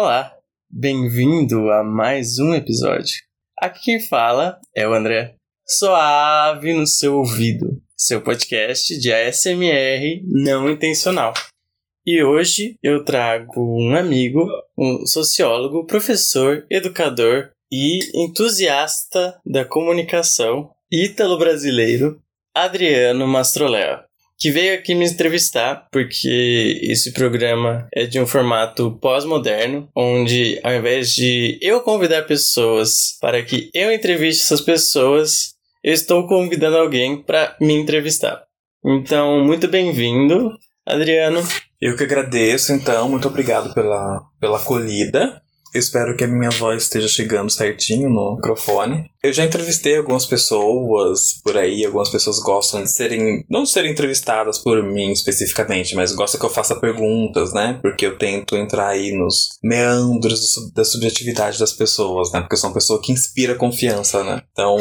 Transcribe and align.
Olá, 0.00 0.32
bem-vindo 0.70 1.72
a 1.72 1.82
mais 1.82 2.38
um 2.38 2.54
episódio. 2.54 3.16
Aqui 3.58 3.80
quem 3.86 4.00
fala 4.00 4.60
é 4.72 4.86
o 4.86 4.94
André, 4.94 5.34
suave 5.66 6.72
no 6.72 6.86
seu 6.86 7.16
ouvido, 7.16 7.82
seu 7.96 8.22
podcast 8.22 8.96
de 8.96 9.12
ASMR 9.12 10.22
não 10.24 10.70
intencional. 10.70 11.34
E 12.06 12.22
hoje 12.22 12.76
eu 12.80 13.04
trago 13.04 13.60
um 13.76 13.96
amigo, 13.96 14.46
um 14.78 15.04
sociólogo, 15.04 15.84
professor, 15.84 16.64
educador 16.70 17.50
e 17.68 17.98
entusiasta 18.14 19.40
da 19.44 19.64
comunicação 19.64 20.70
ítalo-brasileiro, 20.92 22.22
Adriano 22.54 23.26
Mastroléo 23.26 24.07
que 24.38 24.52
veio 24.52 24.74
aqui 24.74 24.94
me 24.94 25.04
entrevistar, 25.04 25.88
porque 25.90 26.78
esse 26.82 27.12
programa 27.12 27.88
é 27.92 28.06
de 28.06 28.20
um 28.20 28.26
formato 28.26 28.96
pós-moderno, 29.00 29.88
onde 29.96 30.60
ao 30.62 30.72
invés 30.72 31.12
de 31.12 31.58
eu 31.60 31.80
convidar 31.80 32.22
pessoas 32.22 33.18
para 33.20 33.42
que 33.42 33.68
eu 33.74 33.92
entreviste 33.92 34.44
essas 34.44 34.60
pessoas, 34.60 35.54
eu 35.82 35.92
estou 35.92 36.28
convidando 36.28 36.76
alguém 36.76 37.20
para 37.20 37.56
me 37.60 37.74
entrevistar. 37.74 38.44
Então, 38.84 39.44
muito 39.44 39.66
bem-vindo, 39.66 40.56
Adriano. 40.86 41.42
Eu 41.80 41.96
que 41.96 42.04
agradeço, 42.04 42.72
então, 42.72 43.08
muito 43.08 43.26
obrigado 43.26 43.74
pela, 43.74 44.22
pela 44.40 44.58
acolhida. 44.58 45.42
Espero 45.78 46.16
que 46.16 46.24
a 46.24 46.28
minha 46.28 46.50
voz 46.50 46.82
esteja 46.84 47.06
chegando 47.06 47.50
certinho 47.50 48.10
no 48.10 48.34
microfone. 48.34 49.08
Eu 49.22 49.32
já 49.32 49.44
entrevistei 49.44 49.96
algumas 49.96 50.26
pessoas 50.26 51.40
por 51.42 51.56
aí, 51.56 51.84
algumas 51.84 52.08
pessoas 52.08 52.40
gostam 52.40 52.82
de 52.82 52.90
serem, 52.90 53.44
não 53.48 53.62
de 53.62 53.70
serem 53.70 53.92
entrevistadas 53.92 54.58
por 54.58 54.82
mim 54.82 55.12
especificamente, 55.12 55.94
mas 55.94 56.12
gostam 56.12 56.40
que 56.40 56.46
eu 56.46 56.50
faça 56.50 56.78
perguntas, 56.80 57.52
né? 57.52 57.78
Porque 57.80 58.06
eu 58.06 58.18
tento 58.18 58.56
entrar 58.56 58.88
aí 58.88 59.12
nos 59.12 59.58
meandros 59.62 60.54
da 60.74 60.84
subjetividade 60.84 61.58
das 61.58 61.72
pessoas, 61.72 62.32
né? 62.32 62.40
Porque 62.40 62.54
eu 62.54 62.58
sou 62.58 62.70
uma 62.70 62.74
pessoa 62.74 63.00
que 63.00 63.12
inspira 63.12 63.54
confiança, 63.54 64.24
né? 64.24 64.42
Então, 64.52 64.76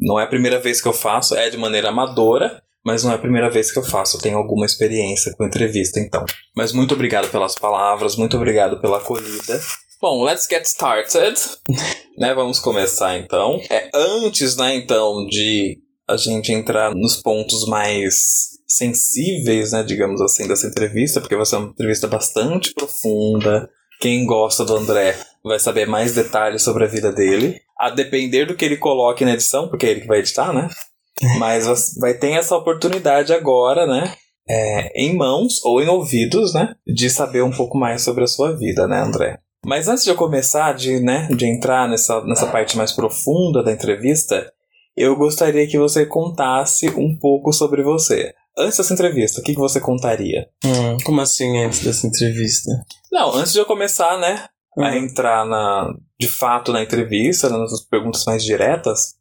não 0.00 0.20
é 0.20 0.24
a 0.24 0.28
primeira 0.28 0.60
vez 0.60 0.80
que 0.80 0.88
eu 0.88 0.92
faço, 0.92 1.34
é 1.34 1.48
de 1.48 1.56
maneira 1.56 1.88
amadora, 1.88 2.62
mas 2.84 3.02
não 3.02 3.12
é 3.12 3.14
a 3.14 3.18
primeira 3.18 3.48
vez 3.48 3.72
que 3.72 3.78
eu 3.78 3.82
faço, 3.82 4.16
eu 4.16 4.20
tenho 4.20 4.36
alguma 4.36 4.66
experiência 4.66 5.32
com 5.36 5.44
entrevista, 5.44 5.98
então. 5.98 6.24
Mas 6.54 6.72
muito 6.72 6.92
obrigado 6.92 7.30
pelas 7.30 7.54
palavras, 7.54 8.16
muito 8.16 8.36
obrigado 8.36 8.80
pela 8.80 8.98
acolhida. 8.98 9.58
Bom, 10.04 10.22
let's 10.22 10.46
get 10.46 10.66
started. 10.66 11.40
né, 12.18 12.34
vamos 12.34 12.60
começar 12.60 13.16
então. 13.16 13.58
É 13.70 13.88
antes, 13.94 14.54
né, 14.54 14.76
então, 14.76 15.24
de 15.24 15.78
a 16.06 16.18
gente 16.18 16.52
entrar 16.52 16.94
nos 16.94 17.16
pontos 17.16 17.66
mais 17.66 18.50
sensíveis, 18.68 19.72
né, 19.72 19.82
digamos 19.82 20.20
assim, 20.20 20.46
dessa 20.46 20.66
entrevista, 20.66 21.22
porque 21.22 21.34
vai 21.34 21.46
ser 21.46 21.56
uma 21.56 21.70
entrevista 21.70 22.06
bastante 22.06 22.74
profunda. 22.74 23.66
Quem 23.98 24.26
gosta 24.26 24.62
do 24.62 24.76
André 24.76 25.16
vai 25.42 25.58
saber 25.58 25.86
mais 25.86 26.14
detalhes 26.14 26.60
sobre 26.60 26.84
a 26.84 26.88
vida 26.88 27.10
dele. 27.10 27.58
A 27.80 27.88
depender 27.88 28.44
do 28.44 28.54
que 28.54 28.66
ele 28.66 28.76
coloque 28.76 29.24
na 29.24 29.32
edição, 29.32 29.68
porque 29.68 29.86
é 29.86 29.90
ele 29.92 30.02
que 30.02 30.06
vai 30.06 30.18
editar, 30.18 30.52
né? 30.52 30.68
Mas 31.40 31.66
vai 31.98 32.12
ter 32.12 32.32
essa 32.32 32.54
oportunidade 32.54 33.32
agora, 33.32 33.86
né? 33.86 34.14
É, 34.46 35.02
em 35.02 35.16
mãos 35.16 35.64
ou 35.64 35.80
em 35.80 35.88
ouvidos, 35.88 36.52
né? 36.52 36.74
De 36.86 37.08
saber 37.08 37.42
um 37.42 37.50
pouco 37.50 37.78
mais 37.78 38.02
sobre 38.02 38.22
a 38.22 38.26
sua 38.26 38.54
vida, 38.54 38.86
né, 38.86 39.00
André? 39.00 39.38
Mas 39.64 39.88
antes 39.88 40.04
de 40.04 40.10
eu 40.10 40.16
começar, 40.16 40.74
de, 40.74 41.00
né, 41.00 41.28
de 41.34 41.46
entrar 41.46 41.88
nessa, 41.88 42.22
nessa 42.24 42.46
parte 42.46 42.76
mais 42.76 42.92
profunda 42.92 43.62
da 43.62 43.72
entrevista, 43.72 44.52
eu 44.96 45.16
gostaria 45.16 45.66
que 45.66 45.78
você 45.78 46.06
contasse 46.06 46.88
um 46.90 47.16
pouco 47.18 47.52
sobre 47.52 47.82
você. 47.82 48.34
Antes 48.56 48.78
dessa 48.78 48.94
entrevista, 48.94 49.40
o 49.40 49.44
que, 49.44 49.52
que 49.52 49.60
você 49.60 49.80
contaria? 49.80 50.46
Hum, 50.64 50.96
como 51.04 51.20
assim 51.20 51.58
antes 51.58 51.82
dessa 51.82 52.06
entrevista? 52.06 52.70
Não, 53.10 53.34
antes 53.34 53.52
de 53.52 53.58
eu 53.58 53.66
começar, 53.66 54.18
né, 54.18 54.46
a 54.78 54.82
uhum. 54.82 54.94
entrar 54.94 55.44
na, 55.44 55.92
de 56.18 56.28
fato 56.28 56.72
na 56.72 56.82
entrevista, 56.82 57.48
nas 57.48 57.80
perguntas 57.82 58.24
mais 58.24 58.44
diretas, 58.44 59.14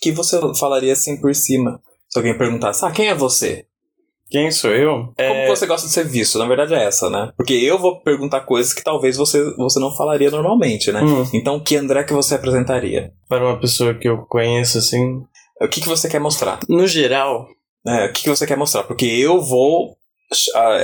que 0.00 0.12
você 0.12 0.38
falaria 0.58 0.92
assim 0.92 1.20
por 1.20 1.34
cima? 1.34 1.80
Se 2.08 2.18
alguém 2.18 2.38
perguntasse, 2.38 2.84
ah, 2.84 2.90
quem 2.90 3.08
é 3.08 3.14
você? 3.14 3.66
Quem 4.30 4.50
sou 4.50 4.70
eu? 4.70 5.12
Como 5.14 5.14
é... 5.16 5.48
você 5.48 5.66
gosta 5.66 5.86
de 5.86 5.92
ser 5.92 6.04
visto? 6.04 6.38
Na 6.38 6.46
verdade 6.46 6.74
é 6.74 6.84
essa, 6.84 7.08
né? 7.08 7.32
Porque 7.36 7.54
eu 7.54 7.78
vou 7.78 8.00
perguntar 8.00 8.42
coisas 8.42 8.72
que 8.72 8.84
talvez 8.84 9.16
você, 9.16 9.42
você 9.56 9.80
não 9.80 9.94
falaria 9.96 10.30
normalmente, 10.30 10.92
né? 10.92 11.02
Hum. 11.02 11.24
Então, 11.32 11.58
que 11.60 11.76
André 11.76 12.04
que 12.04 12.12
você 12.12 12.34
apresentaria? 12.34 13.12
Para 13.28 13.44
uma 13.44 13.58
pessoa 13.58 13.94
que 13.94 14.08
eu 14.08 14.18
conheço, 14.26 14.78
assim... 14.78 15.22
O 15.60 15.68
que, 15.68 15.80
que 15.80 15.88
você 15.88 16.08
quer 16.08 16.20
mostrar? 16.20 16.60
No 16.68 16.86
geral... 16.86 17.46
É, 17.86 18.06
o 18.06 18.12
que, 18.12 18.24
que 18.24 18.28
você 18.28 18.46
quer 18.46 18.56
mostrar? 18.56 18.84
Porque 18.84 19.06
eu 19.06 19.40
vou 19.40 19.96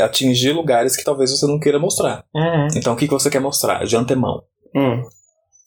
atingir 0.03 0.53
lugares 0.53 0.97
que 0.97 1.04
talvez 1.04 1.31
você 1.31 1.47
não 1.47 1.60
queira 1.60 1.78
mostrar. 1.78 2.25
Uhum. 2.34 2.69
Então, 2.77 2.94
o 2.94 2.97
que, 2.97 3.06
que 3.06 3.12
você 3.12 3.28
quer 3.28 3.41
mostrar 3.41 3.84
de 3.84 3.94
antemão? 3.94 4.43
Hum. 4.75 5.03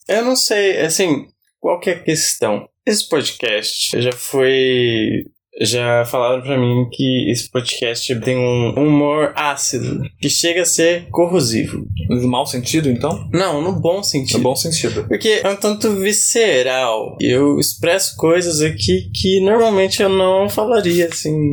Eu 0.08 0.24
não 0.24 0.34
sei, 0.34 0.80
assim, 0.80 1.26
qual 1.60 1.78
que 1.78 1.90
é 1.90 1.92
a 1.94 2.02
questão? 2.02 2.68
Esse 2.84 3.08
podcast 3.08 4.00
já 4.00 4.12
foi 4.12 5.26
já 5.60 6.04
falaram 6.04 6.42
para 6.42 6.58
mim 6.58 6.88
que 6.90 7.30
esse 7.30 7.50
podcast 7.50 8.14
tem 8.20 8.36
um 8.36 8.70
humor 8.74 9.32
ácido, 9.34 10.02
que 10.20 10.28
chega 10.28 10.62
a 10.62 10.66
ser 10.66 11.08
corrosivo. 11.10 11.86
No 12.08 12.28
mau 12.28 12.46
sentido, 12.46 12.88
então? 12.88 13.28
Não, 13.32 13.60
no 13.60 13.72
bom 13.72 14.02
sentido. 14.02 14.38
No 14.38 14.44
bom 14.44 14.56
sentido. 14.56 15.06
Porque 15.08 15.40
é 15.42 15.48
um 15.48 15.56
tanto 15.56 15.94
visceral. 15.96 17.16
Eu 17.20 17.58
expresso 17.58 18.16
coisas 18.16 18.60
aqui 18.60 19.10
que 19.14 19.40
normalmente 19.40 20.02
eu 20.02 20.08
não 20.08 20.48
falaria 20.48 21.06
assim 21.06 21.52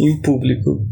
em 0.00 0.20
público 0.20 0.86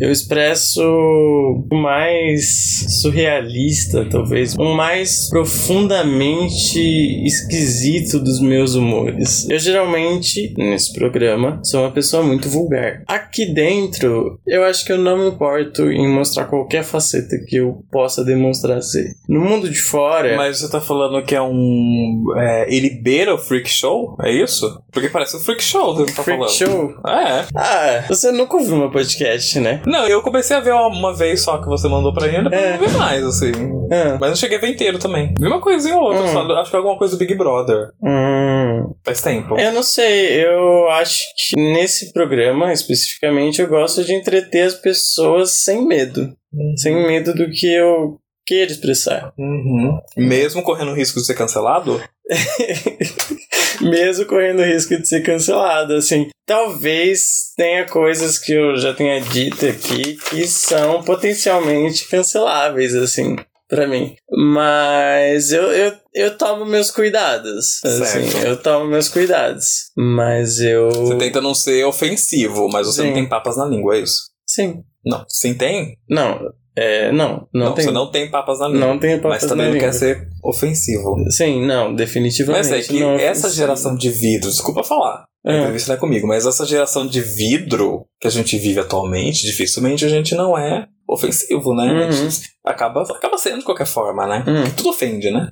eu 0.00 0.10
expresso 0.10 0.82
o 0.82 1.74
mais 1.74 2.86
surrealista, 3.00 4.06
talvez, 4.06 4.54
o 4.54 4.74
mais 4.74 5.28
profundamente 5.28 6.78
esquisito 7.26 8.18
dos 8.18 8.40
meus 8.40 8.74
humores. 8.74 9.46
Eu 9.48 9.58
geralmente, 9.58 10.54
nesse 10.56 10.94
programa, 10.94 11.60
sou 11.62 11.80
uma 11.80 11.90
pessoa 11.90 11.99
muito 12.22 12.48
vulgar. 12.48 13.02
Aqui 13.06 13.46
dentro, 13.46 14.38
eu 14.46 14.64
acho 14.64 14.84
que 14.84 14.92
eu 14.92 14.98
não 14.98 15.18
me 15.18 15.28
importo 15.28 15.90
em 15.90 16.08
mostrar 16.08 16.46
qualquer 16.46 16.84
faceta 16.84 17.36
que 17.46 17.56
eu 17.56 17.84
possa 17.90 18.24
demonstrar 18.24 18.82
ser. 18.82 19.14
No 19.28 19.40
mundo 19.40 19.68
de 19.68 19.80
fora. 19.80 20.36
Mas 20.36 20.58
você 20.58 20.70
tá 20.70 20.80
falando 20.80 21.24
que 21.24 21.34
é 21.34 21.42
um. 21.42 22.24
É, 22.36 22.74
ele 22.74 22.90
beira 22.90 23.34
o 23.34 23.38
freak 23.38 23.68
show? 23.68 24.16
É 24.22 24.30
isso? 24.30 24.82
Porque 24.92 25.08
parece 25.08 25.36
um 25.36 25.40
freak 25.40 25.62
show 25.62 25.94
você 25.94 26.12
tá 26.12 26.22
freak 26.22 26.38
falando. 26.38 26.52
Show? 26.52 26.94
É. 27.06 27.46
Ah, 27.54 28.04
você 28.08 28.32
nunca 28.32 28.56
ouviu 28.56 28.76
meu 28.76 28.90
podcast, 28.90 29.58
né? 29.60 29.82
Não, 29.86 30.06
eu 30.06 30.22
comecei 30.22 30.56
a 30.56 30.60
ver 30.60 30.72
uma 30.72 31.14
vez 31.14 31.42
só 31.42 31.58
que 31.58 31.68
você 31.68 31.88
mandou 31.88 32.12
pra 32.12 32.26
mim, 32.26 32.42
depois 32.44 32.62
é. 32.62 32.78
não 32.78 32.88
vi 32.88 32.96
mais, 32.96 33.24
assim. 33.24 33.52
É. 33.90 34.16
Mas 34.18 34.30
eu 34.30 34.36
cheguei 34.36 34.58
a 34.58 34.60
ver 34.60 34.68
inteiro 34.68 34.98
também. 34.98 35.34
Vi 35.38 35.46
uma 35.46 35.60
coisinha 35.60 35.96
ou 35.96 36.04
outra, 36.04 36.22
hum. 36.22 36.28
só, 36.28 36.52
acho 36.54 36.70
que 36.70 36.76
alguma 36.76 36.96
coisa 36.96 37.16
do 37.16 37.18
Big 37.18 37.34
Brother. 37.34 37.90
Hum. 38.02 38.94
Faz 39.04 39.20
tempo. 39.20 39.58
Eu 39.58 39.72
não 39.72 39.82
sei, 39.82 40.44
eu 40.44 40.88
acho 40.90 41.20
que 41.36 41.60
nesse 41.80 42.12
programa, 42.12 42.72
especificamente, 42.72 43.60
eu 43.60 43.68
gosto 43.68 44.04
de 44.04 44.14
entreter 44.14 44.66
as 44.66 44.74
pessoas 44.74 45.52
sem 45.52 45.86
medo. 45.86 46.36
Uhum. 46.52 46.76
Sem 46.76 46.94
medo 47.06 47.34
do 47.34 47.50
que 47.50 47.66
eu 47.66 48.18
queira 48.46 48.70
expressar. 48.70 49.32
Uhum. 49.38 49.98
Mesmo 50.16 50.62
correndo 50.62 50.90
o 50.90 50.94
risco 50.94 51.20
de 51.20 51.26
ser 51.26 51.34
cancelado? 51.34 52.02
mesmo 53.80 54.26
correndo 54.26 54.60
o 54.60 54.64
risco 54.64 54.96
de 54.96 55.08
ser 55.08 55.22
cancelado. 55.22 55.94
Assim, 55.94 56.28
talvez 56.44 57.52
tenha 57.56 57.86
coisas 57.86 58.38
que 58.38 58.52
eu 58.52 58.76
já 58.76 58.92
tenha 58.92 59.20
dito 59.20 59.66
aqui 59.66 60.16
que 60.28 60.46
são 60.46 61.02
potencialmente 61.02 62.08
canceláveis, 62.08 62.94
assim 62.94 63.36
para 63.70 63.86
mim. 63.86 64.14
Mas 64.28 65.52
eu, 65.52 65.62
eu, 65.72 65.92
eu 66.12 66.36
tomo 66.36 66.66
meus 66.66 66.90
cuidados. 66.90 67.82
Assim, 67.84 68.28
eu 68.44 68.56
tomo 68.60 68.86
meus 68.86 69.08
cuidados. 69.08 69.92
Mas 69.96 70.58
eu. 70.58 70.90
Você 70.90 71.16
tenta 71.16 71.40
não 71.40 71.54
ser 71.54 71.84
ofensivo, 71.84 72.68
mas 72.68 72.86
você 72.86 73.02
Sim. 73.02 73.08
não 73.08 73.14
tem 73.14 73.28
papas 73.28 73.56
na 73.56 73.64
língua, 73.64 73.96
é 73.96 74.00
isso? 74.00 74.30
Sim. 74.46 74.82
Não. 75.06 75.24
Sim, 75.28 75.54
tem? 75.54 75.96
Não. 76.08 76.40
É, 76.76 77.10
não, 77.12 77.48
não, 77.52 77.66
não 77.66 77.74
tem. 77.74 77.84
Você 77.84 77.90
não 77.90 78.10
tem 78.10 78.30
papas 78.30 78.58
na 78.58 78.68
língua. 78.68 78.86
Não 78.86 78.98
tem 78.98 79.16
papas 79.18 79.42
Mas 79.42 79.48
também 79.48 79.66
não 79.66 79.74
língua. 79.74 79.88
quer 79.88 79.94
ser 79.94 80.28
ofensivo. 80.42 81.14
Sim, 81.30 81.66
não, 81.66 81.94
definitivamente. 81.94 82.70
Mas 82.70 82.72
é 82.72 82.88
que 82.88 83.00
não 83.00 83.18
essa 83.18 83.50
geração 83.50 83.94
de 83.94 84.08
vidro, 84.08 84.48
desculpa 84.48 84.84
falar, 84.84 85.24
é. 85.44 85.52
a 85.52 85.58
entrevista 85.58 85.88
não 85.90 85.96
é 85.96 86.00
comigo, 86.00 86.26
mas 86.26 86.46
essa 86.46 86.64
geração 86.64 87.06
de 87.06 87.20
vidro 87.20 88.06
que 88.20 88.28
a 88.28 88.30
gente 88.30 88.56
vive 88.56 88.80
atualmente, 88.80 89.46
dificilmente 89.46 90.04
a 90.04 90.08
gente 90.08 90.34
não 90.34 90.56
é 90.56 90.86
ofensivo, 91.10 91.74
né? 91.74 92.08
Uhum. 92.08 92.28
acaba, 92.64 93.02
acaba 93.02 93.36
sendo 93.36 93.58
de 93.58 93.64
qualquer 93.64 93.86
forma, 93.86 94.26
né? 94.26 94.44
Uhum. 94.46 94.62
Porque 94.62 94.76
tudo 94.76 94.90
ofende, 94.90 95.30
né? 95.30 95.50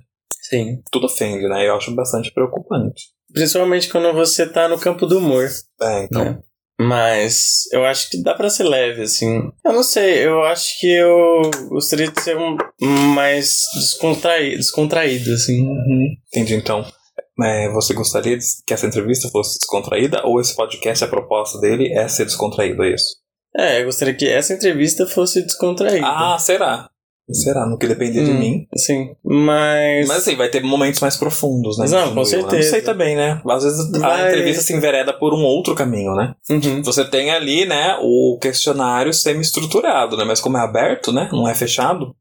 Sim. 0.48 0.80
Tudo 0.90 1.06
ofende, 1.06 1.46
né? 1.48 1.68
Eu 1.68 1.76
acho 1.76 1.94
bastante 1.94 2.32
preocupante. 2.32 3.04
Principalmente 3.32 3.88
quando 3.88 4.12
você 4.14 4.46
tá 4.46 4.68
no 4.68 4.78
campo 4.78 5.06
do 5.06 5.18
humor. 5.18 5.48
É, 5.80 6.04
então. 6.04 6.24
Né? 6.24 6.38
Mas 6.80 7.64
eu 7.72 7.84
acho 7.84 8.08
que 8.08 8.22
dá 8.22 8.34
para 8.34 8.48
ser 8.48 8.62
leve, 8.62 9.02
assim. 9.02 9.50
Eu 9.64 9.72
não 9.72 9.82
sei, 9.82 10.24
eu 10.24 10.44
acho 10.44 10.78
que 10.78 10.86
eu 10.86 11.50
gostaria 11.68 12.08
de 12.08 12.20
ser 12.22 12.36
um 12.36 12.56
mais 13.14 13.64
descontraído, 13.74 14.58
descontraído 14.58 15.32
assim. 15.32 15.60
Uhum. 15.60 16.06
Entendi, 16.28 16.54
então. 16.54 16.86
É, 17.42 17.68
você 17.70 17.94
gostaria 17.94 18.38
que 18.66 18.72
essa 18.72 18.86
entrevista 18.86 19.28
fosse 19.28 19.58
descontraída 19.58 20.24
ou 20.24 20.40
esse 20.40 20.54
podcast, 20.54 21.04
a 21.04 21.08
proposta 21.08 21.60
dele 21.60 21.92
é 21.92 22.06
ser 22.08 22.24
descontraído, 22.24 22.82
é 22.84 22.94
isso? 22.94 23.16
É, 23.56 23.80
eu 23.80 23.86
gostaria 23.86 24.14
que 24.14 24.28
essa 24.28 24.54
entrevista 24.54 25.06
fosse 25.06 25.42
descontraída. 25.42 26.06
Ah, 26.06 26.38
será? 26.38 26.88
Será? 27.30 27.66
No 27.66 27.76
que 27.76 27.86
depender 27.86 28.24
de 28.24 28.30
Hum. 28.30 28.38
mim. 28.38 28.66
Sim. 28.74 29.14
Mas. 29.22 30.08
Mas 30.08 30.16
assim, 30.18 30.34
vai 30.34 30.48
ter 30.48 30.62
momentos 30.62 30.98
mais 31.00 31.14
profundos, 31.16 31.76
né? 31.78 31.86
Não, 31.86 32.08
com 32.08 32.14
Continua. 32.14 32.24
certeza. 32.24 32.56
Não 32.56 32.62
sei 32.70 32.80
também, 32.82 33.16
né? 33.16 33.42
Às 33.50 33.64
vezes 33.64 33.94
a 34.02 34.28
entrevista 34.28 34.62
se 34.62 34.72
envereda 34.72 35.12
por 35.12 35.34
um 35.34 35.42
outro 35.42 35.74
caminho, 35.74 36.14
né? 36.14 36.34
Uhum. 36.48 36.82
Você 36.82 37.04
tem 37.04 37.30
ali, 37.30 37.66
né, 37.66 37.98
o 38.00 38.38
questionário 38.40 39.12
semi-estruturado, 39.12 40.16
né? 40.16 40.24
Mas 40.24 40.40
como 40.40 40.56
é 40.56 40.60
aberto, 40.60 41.12
né? 41.12 41.28
Não 41.30 41.46
é 41.46 41.54
fechado. 41.54 42.14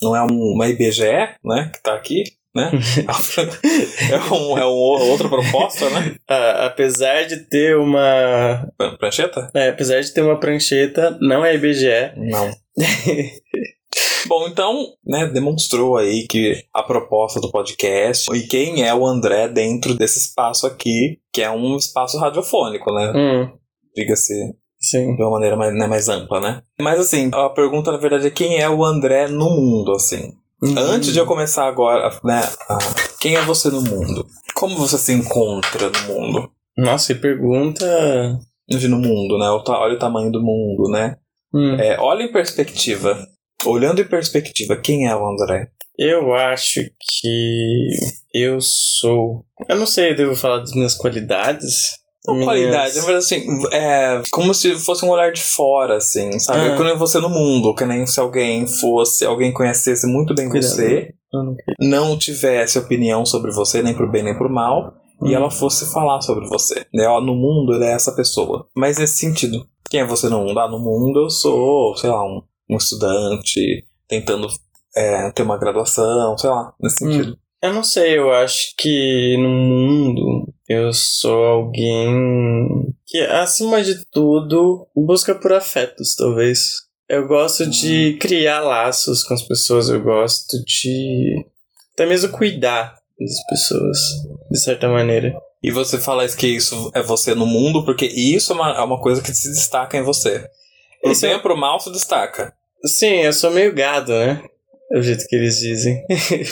Não 0.00 0.14
é 0.14 0.22
um, 0.22 0.52
uma 0.54 0.68
IBGE, 0.68 1.10
né? 1.44 1.70
Que 1.74 1.82
tá 1.82 1.94
aqui, 1.94 2.22
né? 2.54 2.70
é, 4.10 4.34
um, 4.34 4.58
é 4.58 4.66
um, 4.66 4.68
outra 4.70 5.28
proposta, 5.28 5.88
né? 5.90 6.16
Ah, 6.28 6.66
apesar 6.66 7.24
de 7.24 7.38
ter 7.48 7.76
uma. 7.76 8.68
Pran- 8.76 8.96
Prancheta? 8.96 9.50
é, 9.54 9.68
apesar 9.70 10.00
de 10.00 10.12
ter 10.12 10.20
uma 10.22 10.38
prancheta, 10.38 11.16
não 11.20 11.44
é 11.44 11.54
IBGE. 11.54 12.12
Não. 12.16 12.50
Bom, 14.28 14.46
então, 14.48 14.86
né, 15.04 15.26
demonstrou 15.26 15.96
aí 15.96 16.26
que 16.28 16.64
a 16.72 16.82
proposta 16.82 17.40
do 17.40 17.50
podcast 17.50 18.32
e 18.34 18.46
quem 18.46 18.86
é 18.86 18.94
o 18.94 19.04
André 19.04 19.48
dentro 19.48 19.94
desse 19.94 20.18
espaço 20.18 20.66
aqui, 20.66 21.18
que 21.32 21.42
é 21.42 21.50
um 21.50 21.76
espaço 21.76 22.16
radiofônico, 22.18 22.92
né? 22.94 23.12
hum, 23.14 23.50
Diga-se 23.94 24.32
sim. 24.80 25.16
de 25.16 25.22
uma 25.22 25.32
maneira 25.32 25.56
mais, 25.56 25.74
né, 25.74 25.86
mais 25.86 26.08
ampla, 26.08 26.40
né? 26.40 26.62
Mas 26.80 27.00
assim, 27.00 27.30
a 27.34 27.48
pergunta 27.50 27.90
na 27.90 27.98
verdade 27.98 28.28
é 28.28 28.30
quem 28.30 28.60
é 28.60 28.70
o 28.70 28.84
André 28.84 29.26
no 29.28 29.50
mundo, 29.50 29.92
assim. 29.92 30.32
Uhum. 30.62 30.78
Antes 30.78 31.12
de 31.12 31.18
eu 31.18 31.26
começar 31.26 31.66
agora, 31.66 32.08
né, 32.22 32.40
quem 33.20 33.34
é 33.34 33.42
você 33.42 33.68
no 33.68 33.82
mundo? 33.82 34.26
Como 34.54 34.76
você 34.76 34.96
se 34.96 35.12
encontra 35.12 35.90
no 35.90 36.14
mundo? 36.14 36.50
Nossa, 36.76 37.12
que 37.12 37.20
pergunta. 37.20 37.84
De 38.68 38.88
no 38.88 38.98
mundo, 38.98 39.38
né? 39.38 39.46
Olha 39.50 39.94
o 39.94 39.98
tamanho 39.98 40.30
do 40.30 40.40
mundo, 40.40 40.88
né? 40.90 41.16
Hum. 41.52 41.74
É, 41.74 41.98
olha 41.98 42.22
em 42.22 42.32
perspectiva. 42.32 43.18
Olhando 43.66 44.00
em 44.00 44.08
perspectiva, 44.08 44.76
quem 44.76 45.06
é 45.08 45.14
o 45.14 45.28
André? 45.28 45.68
Eu 45.98 46.32
acho 46.34 46.80
que 46.98 47.88
eu 48.32 48.60
sou. 48.60 49.44
Eu 49.68 49.76
não 49.76 49.86
sei, 49.86 50.12
eu 50.12 50.16
devo 50.16 50.34
falar 50.34 50.58
das 50.58 50.72
minhas 50.72 50.94
qualidades. 50.94 51.98
Minhas- 52.28 52.44
qualidade, 52.44 52.96
mas 53.02 53.08
assim, 53.16 53.44
é 53.72 54.22
como 54.30 54.54
se 54.54 54.74
fosse 54.76 55.04
um 55.04 55.10
olhar 55.10 55.32
de 55.32 55.42
fora, 55.42 55.96
assim, 55.96 56.38
sabe? 56.38 56.68
Ah. 56.68 56.76
Quando 56.76 56.96
você 56.98 57.18
no 57.18 57.28
mundo, 57.28 57.74
que 57.74 57.84
nem 57.84 58.06
se 58.06 58.20
alguém 58.20 58.66
fosse, 58.66 59.24
alguém 59.24 59.52
conhecesse 59.52 60.06
muito 60.06 60.32
bem 60.34 60.48
Cuidado. 60.48 60.70
você, 60.70 61.12
não- 61.80 62.16
tivesse 62.18 62.78
opinião 62.78 63.26
sobre 63.26 63.50
você, 63.52 63.82
nem 63.82 63.94
pro 63.94 64.10
bem 64.10 64.22
nem 64.22 64.36
pro 64.36 64.48
mal, 64.48 64.94
e 65.22 65.30
Hum. 65.30 65.34
ela 65.34 65.50
fosse 65.50 65.92
falar 65.92 66.20
sobre 66.20 66.46
você. 66.48 66.86
Né? 66.94 67.06
Ó, 67.08 67.20
no 67.20 67.34
mundo 67.34 67.74
ele 67.74 67.84
é 67.86 67.92
essa 67.92 68.12
pessoa. 68.12 68.66
Mas 68.76 68.98
nesse 68.98 69.18
sentido, 69.18 69.66
quem 69.90 70.00
é 70.00 70.06
você 70.06 70.28
no 70.28 70.44
mundo? 70.44 70.58
Ah, 70.60 70.68
no 70.68 70.78
mundo 70.78 71.24
eu 71.24 71.30
sou, 71.30 71.96
sei 71.96 72.10
lá, 72.10 72.22
um, 72.24 72.40
um 72.70 72.76
estudante 72.76 73.84
tentando 74.08 74.46
é, 74.96 75.30
ter 75.32 75.42
uma 75.42 75.56
graduação, 75.58 76.36
sei 76.36 76.50
lá, 76.50 76.72
nesse 76.80 77.04
Hum. 77.04 77.12
sentido. 77.12 77.38
Eu 77.62 77.72
não 77.72 77.82
sei, 77.84 78.18
eu 78.18 78.30
acho 78.32 78.74
que 78.76 79.36
no 79.38 79.48
mundo 79.48 80.52
eu 80.72 80.92
sou 80.92 81.44
alguém 81.44 82.92
que, 83.06 83.18
acima 83.18 83.82
de 83.82 84.04
tudo, 84.06 84.86
busca 84.94 85.34
por 85.34 85.52
afetos, 85.52 86.14
talvez. 86.16 86.82
Eu 87.08 87.26
gosto 87.26 87.66
de 87.66 88.16
criar 88.20 88.60
laços 88.60 89.22
com 89.22 89.34
as 89.34 89.42
pessoas, 89.42 89.88
eu 89.88 90.00
gosto 90.02 90.56
de 90.64 91.44
até 91.94 92.06
mesmo 92.06 92.30
cuidar 92.30 92.96
das 93.20 93.46
pessoas, 93.48 93.98
de 94.50 94.58
certa 94.58 94.88
maneira. 94.88 95.34
E 95.62 95.70
você 95.70 95.98
fala 95.98 96.26
que 96.28 96.46
isso 96.46 96.90
é 96.94 97.02
você 97.02 97.34
no 97.34 97.46
mundo, 97.46 97.84
porque 97.84 98.06
isso 98.06 98.52
é 98.52 98.56
uma, 98.56 98.70
é 98.76 98.80
uma 98.80 99.00
coisa 99.00 99.22
que 99.22 99.32
se 99.32 99.48
destaca 99.50 99.96
em 99.96 100.02
você. 100.02 100.48
Pro 101.02 101.12
Isso 101.12 101.20
bem 101.22 101.32
é- 101.32 101.36
ou 101.36 101.42
pro 101.42 101.56
mal 101.56 101.78
se 101.78 101.92
destaca. 101.92 102.52
Sim, 102.84 103.20
eu 103.20 103.32
sou 103.32 103.50
meio 103.50 103.72
gado, 103.74 104.12
né? 104.12 104.42
É 104.90 104.98
o 104.98 105.02
jeito 105.02 105.24
que 105.28 105.36
eles 105.36 105.58
dizem. 105.58 106.02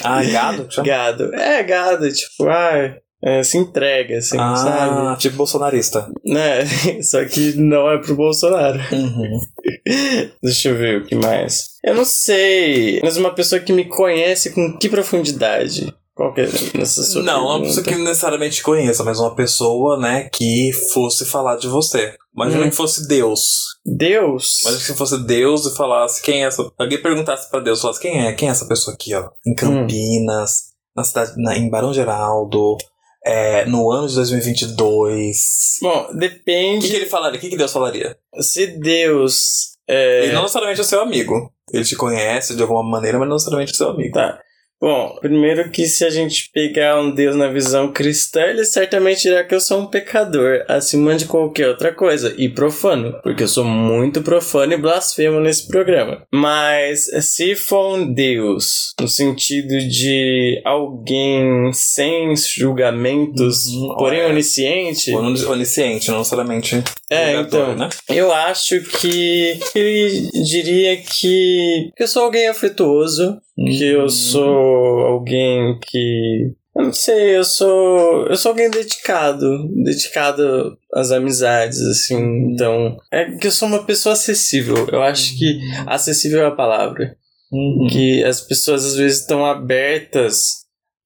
Ah, 0.05 0.23
gado? 0.25 0.69
Gado. 0.85 1.35
É, 1.35 1.63
gado, 1.63 2.11
tipo, 2.13 2.49
ah, 2.49 2.97
é, 3.23 3.43
se 3.43 3.59
entrega, 3.59 4.19
assim, 4.19 4.37
ah, 4.39 4.57
sabe? 4.57 5.19
tipo 5.21 5.37
bolsonarista. 5.37 6.11
Né? 6.25 6.65
Só 7.03 7.25
que 7.25 7.53
não 7.57 7.91
é 7.91 7.99
pro 7.99 8.17
Bolsonaro. 8.17 8.79
Uhum. 8.93 9.41
Deixa 10.43 10.69
eu 10.71 10.77
ver 10.77 11.03
o 11.03 11.05
que 11.05 11.15
mais. 11.15 11.71
Eu 11.85 11.95
não 11.95 12.05
sei. 12.05 13.01
Mas 13.03 13.17
uma 13.17 13.35
pessoa 13.35 13.61
que 13.61 13.73
me 13.73 13.85
conhece 13.85 14.51
com 14.51 14.77
que 14.79 14.89
profundidade? 14.89 15.95
Qual 16.15 16.35
que 16.35 16.43
é 16.43 16.49
nessa 16.77 17.03
sua 17.03 17.23
Não, 17.23 17.45
uma 17.45 17.59
pergunta? 17.61 17.69
pessoa 17.69 17.85
que 17.85 18.03
necessariamente 18.03 18.63
conheça, 18.63 19.03
mas 19.03 19.19
uma 19.19 19.35
pessoa, 19.35 19.99
né, 19.99 20.29
que 20.31 20.71
fosse 20.93 21.25
falar 21.25 21.57
de 21.57 21.67
você. 21.67 22.15
Imagina 22.37 22.67
Hum. 22.67 22.71
que 22.71 22.77
fosse 22.77 23.09
Deus. 23.09 23.41
Deus? 23.87 24.61
Imagina 24.63 24.85
que 24.87 24.95
fosse 24.99 25.19
Deus 25.25 25.67
e 25.67 25.75
falasse 25.77 26.21
quem 26.23 26.43
é 26.45 26.47
essa. 26.47 26.71
Alguém 26.79 27.01
perguntasse 27.01 27.51
pra 27.51 27.61
Deus, 27.61 27.81
falasse 27.81 28.01
quem 28.01 28.27
é, 28.27 28.33
quem 28.35 28.49
é 28.49 28.51
essa 28.51 28.67
pessoa 28.67 28.95
aqui, 28.95 29.15
ó. 29.15 29.31
Em 29.47 29.55
Campinas, 29.55 30.65
na 30.95 31.05
cidade, 31.05 31.33
na, 31.37 31.57
em 31.57 31.71
Barão 31.71 31.95
Geraldo, 31.95 32.77
é, 33.25 33.65
no 33.67 33.91
ano 33.91 34.09
de 34.09 34.15
2022. 34.15 35.79
Bom, 35.83 36.09
O 36.11 36.17
depende. 36.17 36.87
que, 36.87 36.93
que 36.93 36.97
ele 36.97 37.07
falaria? 37.07 37.39
O 37.39 37.41
que, 37.41 37.49
que 37.51 37.57
Deus 37.57 37.73
falaria? 37.73 38.17
Se 38.41 38.67
Deus. 38.67 39.77
É... 39.89 40.25
Ele 40.25 40.33
não 40.33 40.43
necessariamente 40.43 40.81
é 40.81 40.85
seu 40.85 41.01
amigo. 41.01 41.53
Ele 41.73 41.85
te 41.85 41.97
conhece 41.97 42.55
de 42.55 42.63
alguma 42.63 42.83
maneira, 42.83 43.19
mas 43.19 43.29
não 43.29 43.35
necessariamente 43.37 43.73
é 43.73 43.77
seu 43.77 43.91
amigo. 43.91 44.13
Tá. 44.15 44.39
Bom, 44.81 45.19
primeiro 45.21 45.71
que 45.71 45.87
se 45.87 46.05
a 46.05 46.11
gente 46.11 46.51
pegar 46.55 46.99
um 47.01 47.11
Deus 47.15 47.37
na 47.37 47.49
visão 47.49 47.93
cristã, 47.93 48.41
ele 48.45 48.65
certamente 48.65 49.23
dirá 49.23 49.45
que 49.45 49.55
eu 49.55 49.61
sou 49.61 49.81
um 49.81 49.87
pecador, 49.87 50.65
acima 50.69 51.15
de 51.17 51.27
qualquer 51.27 51.69
outra 51.69 51.93
coisa, 51.93 52.35
e 52.39 52.49
profano, 52.49 53.15
porque 53.23 53.43
eu 53.43 53.49
sou 53.49 53.63
muito 53.65 54.23
profano 54.23 54.73
e 54.73 54.79
blasfemo 54.79 55.39
nesse 55.39 55.67
programa. 55.69 56.23
Mas 56.33 57.11
se 57.21 57.55
for 57.55 57.95
um 57.99 58.13
Deus, 58.13 58.95
no 58.99 59.07
sentido 59.07 59.79
de 59.87 60.63
alguém 60.65 61.71
sem 61.75 62.35
julgamentos, 62.37 63.67
Uhum, 63.67 63.95
porém 63.99 64.21
é. 64.21 64.27
onisciente, 64.29 65.15
Onis- 65.15 65.45
Onisciente, 65.45 66.11
não 66.11 66.19
necessariamente. 66.19 66.83
é, 67.11 67.35
então, 67.41 67.75
né? 67.77 67.89
eu 68.09 68.33
acho 68.33 68.81
que 68.81 69.59
ele 69.75 70.31
diria 70.45 70.97
que, 70.97 71.91
que 71.97 72.03
eu 72.03 72.09
sou 72.09 72.23
alguém 72.25 72.49
afetuoso, 72.49 73.39
que 73.67 73.85
eu 73.85 74.03
Uhum. 74.03 74.09
sou 74.09 74.99
alguém 75.01 75.79
que. 75.81 76.53
Eu 76.77 76.85
não 76.85 76.93
sei, 76.93 77.37
eu 77.37 77.45
sou. 77.45 78.27
Eu 78.27 78.37
sou 78.37 78.51
alguém 78.51 78.71
dedicado. 78.71 79.69
Dedicado 79.85 80.77
às 80.95 81.11
amizades, 81.11 81.81
assim. 81.83 82.53
Então. 82.53 82.97
É 83.13 83.31
que 83.33 83.47
eu 83.47 83.51
sou 83.51 83.69
uma 83.69 83.85
pessoa 83.85 84.13
acessível. 84.13 84.87
Eu 84.91 85.03
acho 85.03 85.37
que 85.37 85.59
acessível 85.87 86.43
é 86.43 86.47
a 86.47 86.51
palavra. 86.53 87.17
Uhum. 87.53 87.89
Que 87.91 88.23
as 88.25 88.41
pessoas 88.41 88.85
às 88.85 88.95
vezes 88.97 89.21
estão 89.21 89.45
abertas 89.45 90.61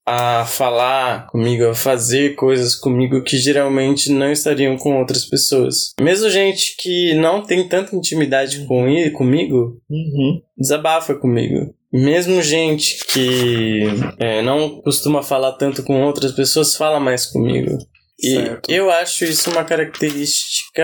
a 0.06 0.44
falar 0.44 1.26
comigo, 1.28 1.64
a 1.66 1.74
fazer 1.74 2.34
coisas 2.34 2.74
comigo 2.74 3.22
que 3.22 3.38
geralmente 3.38 4.10
não 4.12 4.30
estariam 4.30 4.76
com 4.76 4.98
outras 4.98 5.24
pessoas. 5.24 5.92
Mesmo 6.00 6.28
gente 6.28 6.76
que 6.78 7.14
não 7.14 7.42
tem 7.42 7.66
tanta 7.66 7.96
intimidade 7.96 8.66
com 8.66 8.86
ele, 8.88 9.10
comigo, 9.10 9.80
Uhum. 9.90 10.40
desabafa 10.58 11.14
comigo. 11.14 11.74
Mesmo 11.92 12.42
gente 12.42 12.98
que 13.06 13.80
é, 14.18 14.42
não 14.42 14.80
costuma 14.82 15.22
falar 15.22 15.52
tanto 15.52 15.82
com 15.82 16.02
outras 16.02 16.32
pessoas, 16.32 16.76
fala 16.76 16.98
mais 17.00 17.24
comigo. 17.24 17.78
E 18.20 18.30
Certo. 18.32 18.70
eu 18.70 18.90
acho 18.90 19.24
isso 19.24 19.50
uma 19.50 19.64
característica 19.64 20.82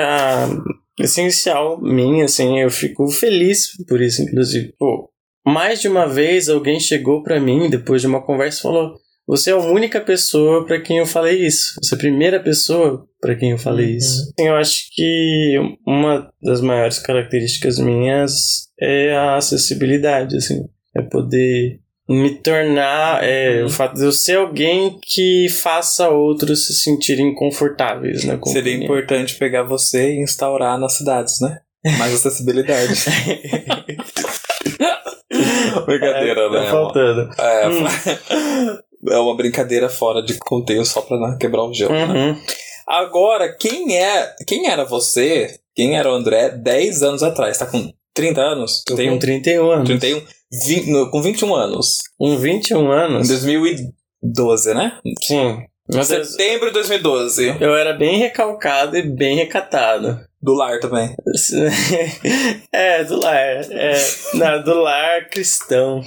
essencial 0.99 1.81
minha, 1.81 2.25
assim, 2.25 2.61
eu 2.61 2.71
fico 2.71 3.09
feliz 3.11 3.69
por 3.89 4.01
isso, 4.01 4.23
inclusive. 4.23 4.73
Pô, 4.79 5.09
mais 5.45 5.81
de 5.81 5.89
uma 5.89 6.07
vez 6.07 6.49
alguém 6.49 6.79
chegou 6.81 7.23
pra 7.23 7.41
mim 7.41 7.69
depois 7.69 8.01
de 8.01 8.07
uma 8.07 8.23
conversa 8.23 8.59
e 8.59 8.63
falou: 8.63 8.95
"Você 9.31 9.51
é 9.51 9.55
a 9.55 9.59
única 9.59 10.01
pessoa 10.01 10.67
pra 10.67 10.81
quem 10.81 10.99
eu 10.99 11.07
falei 11.07 11.47
isso. 11.47 11.75
Você 11.83 11.95
é 11.95 11.97
a 11.97 12.01
primeira 12.01 12.41
pessoa 12.41 13.07
pra 13.21 13.35
quem 13.37 13.53
eu 13.53 13.59
falei 13.59 13.91
Uhum. 13.93 13.97
isso". 13.97 14.33
Assim, 14.39 14.49
eu 14.49 14.57
acho 14.57 14.83
que 14.95 15.57
uma 15.87 16.29
das 16.43 16.61
maiores 16.61 16.99
características 16.99 17.79
minhas 17.79 18.33
é 18.81 19.15
a 19.15 19.37
acessibilidade, 19.37 20.37
assim, 20.37 20.63
é 20.97 21.03
poder 21.03 21.79
me 22.09 22.35
tornar 22.43 23.23
é, 23.23 23.61
Uhum. 23.61 23.67
o 23.67 23.71
fato 23.71 23.95
de 23.95 24.05
eu 24.05 24.11
ser 24.11 24.37
alguém 24.37 24.99
que 25.01 25.47
faça 25.63 26.09
outros 26.09 26.67
se 26.67 26.75
sentirem 26.75 27.33
confortáveis 27.35 28.25
na 28.25 28.37
companhia. 28.37 28.63
Seria 28.65 28.85
importante 28.85 29.37
pegar 29.37 29.63
você 29.63 30.15
e 30.15 30.23
instaurar 30.23 30.77
nas 30.79 30.95
cidades, 30.97 31.41
né? 31.41 31.59
Mais 31.99 32.13
acessibilidade. 32.13 32.95
Brincadeira, 35.87 36.41
é, 36.41 36.51
né? 36.51 36.63
Tá 36.65 36.71
faltando. 36.71 37.31
É, 37.39 37.69
Hum. 37.69 37.85
é 39.09 39.17
uma 39.19 39.37
brincadeira 39.37 39.89
fora 39.89 40.23
de 40.23 40.39
contexto 40.39 40.93
só 40.93 41.01
pra 41.03 41.19
né, 41.19 41.37
quebrar 41.41 41.65
o 41.65 41.73
gelo. 41.75 41.93
né? 41.93 42.07
Uhum. 42.07 42.37
Agora, 42.87 43.55
quem 43.57 43.97
é. 43.97 44.35
Quem 44.47 44.69
era 44.69 44.85
você? 44.85 45.59
Quem 45.75 45.97
era 45.97 46.11
o 46.11 46.15
André 46.15 46.51
10 46.51 47.03
anos 47.03 47.23
atrás? 47.23 47.57
Tá 47.59 47.67
com 47.67 47.93
30 48.15 48.41
anos? 48.41 48.83
Tô 48.85 48.97
Tem 48.97 49.09
com 49.09 49.15
um 49.17 49.19
31 49.19 49.71
anos. 49.71 49.89
31? 49.89 50.23
Vin- 50.67 50.91
no- 50.91 51.11
com 51.11 51.23
21 51.23 51.55
anos. 51.55 51.99
Com 52.19 52.37
21 52.37 52.83
Em 52.83 52.93
anos? 52.93 53.29
2012, 53.29 54.75
né? 54.75 54.99
Sim. 55.23 55.59
Mas 55.93 56.09
Setembro 56.09 56.69
de 56.69 56.75
2012. 56.75 57.57
eu 57.61 57.75
era 57.77 57.93
bem 57.93 58.19
recalcado 58.19 58.97
e 58.97 59.03
bem 59.03 59.37
recatado. 59.37 60.21
Do 60.43 60.55
lar 60.55 60.81
também. 60.81 61.15
é, 62.73 63.05
do 63.05 63.21
lar. 63.21 63.37
É, 63.37 63.93
não, 64.35 64.63
do 64.63 64.75
lar 64.75 65.29
cristão. 65.29 66.03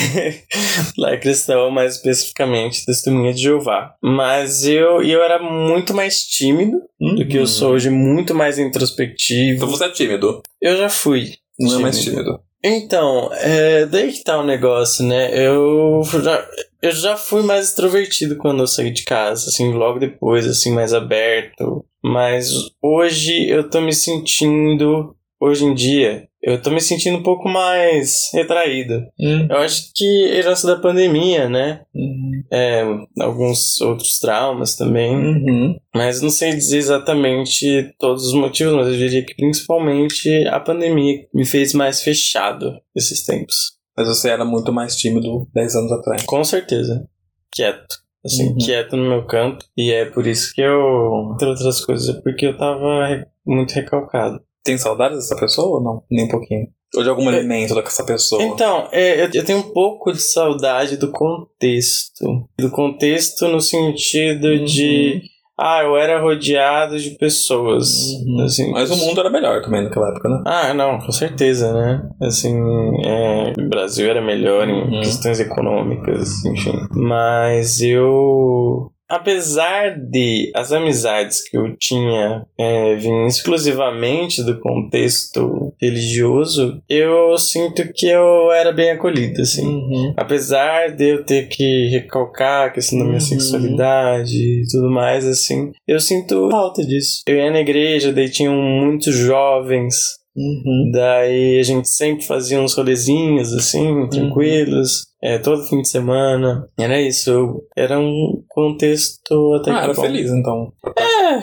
lar 0.96 1.20
cristão, 1.20 1.70
mais 1.70 1.96
especificamente, 1.96 2.86
testemunha 2.86 3.34
de 3.34 3.42
Jeová. 3.42 3.94
Mas 4.02 4.64
eu, 4.64 5.02
eu 5.02 5.22
era 5.22 5.42
muito 5.42 5.92
mais 5.92 6.22
tímido 6.22 6.80
uhum. 6.98 7.16
do 7.16 7.28
que 7.28 7.36
eu 7.36 7.46
sou 7.46 7.72
hoje, 7.72 7.90
muito 7.90 8.34
mais 8.34 8.58
introspectivo. 8.58 9.56
Então 9.56 9.68
você 9.68 9.84
é 9.84 9.90
tímido? 9.90 10.42
Eu 10.60 10.76
já 10.76 10.88
fui. 10.88 11.34
Não 11.58 11.68
tímido. 11.68 11.80
é 11.80 11.82
mais 11.82 12.02
tímido. 12.02 12.40
Então, 12.62 13.30
é, 13.34 13.86
daí 13.86 14.12
que 14.12 14.22
tá 14.22 14.38
o 14.38 14.44
negócio, 14.44 15.04
né? 15.04 15.30
Eu 15.34 16.02
já, 16.22 16.46
eu 16.82 16.92
já 16.92 17.16
fui 17.16 17.42
mais 17.42 17.68
extrovertido 17.68 18.36
quando 18.36 18.60
eu 18.60 18.66
saí 18.66 18.90
de 18.90 19.02
casa, 19.02 19.48
assim, 19.48 19.72
logo 19.72 19.98
depois, 19.98 20.46
assim, 20.46 20.72
mais 20.72 20.92
aberto. 20.92 21.84
Mas 22.02 22.50
hoje 22.82 23.48
eu 23.48 23.68
tô 23.68 23.80
me 23.80 23.92
sentindo, 23.92 25.14
hoje 25.40 25.64
em 25.64 25.74
dia, 25.74 26.28
eu 26.42 26.60
tô 26.60 26.70
me 26.70 26.80
sentindo 26.80 27.18
um 27.18 27.22
pouco 27.22 27.48
mais 27.48 28.30
retraído. 28.32 29.06
Hum. 29.18 29.46
Eu 29.50 29.58
acho 29.58 29.90
que 29.94 30.04
herança 30.32 30.66
da 30.66 30.80
pandemia, 30.80 31.48
né? 31.48 31.82
Uhum. 31.94 32.42
É, 32.50 32.82
alguns 33.20 33.80
outros 33.82 34.18
traumas 34.18 34.74
também. 34.74 35.14
Uhum. 35.14 35.78
Mas 35.94 36.22
não 36.22 36.30
sei 36.30 36.54
dizer 36.54 36.78
exatamente 36.78 37.94
todos 37.98 38.26
os 38.26 38.32
motivos, 38.32 38.74
mas 38.74 38.86
eu 38.86 38.96
diria 38.96 39.24
que 39.24 39.34
principalmente 39.34 40.30
a 40.48 40.58
pandemia 40.58 41.26
me 41.34 41.44
fez 41.44 41.74
mais 41.74 42.02
fechado 42.02 42.80
esses 42.96 43.22
tempos. 43.24 43.78
Mas 43.94 44.08
você 44.08 44.30
era 44.30 44.44
muito 44.44 44.72
mais 44.72 44.96
tímido 44.96 45.46
10 45.52 45.76
anos 45.76 45.92
atrás. 45.92 46.22
Com 46.22 46.42
certeza. 46.42 47.06
Quieto. 47.52 47.96
Assim, 48.24 48.48
uhum. 48.48 48.58
quieto 48.58 48.96
no 48.96 49.08
meu 49.08 49.26
canto. 49.26 49.64
E 49.76 49.92
é 49.92 50.04
por 50.04 50.26
isso 50.26 50.52
que 50.54 50.60
eu. 50.60 51.32
Entre 51.34 51.48
outras 51.48 51.84
coisas, 51.84 52.14
é 52.14 52.20
porque 52.20 52.46
eu 52.46 52.56
tava 52.56 53.26
muito 53.46 53.72
recalcado. 53.72 54.40
Tem 54.62 54.76
saudade 54.76 55.14
dessa 55.14 55.36
pessoa 55.36 55.78
ou 55.78 55.82
não? 55.82 56.02
Nem 56.10 56.26
um 56.26 56.28
pouquinho. 56.28 56.68
Ou 56.96 57.02
de 57.02 57.08
algum 57.08 57.30
é, 57.30 57.38
elemento 57.38 57.74
dessa 57.74 58.04
pessoa? 58.04 58.42
Então, 58.42 58.88
é, 58.90 59.22
eu, 59.22 59.30
eu, 59.32 59.44
tenho 59.44 59.60
um 59.60 59.72
pouco 59.72 60.12
de 60.12 60.20
saudade 60.20 60.96
do 60.96 61.10
contexto. 61.12 62.48
Do 62.58 62.70
contexto 62.70 63.46
no 63.48 63.60
sentido 63.60 64.48
uhum. 64.48 64.64
de. 64.64 65.22
Ah, 65.60 65.82
eu 65.82 65.94
era 65.96 66.18
rodeado 66.18 66.98
de 66.98 67.10
pessoas. 67.10 67.86
Uhum. 68.24 68.44
Assim, 68.44 68.70
Mas 68.70 68.90
o 68.90 68.96
mundo 68.96 69.20
era 69.20 69.28
melhor 69.28 69.60
também 69.60 69.84
naquela 69.84 70.08
época, 70.08 70.28
né? 70.28 70.42
Ah, 70.46 70.72
não, 70.72 70.98
com 70.98 71.12
certeza, 71.12 71.70
né? 71.72 72.08
Assim, 72.22 72.58
é, 73.04 73.52
o 73.58 73.68
Brasil 73.68 74.08
era 74.08 74.22
melhor 74.22 74.66
em 74.66 74.82
uhum. 74.82 75.00
questões 75.02 75.38
econômicas, 75.38 76.42
enfim. 76.46 76.72
Mas 76.92 77.82
eu 77.82 78.90
apesar 79.10 79.98
de 79.98 80.52
as 80.54 80.72
amizades 80.72 81.42
que 81.42 81.56
eu 81.56 81.76
tinha 81.76 82.46
é, 82.56 82.94
vinham 82.94 83.26
exclusivamente 83.26 84.42
do 84.44 84.60
contexto 84.60 85.74
religioso, 85.80 86.80
eu 86.88 87.36
sinto 87.36 87.82
que 87.92 88.06
eu 88.06 88.52
era 88.52 88.72
bem 88.72 88.92
acolhido, 88.92 89.42
assim. 89.42 89.66
Uhum. 89.66 90.14
Apesar 90.16 90.92
de 90.92 91.08
eu 91.08 91.24
ter 91.24 91.48
que 91.48 91.88
recalcar 91.88 92.68
a 92.68 92.70
questão 92.70 92.98
da 93.00 93.04
minha 93.04 93.16
uhum. 93.16 93.20
sexualidade 93.20 94.36
e 94.36 94.64
tudo 94.70 94.88
mais, 94.88 95.26
assim, 95.26 95.72
eu 95.88 95.98
sinto 95.98 96.48
falta 96.48 96.86
disso. 96.86 97.22
Eu 97.26 97.36
ia 97.36 97.50
na 97.50 97.60
igreja, 97.60 98.12
daí 98.12 98.30
tinham 98.30 98.54
muitos 98.54 99.14
jovens 99.14 100.20
Uhum. 100.36 100.90
Daí 100.92 101.58
a 101.58 101.62
gente 101.62 101.88
sempre 101.88 102.24
fazia 102.24 102.60
uns 102.60 102.74
rolezinhos 102.74 103.52
assim, 103.52 103.90
uhum. 103.90 104.08
tranquilos, 104.08 105.06
é, 105.22 105.38
todo 105.38 105.66
fim 105.66 105.82
de 105.82 105.88
semana. 105.88 106.66
Era 106.78 107.00
isso, 107.00 107.62
era 107.76 107.98
um 107.98 108.42
contexto 108.48 109.54
até 109.54 109.70
ah, 109.70 109.78
que 109.78 109.84
era 109.84 109.94
bom. 109.94 110.02
feliz 110.02 110.30
então. 110.30 110.72
É. 110.98 111.40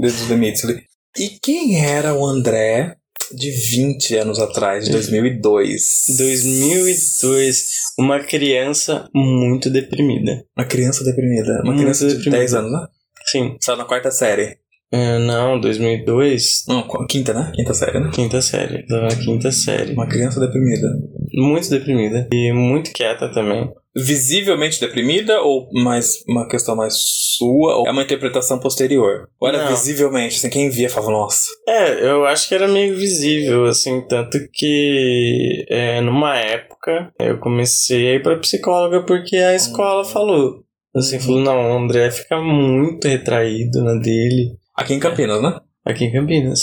Desde 0.00 0.22
os 0.22 0.30
limites 0.30 0.64
ali. 0.64 0.82
E 1.16 1.28
quem 1.40 1.84
era 1.84 2.14
o 2.14 2.26
André 2.26 2.96
de 3.32 3.50
20 3.50 4.16
anos 4.16 4.38
atrás, 4.38 4.84
de 4.84 4.92
2002? 4.92 5.82
2002. 6.16 7.68
Uma 7.98 8.20
criança 8.20 9.08
muito 9.14 9.70
deprimida. 9.70 10.44
Uma 10.56 10.66
criança 10.66 11.04
deprimida. 11.04 11.52
Uma 11.62 11.66
muito 11.66 11.80
criança 11.80 12.06
de 12.06 12.14
deprimida. 12.14 12.38
10 12.38 12.54
anos, 12.54 12.72
né? 12.72 12.86
Sim. 13.26 13.56
Só 13.60 13.76
na 13.76 13.84
quarta 13.84 14.10
série. 14.10 14.58
É, 14.92 15.18
não, 15.18 15.60
2002. 15.60 16.64
Não, 16.68 16.86
quinta, 17.08 17.32
né? 17.32 17.50
Quinta 17.54 17.74
série, 17.74 18.00
né? 18.00 18.10
Quinta 18.12 18.40
série. 18.42 18.86
Da 18.86 19.08
quinta 19.08 19.50
série. 19.50 19.92
Uma 19.92 20.06
criança 20.06 20.40
deprimida. 20.40 20.88
Muito 21.34 21.68
deprimida. 21.68 22.28
E 22.32 22.52
muito 22.52 22.92
quieta 22.92 23.28
também. 23.28 23.70
Visivelmente 23.96 24.80
deprimida 24.80 25.40
ou 25.40 25.68
mais 25.72 26.24
uma 26.28 26.48
questão 26.48 26.74
mais 26.74 26.94
sua? 27.36 27.76
Ou 27.76 27.86
é 27.86 27.90
uma 27.90 28.02
interpretação 28.02 28.58
posterior? 28.58 29.28
Ou 29.40 29.48
era 29.48 29.64
Não. 29.64 29.70
visivelmente, 29.70 30.36
assim, 30.36 30.50
quem 30.50 30.70
via 30.70 30.90
falava, 30.90 31.12
nossa. 31.12 31.50
É, 31.68 32.04
eu 32.04 32.24
acho 32.26 32.48
que 32.48 32.54
era 32.54 32.66
meio 32.66 32.96
visível, 32.96 33.66
assim, 33.66 34.06
tanto 34.08 34.38
que 34.52 35.64
é, 35.68 36.00
numa 36.00 36.36
época 36.36 37.12
eu 37.20 37.38
comecei 37.38 38.08
a 38.08 38.14
ir 38.14 38.22
pra 38.22 38.38
psicóloga 38.38 39.04
porque 39.04 39.36
a 39.36 39.54
escola 39.54 40.02
hum. 40.02 40.06
falou. 40.06 40.64
Assim, 40.94 41.18
falou, 41.18 41.40
não, 41.40 41.72
o 41.72 41.78
André 41.78 42.10
fica 42.10 42.40
muito 42.40 43.08
retraído 43.08 43.82
na 43.82 43.94
dele. 43.94 44.56
Aqui 44.76 44.94
em 44.94 45.00
Campinas, 45.00 45.42
né? 45.42 45.58
Aqui 45.84 46.04
em 46.04 46.12
Campinas, 46.12 46.60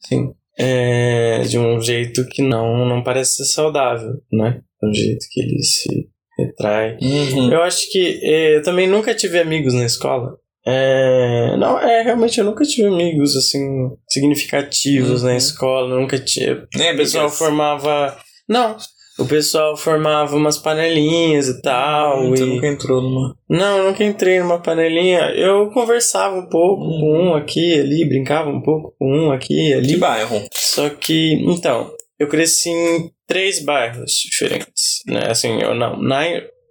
sim. 0.00 0.34
É, 0.56 1.40
de 1.40 1.58
um 1.58 1.80
jeito 1.80 2.26
que 2.28 2.40
não, 2.40 2.86
não 2.86 3.02
parece 3.02 3.36
ser 3.36 3.52
saudável, 3.52 4.14
né? 4.32 4.60
Do 4.80 4.94
jeito 4.94 5.26
que 5.30 5.40
ele 5.40 5.62
se 5.62 6.08
retrai. 6.38 6.96
Uhum. 7.00 7.52
Eu 7.52 7.62
acho 7.62 7.90
que 7.90 8.20
é, 8.22 8.56
eu 8.56 8.62
também 8.62 8.86
nunca 8.86 9.14
tive 9.14 9.38
amigos 9.40 9.74
na 9.74 9.84
escola. 9.84 10.36
É, 10.66 11.56
não, 11.58 11.78
é, 11.78 12.02
realmente 12.02 12.38
eu 12.38 12.44
nunca 12.44 12.64
tive 12.64 12.88
amigos, 12.88 13.36
assim, 13.36 13.90
significativos 14.08 15.22
uhum. 15.22 15.28
na 15.28 15.36
escola, 15.36 16.00
nunca 16.00 16.18
tinha. 16.18 16.66
Nem 16.74 16.94
o 16.94 16.96
pessoal 16.96 17.28
formava. 17.28 18.16
Não, 18.48 18.76
o 19.18 19.24
pessoal 19.26 19.76
formava 19.76 20.34
umas 20.34 20.58
panelinhas 20.58 21.48
e 21.48 21.62
tal. 21.62 22.20
Hum, 22.20 22.34
e... 22.34 22.38
Você 22.38 22.44
nunca 22.44 22.66
entrou 22.66 23.02
numa. 23.02 23.36
Não, 23.48 23.78
eu 23.78 23.84
nunca 23.84 24.04
entrei 24.04 24.40
numa 24.40 24.60
panelinha. 24.60 25.30
Eu 25.30 25.70
conversava 25.70 26.34
um 26.34 26.48
pouco 26.48 26.82
hum. 26.82 27.00
com 27.00 27.18
um 27.18 27.34
aqui 27.34 27.80
ali, 27.80 28.08
brincava 28.08 28.50
um 28.50 28.60
pouco 28.60 28.94
com 28.98 29.06
um 29.06 29.32
aqui 29.32 29.72
ali. 29.72 29.88
Que 29.88 29.96
bairro? 29.96 30.42
Só 30.52 30.90
que, 30.90 31.34
então, 31.46 31.90
eu 32.18 32.28
cresci 32.28 32.70
em 32.70 33.10
três 33.26 33.64
bairros 33.64 34.12
diferentes. 34.24 35.02
Né? 35.06 35.22
Assim, 35.28 35.60
eu 35.60 35.74
não. 35.74 35.96
Na 36.00 36.22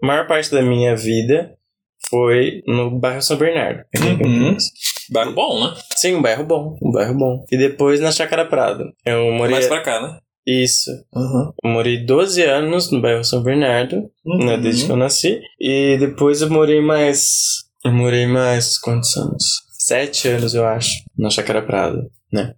maior 0.01 0.27
parte 0.27 0.51
da 0.51 0.61
minha 0.61 0.95
vida 0.95 1.53
foi 2.09 2.61
no 2.67 2.91
bairro 2.99 3.21
São 3.21 3.37
Bernardo. 3.37 3.83
Uhum. 3.97 4.57
Bairro 5.09 5.33
bom, 5.33 5.63
né? 5.63 5.73
Sim, 5.95 6.15
um 6.15 6.21
bairro 6.21 6.43
bom. 6.43 6.75
Um 6.81 6.91
bairro 6.91 7.15
bom. 7.15 7.45
E 7.51 7.57
depois 7.57 7.99
na 8.01 8.11
Chácara 8.11 8.45
Prado. 8.45 8.91
Eu 9.05 9.31
morei. 9.31 9.55
Mais 9.55 9.67
pra 9.67 9.81
cá, 9.81 10.01
né? 10.01 10.17
Isso. 10.45 10.91
Uhum. 11.13 11.53
Eu 11.63 11.69
morei 11.69 12.05
12 12.05 12.41
anos 12.43 12.91
no 12.91 13.01
bairro 13.01 13.23
São 13.23 13.41
Bernardo, 13.41 14.09
uhum. 14.25 14.45
né, 14.45 14.57
desde 14.57 14.85
que 14.85 14.91
eu 14.91 14.97
nasci. 14.97 15.41
E 15.59 15.97
depois 15.97 16.41
eu 16.41 16.49
morei 16.49 16.81
mais. 16.81 17.63
Eu 17.83 17.93
morei 17.93 18.27
mais. 18.27 18.77
Quantos 18.77 19.15
anos? 19.15 19.43
Sete 19.71 20.27
anos, 20.27 20.53
eu 20.53 20.65
acho, 20.65 21.03
na 21.17 21.29
Chácara 21.29 21.61
Prado, 21.61 22.09
né? 22.31 22.55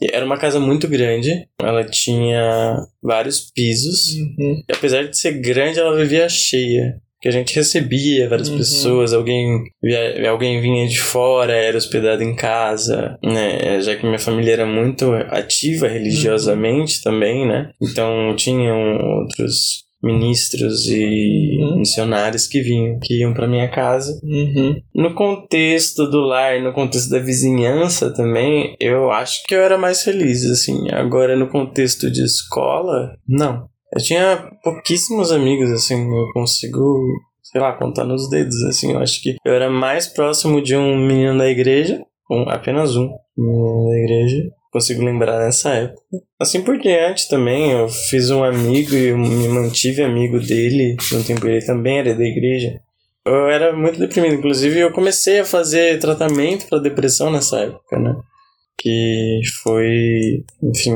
E 0.00 0.14
era 0.14 0.24
uma 0.24 0.38
casa 0.38 0.60
muito 0.60 0.86
grande, 0.86 1.48
ela 1.60 1.84
tinha 1.84 2.86
vários 3.02 3.50
pisos, 3.50 4.12
uhum. 4.14 4.62
e 4.68 4.72
apesar 4.72 5.08
de 5.08 5.18
ser 5.18 5.40
grande, 5.40 5.80
ela 5.80 5.96
vivia 5.96 6.28
cheia 6.28 7.00
que 7.20 7.28
a 7.28 7.32
gente 7.32 7.54
recebia 7.54 8.28
várias 8.28 8.48
uhum. 8.48 8.58
pessoas, 8.58 9.12
alguém, 9.12 9.64
alguém 10.28 10.60
vinha 10.60 10.86
de 10.86 11.00
fora, 11.00 11.52
era 11.52 11.76
hospedado 11.76 12.22
em 12.22 12.34
casa, 12.34 13.18
né? 13.22 13.80
Já 13.80 13.96
que 13.96 14.06
minha 14.06 14.18
família 14.18 14.52
era 14.52 14.66
muito 14.66 15.12
ativa 15.12 15.88
religiosamente 15.88 16.96
uhum. 16.96 17.02
também, 17.02 17.46
né? 17.46 17.70
Então 17.80 18.34
tinham 18.36 18.98
outros 19.20 19.88
ministros 20.02 20.86
e 20.86 21.58
uhum. 21.60 21.78
missionários 21.78 22.46
que 22.46 22.60
vinham, 22.60 22.98
que 23.02 23.20
iam 23.20 23.34
para 23.34 23.48
minha 23.48 23.68
casa. 23.68 24.18
Uhum. 24.22 24.80
No 24.94 25.14
contexto 25.14 26.08
do 26.08 26.20
lar, 26.20 26.62
no 26.62 26.72
contexto 26.72 27.10
da 27.10 27.18
vizinhança 27.18 28.12
também, 28.14 28.76
eu 28.80 29.10
acho 29.10 29.42
que 29.44 29.54
eu 29.54 29.60
era 29.60 29.76
mais 29.76 30.02
feliz, 30.02 30.44
assim. 30.44 30.88
Agora, 30.92 31.36
no 31.36 31.48
contexto 31.48 32.10
de 32.10 32.22
escola, 32.22 33.16
não. 33.26 33.68
Eu 33.94 34.02
tinha 34.02 34.50
pouquíssimos 34.62 35.32
amigos, 35.32 35.70
assim, 35.70 36.08
eu 36.14 36.32
consigo, 36.32 37.06
sei 37.42 37.60
lá, 37.60 37.72
contar 37.72 38.04
nos 38.04 38.28
dedos, 38.28 38.62
assim. 38.64 38.92
Eu 38.92 38.98
acho 38.98 39.22
que 39.22 39.36
eu 39.44 39.52
era 39.52 39.70
mais 39.70 40.06
próximo 40.06 40.62
de 40.62 40.76
um 40.76 40.96
menino 40.96 41.38
da 41.38 41.48
igreja, 41.48 42.02
um, 42.30 42.48
apenas 42.48 42.96
um 42.96 43.10
menino 43.36 43.88
da 43.88 43.96
igreja, 43.96 44.50
consigo 44.70 45.04
lembrar 45.04 45.38
nessa 45.38 45.70
época. 45.70 46.02
Assim 46.38 46.62
por 46.62 46.78
diante 46.78 47.28
também, 47.28 47.72
eu 47.72 47.88
fiz 47.88 48.30
um 48.30 48.44
amigo 48.44 48.94
e 48.94 49.12
me 49.12 49.48
mantive 49.48 50.02
amigo 50.02 50.38
dele, 50.38 50.96
no 51.12 51.24
tempo 51.24 51.46
ele 51.46 51.64
também 51.64 51.98
era 51.98 52.14
da 52.14 52.24
igreja. 52.24 52.78
Eu 53.26 53.48
era 53.48 53.76
muito 53.76 53.98
deprimido, 53.98 54.36
inclusive 54.36 54.78
eu 54.78 54.92
comecei 54.92 55.40
a 55.40 55.44
fazer 55.44 55.98
tratamento 55.98 56.66
para 56.66 56.78
depressão 56.78 57.30
nessa 57.30 57.58
época, 57.60 57.98
né? 57.98 58.14
Que 58.78 59.40
foi, 59.62 60.44
enfim, 60.62 60.94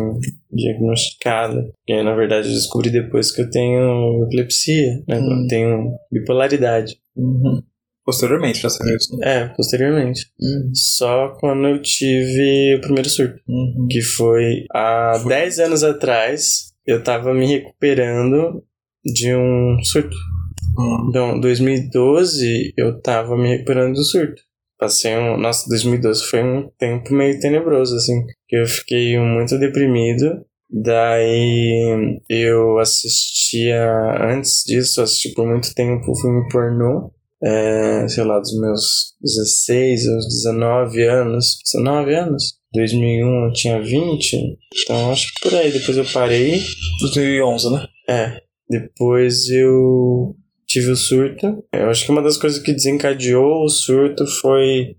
diagnosticada. 0.53 1.73
E 1.89 1.93
aí, 1.93 2.03
na 2.05 2.15
verdade, 2.15 2.49
eu 2.49 2.55
descobri 2.55 2.91
depois 2.91 3.33
que 3.33 3.43
eu 3.43 3.51
tenho 3.51 4.25
epilepsia, 4.25 5.03
né? 5.09 5.19
Uhum. 5.19 5.43
Eu 5.43 5.49
tenho 5.49 5.93
bipolaridade. 6.11 6.97
Uhum. 7.17 7.61
Posteriormente 8.05 8.61
já 8.61 8.69
saiu 8.69 8.97
isso. 8.97 9.23
É, 9.23 9.49
posteriormente. 9.49 10.27
Só 10.75 11.37
quando 11.41 11.69
eu 11.69 11.83
tive 11.83 12.77
o 12.77 12.81
primeiro 12.81 13.09
surto. 13.09 13.41
Uhum. 13.49 13.87
Que 13.91 14.01
foi 14.01 14.65
há 14.73 15.23
10 15.27 15.59
anos 15.61 15.85
atrás. 15.85 16.73
Eu 16.87 17.03
tava 17.03 17.33
me 17.33 17.47
recuperando 17.47 18.63
de 19.05 19.35
um 19.35 19.79
surto. 19.85 20.17
Uhum. 20.77 21.07
Então, 21.09 21.41
2012 21.41 22.73
eu 22.77 23.01
tava 23.01 23.37
me 23.37 23.49
recuperando 23.49 23.95
do 23.95 24.05
surto. 24.05 24.43
Passei 24.83 25.17
um. 25.17 25.37
Nossa, 25.37 25.69
2012 25.69 26.25
foi 26.25 26.43
um 26.43 26.69
tempo 26.77 27.15
meio 27.15 27.39
tenebroso, 27.39 27.95
assim. 27.95 28.27
Que 28.49 28.57
eu 28.57 28.67
fiquei 28.67 29.17
muito 29.17 29.57
deprimido. 29.57 30.45
Daí 30.69 32.19
eu 32.29 32.81
assistia. 32.81 33.81
Antes 34.21 34.65
disso, 34.67 34.99
eu 34.99 35.05
assisti 35.05 35.29
por 35.35 35.47
muito 35.47 35.73
tempo 35.73 36.13
filme 36.21 36.49
pornô. 36.51 37.13
É, 37.45 38.09
sei 38.09 38.25
lá, 38.25 38.41
dos 38.41 38.61
meus 38.61 39.15
16 39.21 40.09
aos 40.09 40.27
19 40.27 41.03
anos. 41.05 41.59
19 41.65 42.15
anos? 42.17 42.55
2001 42.75 43.45
eu 43.47 43.53
tinha 43.53 43.81
20. 43.81 44.59
Então 44.83 45.13
acho 45.13 45.33
que 45.33 45.49
por 45.49 45.57
aí. 45.57 45.71
Depois 45.71 45.97
eu 45.97 46.05
parei. 46.13 46.61
2011, 47.03 47.71
né? 47.71 47.87
É. 48.09 48.41
Depois 48.69 49.49
eu 49.49 50.35
tive 50.73 50.91
o 50.91 50.97
surto. 50.97 51.65
Eu 51.73 51.91
acho 51.91 52.05
que 52.05 52.11
uma 52.11 52.23
das 52.23 52.37
coisas 52.37 52.63
que 52.63 52.73
desencadeou 52.73 53.65
o 53.65 53.69
surto 53.69 54.27
foi. 54.41 54.97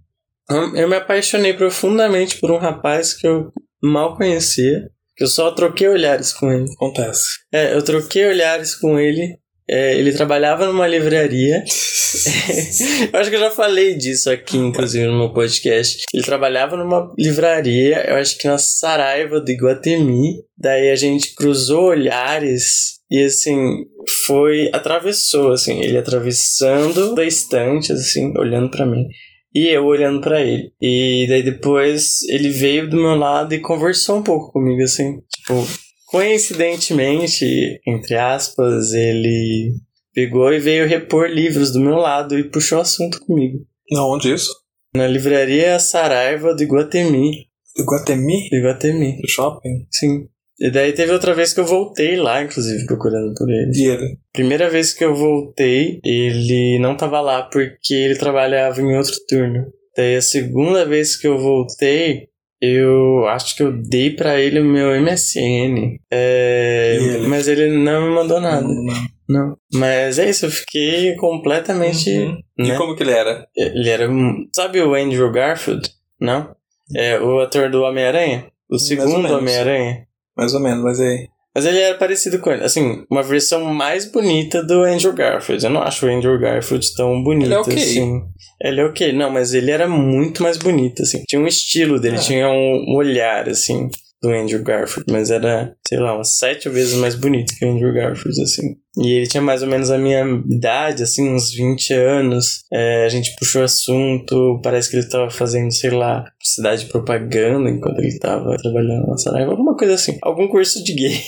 Eu 0.75 0.87
me 0.87 0.95
apaixonei 0.95 1.53
profundamente 1.53 2.37
por 2.37 2.51
um 2.51 2.57
rapaz 2.57 3.13
que 3.13 3.27
eu 3.27 3.51
mal 3.81 4.15
conhecia. 4.15 4.89
Que 5.15 5.23
eu 5.23 5.27
só 5.27 5.51
troquei 5.51 5.87
olhares 5.87 6.33
com 6.33 6.51
ele. 6.51 6.65
Acontece. 6.73 7.23
É, 7.51 7.73
eu 7.73 7.83
troquei 7.83 8.25
olhares 8.27 8.75
com 8.75 8.99
ele. 8.99 9.37
É, 9.69 9.97
ele 9.97 10.11
trabalhava 10.11 10.65
numa 10.65 10.85
livraria. 10.85 11.63
eu 13.13 13.19
acho 13.19 13.29
que 13.29 13.35
eu 13.35 13.39
já 13.39 13.51
falei 13.51 13.95
disso 13.95 14.29
aqui, 14.29 14.57
inclusive, 14.57 15.05
no 15.05 15.17
meu 15.17 15.31
podcast. 15.31 16.03
Ele 16.13 16.23
trabalhava 16.23 16.75
numa 16.75 17.13
livraria, 17.17 18.09
eu 18.09 18.15
acho 18.17 18.37
que 18.37 18.47
na 18.47 18.57
Saraiva 18.57 19.39
do 19.39 19.49
Iguatemi. 19.49 20.43
Daí 20.57 20.89
a 20.89 20.95
gente 20.95 21.33
cruzou 21.33 21.85
olhares 21.85 22.99
e 23.13 23.25
assim, 23.25 23.85
foi. 24.25 24.71
atravessou, 24.73 25.51
assim, 25.51 25.79
ele 25.81 25.99
atravessando 25.99 27.13
da 27.13 27.23
estante, 27.23 27.93
assim, 27.93 28.33
olhando 28.35 28.71
para 28.71 28.87
mim. 28.87 29.07
E 29.53 29.67
eu 29.67 29.85
olhando 29.85 30.19
para 30.19 30.41
ele. 30.41 30.71
E 30.81 31.27
daí 31.29 31.43
depois 31.43 32.23
ele 32.27 32.49
veio 32.49 32.89
do 32.89 32.97
meu 32.97 33.13
lado 33.13 33.53
e 33.53 33.59
conversou 33.59 34.17
um 34.17 34.23
pouco 34.23 34.51
comigo, 34.51 34.81
assim. 34.81 35.21
Tipo, 35.31 35.63
coincidentemente, 36.07 37.79
entre 37.85 38.15
aspas, 38.15 38.93
ele 38.93 39.75
pegou 40.11 40.51
e 40.51 40.57
veio 40.57 40.87
repor 40.87 41.29
livros 41.29 41.71
do 41.71 41.79
meu 41.79 41.97
lado 41.97 42.37
e 42.39 42.49
puxou 42.49 42.81
assunto 42.81 43.23
comigo. 43.23 43.59
Onde 43.95 44.33
isso? 44.33 44.49
Na 44.95 45.05
livraria 45.05 45.79
Saraiva 45.79 46.55
do 46.55 46.63
Iguatemi. 46.63 47.47
Iguatemi? 47.77 48.49
Do 48.49 48.57
Iguatemi, 48.57 49.21
Do 49.21 49.29
shopping? 49.29 49.85
sim. 49.91 50.27
E 50.59 50.69
daí 50.69 50.93
teve 50.93 51.11
outra 51.11 51.33
vez 51.33 51.53
que 51.53 51.59
eu 51.59 51.65
voltei 51.65 52.15
lá, 52.15 52.43
inclusive, 52.43 52.85
procurando 52.85 53.33
por 53.33 53.49
ele. 53.49 53.71
E 53.73 53.87
ele? 53.87 54.17
Primeira 54.31 54.69
vez 54.69 54.93
que 54.93 55.03
eu 55.03 55.15
voltei, 55.15 55.99
ele 56.03 56.79
não 56.79 56.95
tava 56.95 57.19
lá 57.21 57.43
porque 57.43 57.93
ele 57.93 58.15
trabalhava 58.15 58.79
em 58.81 58.95
outro 58.95 59.15
turno. 59.27 59.65
Daí 59.97 60.15
a 60.15 60.21
segunda 60.21 60.85
vez 60.85 61.15
que 61.15 61.27
eu 61.27 61.37
voltei, 61.37 62.27
eu 62.61 63.27
acho 63.27 63.55
que 63.55 63.63
eu 63.63 63.71
dei 63.71 64.11
pra 64.11 64.39
ele 64.39 64.59
o 64.59 64.65
meu 64.65 64.89
MSN. 65.01 65.97
É, 66.11 66.97
E 66.99 67.03
ele? 67.03 67.27
mas 67.27 67.47
ele 67.47 67.69
não 67.69 68.07
me 68.07 68.15
mandou 68.15 68.39
nada. 68.39 68.61
Não, 68.61 69.01
não. 69.27 69.57
Mas 69.73 70.17
é 70.17 70.29
isso, 70.29 70.45
eu 70.45 70.51
fiquei 70.51 71.15
completamente. 71.15 72.09
Uhum. 72.09 72.37
E 72.59 72.67
né? 72.69 72.77
como 72.77 72.95
que 72.95 73.03
ele 73.03 73.11
era? 73.11 73.47
Ele 73.55 73.89
era. 73.89 74.07
Sabe 74.55 74.81
o 74.81 74.93
Andrew 74.93 75.31
Garfield? 75.31 75.89
Não? 76.19 76.55
É 76.95 77.19
o 77.19 77.39
ator 77.39 77.69
do 77.69 77.81
Homem-Aranha? 77.81 78.47
O 78.69 78.77
segundo. 78.77 79.33
Homem-Aranha? 79.33 80.07
Mais 80.37 80.53
ou 80.53 80.59
menos, 80.59 80.83
mas 80.83 80.99
aí. 80.99 81.27
Mas 81.55 81.65
ele 81.67 81.79
era 81.79 81.95
parecido 81.97 82.39
com 82.39 82.51
ele. 82.51 82.63
Assim, 82.63 83.05
uma 83.11 83.21
versão 83.21 83.63
mais 83.65 84.05
bonita 84.11 84.63
do 84.63 84.81
Andrew 84.83 85.13
Garfield. 85.13 85.63
Eu 85.63 85.69
não 85.69 85.83
acho 85.83 86.03
o 86.05 86.09
Andrew 86.09 86.39
Garfield 86.39 86.95
tão 86.95 87.21
bonito 87.23 87.45
Ele 87.45 87.53
é 87.53 87.59
ok. 87.59 87.73
assim. 87.75 88.21
Ele 88.59 88.81
é 88.81 88.85
ok. 88.85 89.13
Não, 89.13 89.29
mas 89.29 89.53
ele 89.53 89.69
era 89.69 89.87
muito 89.87 90.41
mais 90.41 90.57
bonito, 90.57 91.03
assim. 91.03 91.23
Tinha 91.27 91.39
um 91.39 91.45
estilo 91.45 91.99
dele, 91.99 92.15
Ah. 92.15 92.19
tinha 92.19 92.49
um 92.49 92.95
olhar, 92.95 93.47
assim, 93.47 93.87
do 94.23 94.31
Andrew 94.31 94.63
Garfield. 94.63 95.11
Mas 95.11 95.29
era, 95.29 95.75
sei 95.85 95.99
lá, 95.99 96.15
umas 96.15 96.37
sete 96.37 96.69
vezes 96.69 96.93
mais 96.95 97.13
bonito 97.13 97.53
que 97.53 97.65
o 97.65 97.69
Andrew 97.69 97.93
Garfield, 97.93 98.41
assim. 98.41 98.77
E 98.97 99.17
ele 99.17 99.27
tinha 99.27 99.43
mais 99.43 99.61
ou 99.61 99.67
menos 99.67 99.91
a 99.91 99.97
minha 99.97 100.23
idade, 100.49 101.03
assim, 101.03 101.29
uns 101.29 101.51
20 101.51 101.93
anos. 101.93 102.63
É, 102.71 103.03
a 103.05 103.09
gente 103.09 103.35
puxou 103.37 103.63
assunto. 103.63 104.61
Parece 104.63 104.89
que 104.89 104.95
ele 104.95 105.09
tava 105.09 105.29
fazendo, 105.29 105.71
sei 105.73 105.89
lá, 105.89 106.23
cidade 106.41 106.85
de 106.85 106.91
propaganda 106.91 107.69
enquanto 107.69 107.99
ele 107.99 108.17
tava 108.17 108.55
trabalhando 108.57 109.07
na 109.07 109.17
Saraiva. 109.17 109.51
Alguma 109.51 109.75
coisa 109.75 109.95
assim. 109.95 110.17
Algum 110.21 110.47
curso 110.47 110.81
de 110.83 110.93
gay. 110.93 111.19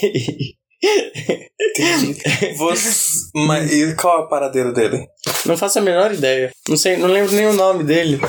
Você... 2.58 3.30
mas, 3.48 3.74
e 3.74 3.96
qual 3.96 4.22
é 4.22 4.24
o 4.24 4.30
paradeiro 4.30 4.72
dele? 4.74 5.06
Não 5.46 5.58
faço 5.58 5.80
a 5.80 5.82
menor 5.82 6.14
ideia. 6.14 6.52
Não 6.70 6.78
sei, 6.78 6.96
não 6.96 7.08
lembro 7.08 7.34
nem 7.34 7.48
o 7.48 7.54
nome 7.54 7.84
dele. 7.84 8.20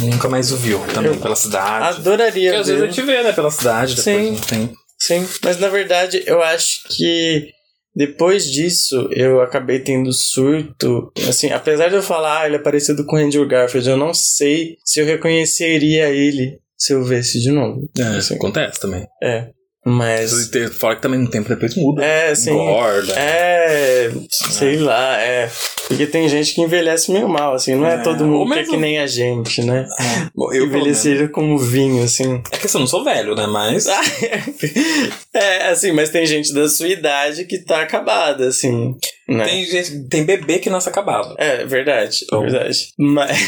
Nunca 0.00 0.28
mais 0.28 0.50
o 0.52 0.56
viu 0.56 0.80
também 0.92 1.12
Eu- 1.12 1.20
pela 1.20 1.36
cidade. 1.36 1.98
Adoraria 1.98 2.50
Porque 2.50 2.60
às 2.60 2.66
vezes 2.66 2.82
a 2.82 2.86
gente 2.86 3.02
vê, 3.02 3.22
né, 3.22 3.32
pela 3.32 3.50
cidade, 3.50 3.94
depois 3.94 4.16
Sim. 4.16 4.30
não 4.32 4.40
tem. 4.40 4.72
Sim, 4.98 5.28
mas 5.42 5.58
na 5.58 5.68
verdade 5.68 6.22
eu 6.26 6.42
acho 6.42 6.88
que 6.96 7.48
depois 7.94 8.50
disso 8.50 9.08
eu 9.12 9.40
acabei 9.40 9.80
tendo 9.80 10.12
surto. 10.12 11.12
Assim, 11.28 11.50
apesar 11.50 11.88
de 11.88 11.94
eu 11.96 12.02
falar, 12.02 12.42
ah, 12.42 12.46
ele 12.46 12.56
é 12.56 12.60
parecido 12.60 13.04
com 13.06 13.16
o 13.16 13.18
Andrew 13.18 13.46
Garfield, 13.46 13.88
eu 13.88 13.96
não 13.96 14.12
sei 14.14 14.76
se 14.84 15.00
eu 15.00 15.06
reconheceria 15.06 16.08
ele 16.10 16.58
se 16.76 16.92
eu 16.92 17.04
visse 17.04 17.40
de 17.40 17.50
novo. 17.52 17.88
Assim, 18.18 18.34
acontece 18.34 18.80
também. 18.80 19.06
é. 19.22 19.48
Mas. 19.84 20.50
Fora 20.78 20.96
que 20.96 21.02
também 21.02 21.20
no 21.20 21.28
tempo 21.28 21.48
depois 21.48 21.74
muda. 21.76 22.02
É, 22.04 22.30
assim. 22.30 22.52
Engorda. 22.52 23.12
É, 23.18 24.10
sei 24.30 24.78
lá, 24.78 25.20
é. 25.20 25.50
Porque 25.86 26.06
tem 26.06 26.26
gente 26.28 26.54
que 26.54 26.62
envelhece 26.62 27.12
meio 27.12 27.28
mal, 27.28 27.54
assim, 27.54 27.74
não 27.74 27.86
é, 27.86 27.96
É, 27.96 27.98
todo 27.98 28.24
mundo 28.24 28.46
que 28.46 28.52
é 28.54 28.56
mesmo- 28.56 28.72
que 28.74 28.80
nem 28.80 28.98
a 28.98 29.06
gente, 29.06 29.62
né? 29.62 29.86
Bom, 30.34 30.46
eu, 30.46 30.68
pelo 30.68 30.82
menos- 30.84 31.04
Envelhecer 31.04 31.30
como 31.30 31.58
vinho, 31.58 32.02
assim. 32.02 32.42
É 32.50 32.56
que 32.56 32.66
assim, 32.66 32.78
eu 32.78 32.80
não 32.80 32.86
sou 32.86 33.04
velho, 33.04 33.34
né? 33.34 33.46
Mas. 33.46 33.86
é, 35.34 35.68
assim, 35.68 35.92
mas 35.92 36.10
tem 36.10 36.24
gente 36.26 36.52
da 36.54 36.68
sua 36.68 36.88
idade 36.88 37.44
que 37.44 37.58
tá 37.58 37.82
acabada, 37.82 38.48
assim. 38.48 38.96
Né? 39.28 39.44
Tem, 39.44 39.64
gente, 39.64 40.08
tem 40.08 40.24
bebê 40.24 40.58
que 40.58 40.68
nasce 40.68 40.88
acabado. 40.88 41.34
É, 41.38 41.64
verdade, 41.64 42.20
Então. 42.24 42.42
verdade. 42.42 42.88
Mas, 42.98 43.38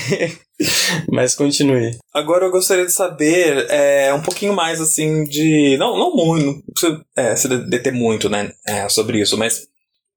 mas 1.11 1.35
continue. 1.35 1.99
Agora 2.15 2.47
eu 2.47 2.51
gostaria 2.51 2.87
de 2.87 2.93
saber 2.93 3.67
é, 3.69 4.13
um 4.15 4.23
pouquinho 4.23 4.55
mais 4.55 4.81
assim 4.81 5.25
de. 5.25 5.77
Não, 5.79 5.99
não 5.99 6.15
muito, 6.15 6.47
não 6.47 6.63
precisa 6.73 7.05
é, 7.17 7.37
se 7.37 7.49
deter 7.69 7.93
muito, 7.93 8.29
né? 8.31 8.51
é, 8.67 8.89
sobre 8.89 9.21
isso, 9.21 9.37
mas 9.37 9.67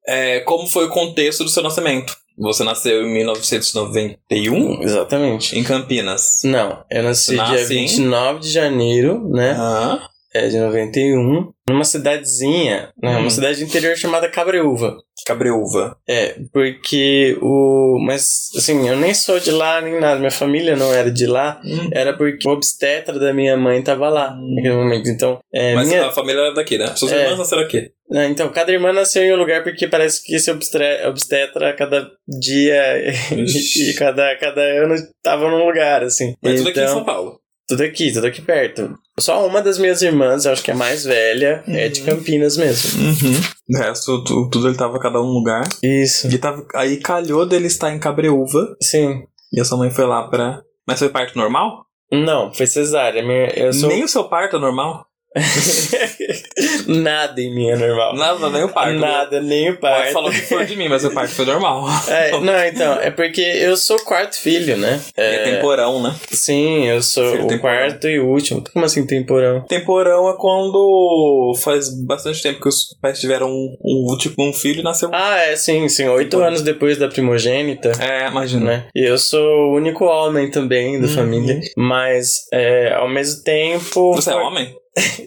é, 0.08 0.40
como 0.42 0.66
foi 0.66 0.86
o 0.86 0.90
contexto 0.90 1.44
do 1.44 1.50
seu 1.50 1.62
nascimento? 1.62 2.16
Você 2.38 2.64
nasceu 2.64 3.04
em 3.04 3.14
1991 3.16 4.82
Exatamente. 4.82 5.60
em 5.60 5.64
Campinas. 5.64 6.40
Não, 6.46 6.84
eu 6.90 7.04
nasci 7.04 7.36
nasce 7.36 7.68
dia 7.68 7.78
em? 7.78 7.86
29 7.86 8.40
de 8.40 8.50
janeiro, 8.50 9.30
né? 9.30 9.56
Ah, 9.60 10.10
É, 10.34 10.48
de 10.48 10.58
91. 10.60 11.52
Numa 11.68 11.84
cidadezinha, 11.84 12.90
né? 13.02 13.18
Hum. 13.18 13.22
Uma 13.22 13.30
cidade 13.30 13.64
interior 13.64 13.96
chamada 13.96 14.30
Cabreúva. 14.30 14.98
Cabreúva. 15.26 15.98
É, 16.08 16.36
porque 16.54 17.38
o. 17.42 17.98
Mas, 18.06 18.50
assim, 18.58 18.88
eu 18.88 18.96
nem 18.96 19.14
sou 19.14 19.40
de 19.40 19.52
lá 19.52 19.82
nem 19.82 20.00
nada. 20.00 20.20
Minha 20.20 20.32
família 20.32 20.76
não 20.76 20.94
era 20.94 21.12
de 21.12 21.26
lá. 21.28 21.60
Hum. 21.64 21.90
Era 21.92 22.14
porque 22.16 22.48
o 22.48 22.52
obstetra 22.52 23.18
da 23.20 23.34
minha 23.34 23.56
mãe 23.58 23.82
tava 23.84 24.10
lá 24.10 24.36
naquele 24.56 24.76
momento. 24.76 25.10
Então, 25.10 25.40
é, 25.54 25.76
Mas 25.76 25.88
minha... 25.88 26.08
a 26.08 26.12
família 26.12 26.42
era 26.42 26.54
daqui, 26.54 26.78
né? 26.78 26.88
Suas 26.96 27.12
É. 27.12 27.24
irmãs 27.24 27.38
nasceram 27.40 27.64
aqui. 27.64 27.92
Ah, 28.12 28.26
Então, 28.26 28.50
cada 28.50 28.72
irmã 28.72 28.92
nasceu 28.92 29.24
em 29.24 29.34
um 29.34 29.38
lugar 29.38 29.64
porque 29.64 29.88
parece 29.88 30.24
que 30.24 30.36
esse 30.36 30.50
obstre- 30.50 31.06
obstetra, 31.08 31.74
cada 31.76 32.10
dia 32.40 32.82
e 33.36 33.94
cada, 33.96 34.36
cada 34.38 34.62
ano 34.62 34.96
tava 35.24 35.50
num 35.50 35.66
lugar, 35.66 36.04
assim. 36.04 36.34
Mas 36.42 36.58
tudo 36.58 36.70
aqui 36.70 36.80
em 36.80 36.84
Então, 36.84 36.96
São 36.96 37.06
Paulo. 37.06 37.40
Tudo 37.68 37.84
aqui, 37.84 38.12
tudo 38.12 38.26
aqui 38.26 38.42
perto. 38.42 38.96
Só 39.20 39.46
uma 39.48 39.62
das 39.62 39.78
minhas 39.78 40.02
irmãs, 40.02 40.46
acho 40.46 40.64
que 40.64 40.72
é 40.72 40.74
a 40.74 40.78
mais 40.78 41.04
velha, 41.04 41.64
é 41.68 41.88
de 41.90 42.02
Uhum. 42.02 42.06
Campinas 42.08 42.58
mesmo. 42.58 43.02
Uhum. 43.02 43.42
O 43.76 43.78
resto, 43.78 44.24
tu- 44.24 44.50
tudo 44.50 44.68
ele 44.68 44.78
tava 44.78 45.00
cada 45.00 45.20
um 45.22 45.28
lugar. 45.28 45.68
Isso. 45.84 46.28
E 46.28 46.38
tava, 46.38 46.66
aí 46.76 46.98
calhou 46.98 47.46
dele 47.46 47.68
estar 47.68 47.92
em 47.94 48.00
Cabreúva. 48.00 48.76
Sim. 48.82 49.24
E 49.54 49.60
a 49.60 49.66
sua 49.66 49.78
mãe 49.78 49.90
foi 49.92 50.06
lá 50.06 50.28
pra. 50.28 50.62
Mas 50.88 51.00
foi 51.00 51.10
parto 51.10 51.38
normal? 51.38 51.86
Não, 52.12 52.52
foi 52.54 52.66
cesárea. 52.66 53.22
Minha, 53.24 53.72
sou... 53.72 53.90
Nem 53.90 54.04
o 54.04 54.08
seu 54.08 54.24
parto 54.24 54.56
é 54.56 54.60
normal? 54.60 55.06
Nada 56.88 57.40
em 57.42 57.54
mim 57.54 57.70
é 57.70 57.76
normal. 57.76 58.16
Nada, 58.16 58.50
nem 58.50 58.64
o 58.64 58.70
parto. 58.70 59.00
Nada, 59.00 59.42
nem 59.42 59.70
o 59.72 59.78
Pai 59.78 59.92
parto. 60.02 60.14
falou 60.14 60.32
que 60.32 60.42
foi 60.42 60.66
de 60.66 60.76
mim, 60.76 60.88
mas 60.88 61.04
o 61.06 61.12
parto 61.12 61.34
foi 61.34 61.46
normal. 61.46 61.86
É, 62.10 62.32
não, 62.40 62.66
então, 62.66 62.94
é 63.00 63.12
porque 63.12 63.42
eu 63.42 63.78
sou 63.78 63.98
o 63.98 64.04
quarto 64.04 64.36
filho, 64.36 64.76
né? 64.78 65.00
E 65.18 65.22
é 65.22 65.44
temporão, 65.44 66.02
né? 66.02 66.16
Sim, 66.32 66.86
eu 66.88 67.02
sou 67.04 67.32
Filho 67.32 67.46
o 67.46 67.48
temporão. 67.48 67.78
quarto 67.78 68.08
e 68.08 68.20
último. 68.20 68.64
Como 68.74 68.86
assim 68.86 69.06
temporão? 69.06 69.62
Temporão 69.62 70.30
é 70.30 70.36
quando 70.38 71.54
faz 71.64 71.90
bastante 72.06 72.42
tempo 72.42 72.60
que 72.62 72.68
os 72.68 72.96
pais 73.02 73.20
tiveram 73.20 73.50
um, 73.50 73.78
um, 73.84 74.18
tipo, 74.18 74.42
um 74.42 74.52
filho 74.52 74.80
e 74.80 74.84
nasceu. 74.84 75.10
Ah, 75.14 75.38
é, 75.38 75.56
sim, 75.56 75.88
sim. 75.88 76.08
Oito 76.08 76.30
Temporão. 76.32 76.48
anos 76.48 76.62
depois 76.62 76.98
da 76.98 77.08
primogênita. 77.08 77.92
É, 78.02 78.28
imagina. 78.28 78.60
Né? 78.66 78.86
E 78.96 79.04
eu 79.08 79.18
sou 79.18 79.42
o 79.42 79.76
único 79.76 80.06
homem 80.06 80.50
também 80.50 81.00
da 81.00 81.08
Uhum. 81.08 81.14
família. 81.14 81.60
Mas, 81.78 82.46
é, 82.54 82.94
ao 82.94 83.08
mesmo 83.08 83.44
tempo. 83.44 84.14
Você 84.16 84.32
é 84.32 84.36
homem? 84.36 84.76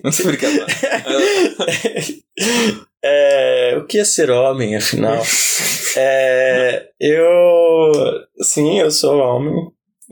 Não 0.02 0.12
sei 0.12 0.26
brincadeira. 0.26 0.66
É, 3.04 3.74
o 3.78 3.84
que 3.84 3.98
é 3.98 4.04
ser 4.04 4.30
homem, 4.30 4.76
afinal? 4.76 5.20
é, 5.96 6.88
eu. 7.00 7.92
Sim, 8.40 8.78
eu 8.78 8.90
sou 8.92 9.18
homem. 9.18 9.52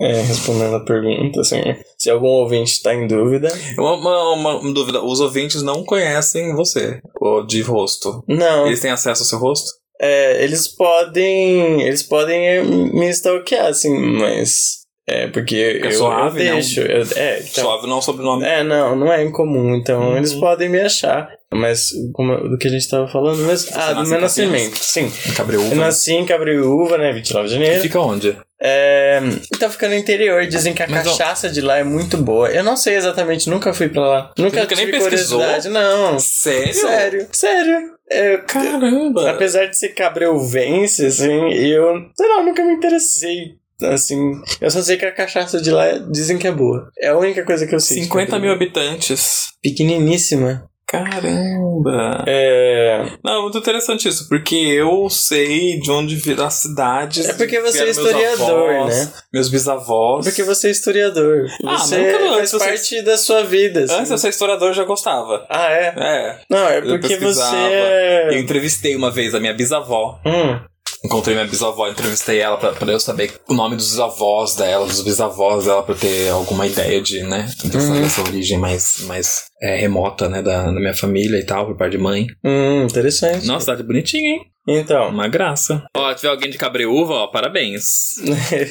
É, 0.00 0.22
respondendo 0.22 0.74
a 0.76 0.84
pergunta, 0.84 1.40
assim, 1.40 1.60
se 1.98 2.08
algum 2.10 2.26
ouvinte 2.26 2.72
está 2.72 2.92
em 2.94 3.06
dúvida. 3.06 3.48
Uma, 3.78 3.94
uma, 3.94 4.58
uma 4.58 4.72
dúvida: 4.72 5.02
os 5.04 5.20
ouvintes 5.20 5.62
não 5.62 5.84
conhecem 5.84 6.52
você, 6.54 7.00
de 7.46 7.60
rosto. 7.62 8.24
Não, 8.26 8.66
Eles 8.66 8.80
têm 8.80 8.90
acesso 8.90 9.22
ao 9.22 9.28
seu 9.28 9.38
rosto? 9.38 9.70
é, 10.00 10.42
eles 10.42 10.66
podem. 10.66 11.82
Eles 11.82 12.02
podem 12.02 12.64
me 12.64 13.08
stalkear, 13.10 13.66
assim, 13.66 13.96
mas. 13.96 14.80
É, 15.06 15.26
porque 15.28 15.80
eu, 15.82 15.90
suave, 15.92 16.40
eu 16.42 16.46
não? 16.46 16.52
deixo. 16.54 16.80
eu- 16.80 17.06
é, 17.16 17.38
então, 17.40 17.64
Suave 17.64 17.86
não 17.88 17.96
é 17.96 17.98
o 17.98 18.02
sobrenome. 18.02 18.44
É, 18.44 18.62
não, 18.62 18.94
não 18.94 19.12
é 19.12 19.24
incomum, 19.24 19.74
então 19.74 20.10
Uhum. 20.10 20.16
eles 20.16 20.34
podem 20.34 20.68
me 20.68 20.80
achar. 20.80 21.28
Mas 21.52 21.90
como, 22.12 22.48
do 22.48 22.56
que 22.56 22.68
a 22.68 22.70
gente 22.70 22.88
tava 22.88 23.08
falando 23.08 23.38
mesmo? 23.44 23.72
Ah, 23.74 23.92
do 23.92 24.06
meu 24.06 24.18
em 24.18 24.20
nascimento, 24.20 24.76
sim. 24.76 25.10
Cabreúva. 25.36 25.74
Eu 25.74 25.76
nasci 25.78 26.12
em 26.12 26.24
Cabreúva, 26.24 26.96
né, 26.96 27.12
29 27.12 27.48
de 27.48 27.54
janeiro. 27.54 27.80
Fica 27.82 27.98
onde? 27.98 28.36
É, 28.62 29.20
tá 29.58 29.68
ficando 29.68 29.92
no 29.92 29.96
interior, 29.98 30.46
dizem 30.46 30.72
que 30.74 30.82
a 30.82 30.86
Mas, 30.86 31.04
ó- 31.06 31.10
cachaça 31.10 31.48
de 31.48 31.60
lá 31.60 31.78
é 31.78 31.82
muito 31.82 32.16
boa. 32.18 32.48
Eu 32.50 32.62
não 32.62 32.76
sei 32.76 32.94
exatamente, 32.94 33.50
nunca 33.50 33.72
fui 33.74 33.88
pra 33.88 34.02
lá. 34.06 34.32
Nunca 34.38 34.60
nunca 34.60 34.76
nem 34.76 34.86
tive 34.86 34.98
pesquisou? 34.98 35.40
curiosidade, 35.40 35.68
não. 35.70 36.20
Sério? 36.20 36.74
Sério, 36.74 37.26
sério. 37.32 37.90
É, 38.12 38.36
Caramba! 38.38 39.30
apesar 39.30 39.66
de 39.66 39.76
ser 39.76 39.88
cabreuvense, 39.90 41.06
assim, 41.06 41.48
eu, 41.52 41.94
sei 42.16 42.28
lá, 42.28 42.42
nunca 42.42 42.62
me 42.64 42.74
interessei. 42.74 43.54
Assim, 43.82 44.32
eu 44.60 44.70
só 44.70 44.80
sei 44.82 44.96
que 44.96 45.04
a 45.04 45.12
cachaça 45.12 45.60
de 45.60 45.70
lá 45.70 45.92
dizem 46.10 46.38
que 46.38 46.46
é 46.46 46.52
boa. 46.52 46.88
É 46.98 47.08
a 47.08 47.16
única 47.18 47.44
coisa 47.44 47.66
que 47.66 47.74
eu 47.74 47.80
sei. 47.80 47.98
de 47.98 48.04
50 48.04 48.38
mil 48.38 48.52
habitantes. 48.52 49.48
Pequeniníssima. 49.62 50.68
Caramba! 50.86 52.24
É. 52.26 53.04
Não, 53.24 53.42
muito 53.42 53.58
interessante 53.58 54.08
isso, 54.08 54.28
porque 54.28 54.56
eu 54.56 55.08
sei 55.08 55.78
de 55.78 55.88
onde 55.90 56.16
vir 56.16 56.40
as 56.40 56.54
cidades. 56.54 57.28
É 57.28 57.32
porque 57.34 57.60
você 57.60 57.78
é 57.82 57.84
meus 57.84 57.96
historiador, 57.96 58.70
avós, 58.70 58.96
né? 59.06 59.12
Meus 59.32 59.48
bisavós. 59.48 60.24
Porque 60.24 60.42
você 60.42 60.66
é 60.68 60.70
historiador. 60.72 61.46
Ah, 61.64 61.78
você 61.78 61.96
nunca 61.96 62.18
faz 62.18 62.38
antes 62.38 62.50
você- 62.50 62.64
parte 62.66 63.02
da 63.02 63.16
sua 63.16 63.44
vida. 63.44 63.84
assim. 63.84 63.94
Antes 63.94 64.10
eu 64.10 64.18
ser 64.18 64.28
historiador, 64.30 64.68
eu 64.68 64.74
já 64.74 64.84
gostava. 64.84 65.46
Ah, 65.48 65.70
é? 65.70 65.94
É. 65.96 66.40
Não, 66.50 66.66
é 66.68 66.80
porque 66.80 67.16
você 67.18 67.56
é. 67.56 68.28
Eu 68.30 68.38
entrevistei 68.38 68.96
uma 68.96 69.10
vez 69.12 69.32
a 69.34 69.38
minha 69.40 69.54
bisavó. 69.54 70.18
Hum, 70.26 70.58
Encontrei 71.04 71.34
minha 71.34 71.46
bisavó, 71.46 71.88
entrevistei 71.88 72.38
ela 72.40 72.56
pra, 72.58 72.72
pra 72.72 72.92
eu 72.92 73.00
saber 73.00 73.32
o 73.48 73.54
nome 73.54 73.74
dos 73.76 73.98
avós 73.98 74.54
dela, 74.54 74.84
dos 74.86 75.02
bisavós 75.02 75.64
dela, 75.64 75.82
pra 75.82 75.94
eu 75.94 75.98
ter 75.98 76.28
alguma 76.28 76.66
ideia 76.66 77.00
de, 77.00 77.22
né, 77.22 77.48
dessa, 77.64 77.92
Uhum. 77.92 78.00
dessa 78.02 78.20
origem 78.22 78.58
mais, 78.58 79.04
mais 79.06 79.44
é, 79.62 79.76
remota, 79.76 80.28
né, 80.28 80.42
da, 80.42 80.64
da 80.64 80.72
minha 80.72 80.94
família 80.94 81.38
e 81.38 81.44
tal, 81.44 81.66
por 81.66 81.76
parte 81.76 81.92
de 81.92 81.98
mãe. 82.02 82.26
hum, 82.44 82.84
interessante. 82.84 83.46
Nossa, 83.46 83.60
cidade 83.66 83.82
bonitinha, 83.82 84.28
hein? 84.34 84.40
Então. 84.68 85.08
Uma 85.08 85.26
graça. 85.26 85.82
Ó, 85.96 86.12
tiver 86.14 86.28
alguém 86.28 86.50
de 86.50 86.58
Cabreúva, 86.58 87.14
ó, 87.14 87.26
parabéns. 87.28 87.84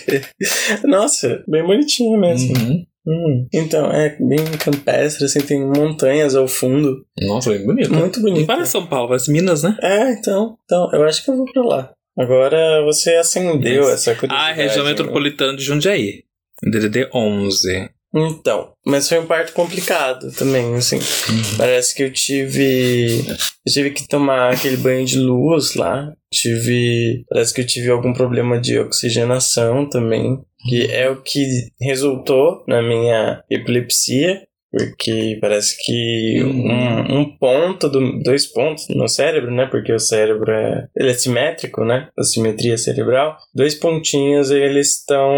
Nossa, 0.85 1.43
bem 1.47 1.63
bonitinho 1.65 2.19
mesmo. 2.19 2.55
Uhum. 2.57 2.85
Hum. 3.07 3.47
Então, 3.53 3.91
é 3.91 4.15
bem 4.19 4.45
campestre, 4.63 5.25
assim, 5.25 5.39
tem 5.41 5.65
montanhas 5.65 6.35
ao 6.35 6.47
fundo. 6.47 7.03
Nossa, 7.21 7.49
bem 7.49 7.65
bonito. 7.65 7.91
Muito 7.93 8.19
Não 8.21 8.29
bonito. 8.31 8.45
parece 8.47 8.71
São 8.71 8.85
Paulo, 8.85 9.07
parece 9.07 9.31
Minas, 9.31 9.63
né? 9.63 9.75
É, 9.81 10.11
então, 10.11 10.57
então, 10.63 10.89
eu 10.93 11.03
acho 11.03 11.23
que 11.23 11.31
eu 11.31 11.37
vou 11.37 11.45
pra 11.51 11.63
lá. 11.63 11.91
Agora 12.19 12.83
você 12.83 13.15
acendeu 13.15 13.83
Isso. 13.83 13.91
essa 13.91 14.15
curiosidade. 14.15 14.51
Ah, 14.51 14.53
região 14.53 14.83
né? 14.83 14.91
metropolitana 14.91 15.55
de 15.55 15.63
Jundiaí. 15.63 16.23
DDD 16.61 17.09
11. 17.13 17.89
Então, 18.13 18.73
mas 18.85 19.07
foi 19.07 19.19
um 19.19 19.27
parto 19.27 19.53
complicado 19.53 20.31
também, 20.31 20.75
assim. 20.75 20.97
Uhum. 20.97 21.57
Parece 21.57 21.93
que 21.93 22.03
eu 22.03 22.11
tive. 22.11 23.19
Eu 23.29 23.71
tive 23.71 23.91
que 23.91 24.07
tomar 24.07 24.51
aquele 24.51 24.77
banho 24.77 25.05
de 25.05 25.19
luz 25.19 25.75
lá. 25.75 26.11
Tive. 26.33 27.23
Parece 27.29 27.53
que 27.53 27.61
eu 27.61 27.67
tive 27.67 27.89
algum 27.89 28.11
problema 28.11 28.59
de 28.59 28.79
oxigenação 28.79 29.87
também. 29.87 30.39
Que 30.67 30.91
é 30.91 31.09
o 31.09 31.21
que 31.21 31.45
resultou 31.79 32.63
na 32.67 32.81
minha 32.81 33.43
epilepsia. 33.49 34.41
Porque 34.71 35.37
parece 35.41 35.75
que 35.83 36.43
Uhum. 36.43 36.71
um, 36.71 37.19
um 37.19 37.37
ponto, 37.37 37.89
do, 37.89 38.21
dois 38.21 38.45
pontos 38.45 38.87
no 38.89 39.07
cérebro, 39.07 39.51
né? 39.51 39.65
Porque 39.65 39.91
o 39.91 39.99
cérebro 39.99 40.51
é, 40.51 40.87
ele 40.95 41.09
é 41.09 41.13
simétrico, 41.13 41.83
né? 41.83 42.09
A 42.17 42.23
simetria 42.23 42.77
cerebral. 42.77 43.37
Dois 43.53 43.73
pontinhos, 43.75 44.51
eles 44.51 44.99
estão 44.99 45.31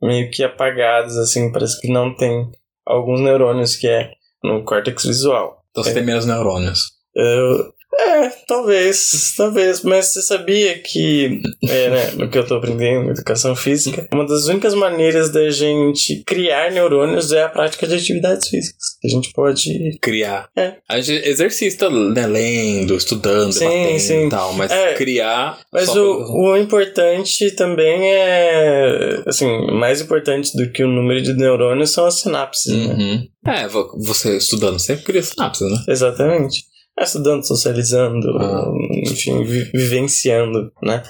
meio 0.00 0.30
que 0.30 0.44
apagados, 0.44 1.16
assim. 1.16 1.50
Parece 1.50 1.80
que 1.80 1.92
não 1.92 2.14
tem 2.14 2.50
alguns 2.86 3.20
neurônios 3.20 3.74
que 3.76 3.88
é 3.88 4.10
no 4.44 4.64
córtex 4.64 5.04
visual. 5.04 5.64
Então 5.70 5.82
você 5.82 5.94
tem 5.94 6.04
menos 6.04 6.24
neurônios. 6.24 6.80
Eu, 7.14 7.72
é, 7.98 8.28
talvez, 8.46 9.34
talvez, 9.36 9.82
mas 9.82 10.06
você 10.06 10.22
sabia 10.22 10.78
que, 10.78 11.40
é, 11.68 11.90
né, 11.90 12.10
no 12.12 12.28
que 12.28 12.38
eu 12.38 12.46
tô 12.46 12.54
aprendendo 12.54 13.10
educação 13.10 13.56
física, 13.56 14.06
uma 14.12 14.26
das 14.26 14.46
únicas 14.46 14.72
maneiras 14.74 15.30
da 15.30 15.50
gente 15.50 16.22
criar 16.24 16.70
neurônios 16.70 17.32
é 17.32 17.42
a 17.42 17.48
prática 17.48 17.86
de 17.86 17.94
atividades 17.96 18.48
físicas. 18.48 18.82
A 19.04 19.08
gente 19.08 19.32
pode. 19.32 19.98
Criar. 20.00 20.48
É. 20.56 20.74
A 20.88 21.00
gente 21.00 21.26
exercita, 21.28 21.90
né, 21.90 22.26
lendo, 22.26 22.94
estudando, 22.96 23.52
Sim, 23.52 23.60
debatendo 23.68 23.98
sim. 24.00 24.26
e 24.26 24.30
tal, 24.30 24.52
mas 24.54 24.70
É. 24.70 24.94
criar. 24.94 25.58
Mas 25.72 25.88
o, 25.88 25.92
pelo- 25.94 26.32
o 26.52 26.56
importante 26.56 27.50
também 27.52 28.12
é. 28.12 29.22
Assim, 29.26 29.46
mais 29.72 30.00
importante 30.00 30.56
do 30.56 30.70
que 30.70 30.82
o 30.84 30.88
número 30.88 31.20
de 31.22 31.34
neurônios 31.34 31.90
são 31.90 32.06
as 32.06 32.20
sinapses, 32.20 32.72
né? 32.72 32.94
Uhum. 32.94 33.28
É, 33.46 33.66
vo- 33.68 33.90
você 33.98 34.36
estudando 34.36 34.78
sempre 34.78 35.04
cria 35.04 35.22
sinapses, 35.22 35.68
né? 35.70 35.78
Exatamente. 35.88 36.64
É, 36.98 37.04
Estudando, 37.04 37.46
socializando, 37.46 38.26
Ah. 38.38 38.72
enfim, 39.04 39.44
vi- 39.44 39.70
vivenciando, 39.72 40.72
né? 40.82 41.02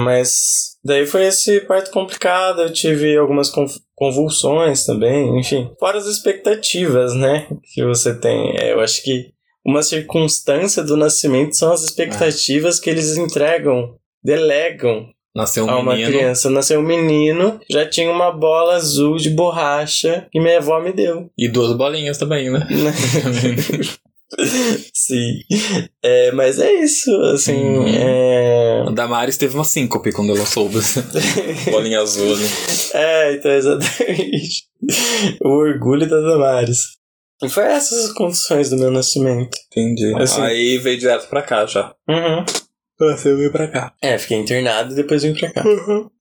Mas 0.00 0.76
daí 0.84 1.06
foi 1.06 1.24
esse 1.26 1.60
parto 1.60 1.90
complicado, 1.90 2.62
eu 2.62 2.72
tive 2.72 3.16
algumas 3.16 3.50
conv- 3.50 3.78
convulsões 3.94 4.84
também, 4.86 5.38
enfim. 5.38 5.70
Fora 5.78 5.98
as 5.98 6.06
expectativas, 6.06 7.14
né? 7.14 7.46
Que 7.74 7.84
você 7.84 8.14
tem. 8.18 8.56
É, 8.58 8.72
eu 8.72 8.80
acho 8.80 9.02
que 9.02 9.30
uma 9.64 9.82
circunstância 9.82 10.82
do 10.82 10.96
nascimento 10.96 11.54
são 11.54 11.70
as 11.70 11.82
expectativas 11.84 12.80
que 12.80 12.88
eles 12.88 13.16
entregam, 13.18 13.94
delegam 14.24 15.06
Nasceu 15.36 15.66
um 15.66 15.70
a 15.70 15.78
uma 15.78 15.92
menino. 15.92 16.10
criança. 16.10 16.48
Nasceu 16.48 16.80
um 16.80 16.82
menino, 16.82 17.60
já 17.70 17.86
tinha 17.86 18.10
uma 18.10 18.32
bola 18.32 18.74
azul 18.76 19.16
de 19.18 19.28
borracha 19.30 20.26
que 20.32 20.40
minha 20.40 20.56
avó 20.58 20.80
me 20.80 20.92
deu. 20.94 21.30
E 21.38 21.46
duas 21.46 21.74
bolinhas 21.76 22.16
também, 22.16 22.48
né? 22.50 22.66
Sim. 24.94 25.40
É, 26.02 26.32
mas 26.32 26.58
é 26.58 26.72
isso, 26.72 27.10
assim. 27.34 27.56
Uhum. 27.56 27.86
É... 27.88 28.84
A 28.86 28.90
Damares 28.90 29.36
teve 29.36 29.54
uma 29.54 29.64
síncope 29.64 30.12
quando 30.12 30.34
ela 30.34 30.46
soube. 30.46 30.76
Bolinha 31.70 32.00
azul 32.00 32.32
ali. 32.32 32.46
é, 32.94 33.34
então, 33.34 33.50
exatamente. 33.50 34.64
o 35.42 35.48
orgulho 35.48 36.08
da 36.08 36.20
Damares. 36.20 37.00
E 37.42 37.48
foi 37.48 37.64
essas 37.64 38.06
as 38.06 38.12
condições 38.12 38.68
do 38.70 38.76
meu 38.76 38.90
nascimento. 38.90 39.56
Entendi. 39.72 40.14
Assim. 40.20 40.42
Aí 40.42 40.78
veio 40.78 40.98
direto 40.98 41.28
pra 41.28 41.42
cá 41.42 41.64
já. 41.66 41.94
Uhum. 42.08 42.44
Você 43.00 43.34
veio 43.34 43.50
pra 43.50 43.66
cá. 43.68 43.92
É, 44.02 44.18
fiquei 44.18 44.36
internado 44.38 44.92
e 44.92 44.96
depois 44.96 45.22
vim 45.22 45.32
pra 45.34 45.50
cá. 45.50 45.64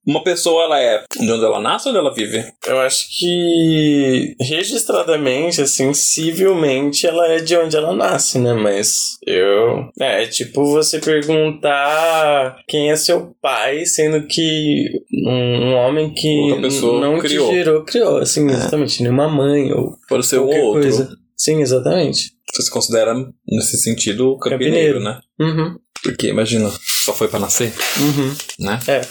Uma 0.08 0.24
pessoa, 0.24 0.64
ela 0.64 0.80
é 0.80 1.04
de 1.20 1.32
onde 1.32 1.44
ela 1.44 1.60
nasce 1.62 1.88
ou 1.88 1.94
onde 1.94 2.00
ela 2.00 2.14
vive? 2.16 2.44
Eu 2.66 2.80
acho 2.80 3.06
que 3.20 4.36
registradamente, 4.40 5.62
assim, 5.62 5.94
civilmente, 5.94 7.06
ela 7.06 7.28
é 7.28 7.40
de 7.40 7.56
onde 7.58 7.76
ela 7.76 7.94
nasce, 7.94 8.40
né? 8.40 8.54
Mas 8.54 9.18
eu. 9.28 9.90
É, 10.00 10.24
é 10.24 10.28
tipo 10.28 10.64
você 10.72 11.00
perguntar 11.00 12.58
quem 12.68 12.90
é 12.92 12.96
seu 12.96 13.36
pai, 13.42 13.86
sendo 13.86 14.26
que 14.28 14.86
um, 15.28 15.32
um 15.72 15.74
homem 15.76 16.14
que 16.14 16.56
não 16.60 17.20
criou. 17.20 17.50
te 17.50 17.56
gerou, 17.56 17.84
criou, 17.84 18.18
assim, 18.18 18.48
exatamente. 18.50 19.02
Nenhuma 19.04 19.28
mãe 19.28 19.72
ou 19.74 19.96
Pode 20.08 20.26
ser 20.26 20.38
o 20.38 20.44
qualquer 20.46 20.64
outro. 20.64 20.82
coisa. 20.82 21.10
Sim, 21.38 21.62
exatamente. 21.62 22.32
Você 22.52 22.64
se 22.64 22.72
considera, 22.72 23.14
nesse 23.48 23.78
sentido, 23.78 24.36
campineiro, 24.40 25.00
Campineiro. 25.00 25.00
né? 25.00 25.20
Uhum, 25.40 25.76
Porque, 26.04 26.28
imagina, 26.28 26.72
só 27.04 27.14
foi 27.14 27.28
pra 27.28 27.40
nascer, 27.40 27.74
uhum. 28.00 28.36
né? 28.60 28.80
É. 28.88 29.02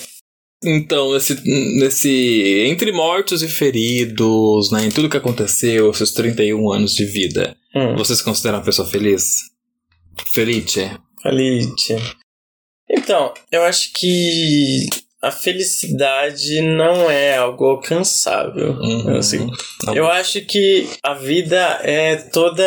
Então, 0.65 1.13
nesse, 1.13 1.41
nesse. 1.79 2.65
Entre 2.67 2.91
mortos 2.91 3.43
e 3.43 3.49
feridos, 3.49 4.73
né? 4.73 4.87
Em 4.87 4.91
tudo 4.91 5.09
que 5.09 5.17
aconteceu, 5.17 5.93
seus 5.95 6.13
31 6.13 6.73
anos 6.73 6.95
de 6.95 7.05
vida, 7.05 7.57
Hum. 7.75 7.97
você 7.97 8.17
se 8.17 8.25
considera 8.25 8.57
uma 8.57 8.65
pessoa 8.65 8.89
feliz? 8.89 9.37
Felice? 10.33 10.91
Felice. 11.23 11.97
Então, 12.91 13.33
eu 13.53 13.63
acho 13.63 13.93
que 13.93 14.87
a 15.23 15.31
felicidade 15.31 16.61
não 16.61 17.11
é 17.11 17.37
algo 17.37 17.65
alcançável. 17.65 18.73
Uhum. 18.75 19.17
Assim, 19.17 19.51
Não. 19.85 19.95
eu 19.95 20.07
acho 20.07 20.41
que 20.43 20.89
a 21.03 21.15
vida 21.15 21.81
é 21.83 22.17
toda 22.17 22.65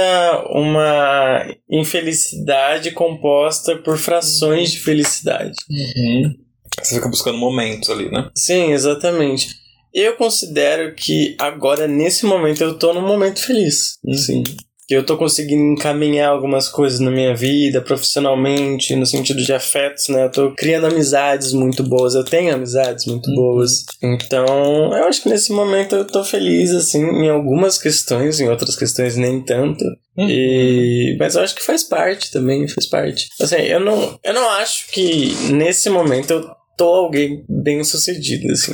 uma 0.49 1.45
infelicidade 1.69 2.91
composta 2.91 3.77
por 3.77 3.97
frações 3.97 4.71
de 4.71 4.79
felicidade. 4.79 5.55
Uhum. 5.69 6.35
Você 6.81 6.95
fica 6.95 7.07
buscando 7.07 7.37
momentos 7.37 7.89
ali, 7.89 8.09
né? 8.11 8.29
Sim, 8.35 8.71
exatamente. 8.71 9.61
Eu 9.93 10.15
considero 10.15 10.95
que 10.95 11.35
agora, 11.37 11.87
nesse 11.87 12.25
momento, 12.25 12.61
eu 12.61 12.77
tô 12.77 12.93
num 12.93 13.05
momento 13.05 13.41
feliz. 13.41 13.97
Assim, 14.09 14.43
que 14.91 14.97
eu 14.97 15.05
tô 15.05 15.15
conseguindo 15.15 15.63
encaminhar 15.71 16.31
algumas 16.31 16.67
coisas 16.67 16.99
na 16.99 17.09
minha 17.09 17.33
vida, 17.33 17.81
profissionalmente, 17.81 18.93
no 18.93 19.05
sentido 19.05 19.41
de 19.41 19.53
afetos, 19.53 20.09
né? 20.09 20.25
Eu 20.25 20.29
tô 20.29 20.51
criando 20.51 20.87
amizades 20.87 21.53
muito 21.53 21.81
boas, 21.81 22.13
eu 22.13 22.25
tenho 22.25 22.53
amizades 22.53 23.05
muito 23.05 23.29
Uhum. 23.29 23.35
boas. 23.37 23.85
Então, 24.03 24.45
eu 24.93 25.05
acho 25.05 25.23
que 25.23 25.29
nesse 25.29 25.53
momento 25.53 25.95
eu 25.95 26.03
tô 26.03 26.25
feliz, 26.25 26.71
assim, 26.71 27.05
em 27.05 27.29
algumas 27.29 27.77
questões, 27.77 28.41
em 28.41 28.49
outras 28.49 28.75
questões 28.75 29.15
nem 29.15 29.39
tanto. 29.41 29.81
Uhum. 30.17 30.29
E... 30.29 31.15
Mas 31.17 31.35
eu 31.35 31.41
acho 31.41 31.55
que 31.55 31.63
faz 31.63 31.85
parte 31.85 32.29
também, 32.29 32.67
faz 32.67 32.85
parte. 32.85 33.29
Assim, 33.39 33.55
eu 33.61 33.79
não, 33.79 34.19
eu 34.21 34.33
não 34.33 34.49
acho 34.49 34.91
que 34.91 35.33
nesse 35.53 35.89
momento 35.89 36.31
eu 36.31 36.49
tô 36.77 36.83
alguém 36.83 37.45
bem 37.47 37.81
sucedido, 37.85 38.51
assim. 38.51 38.73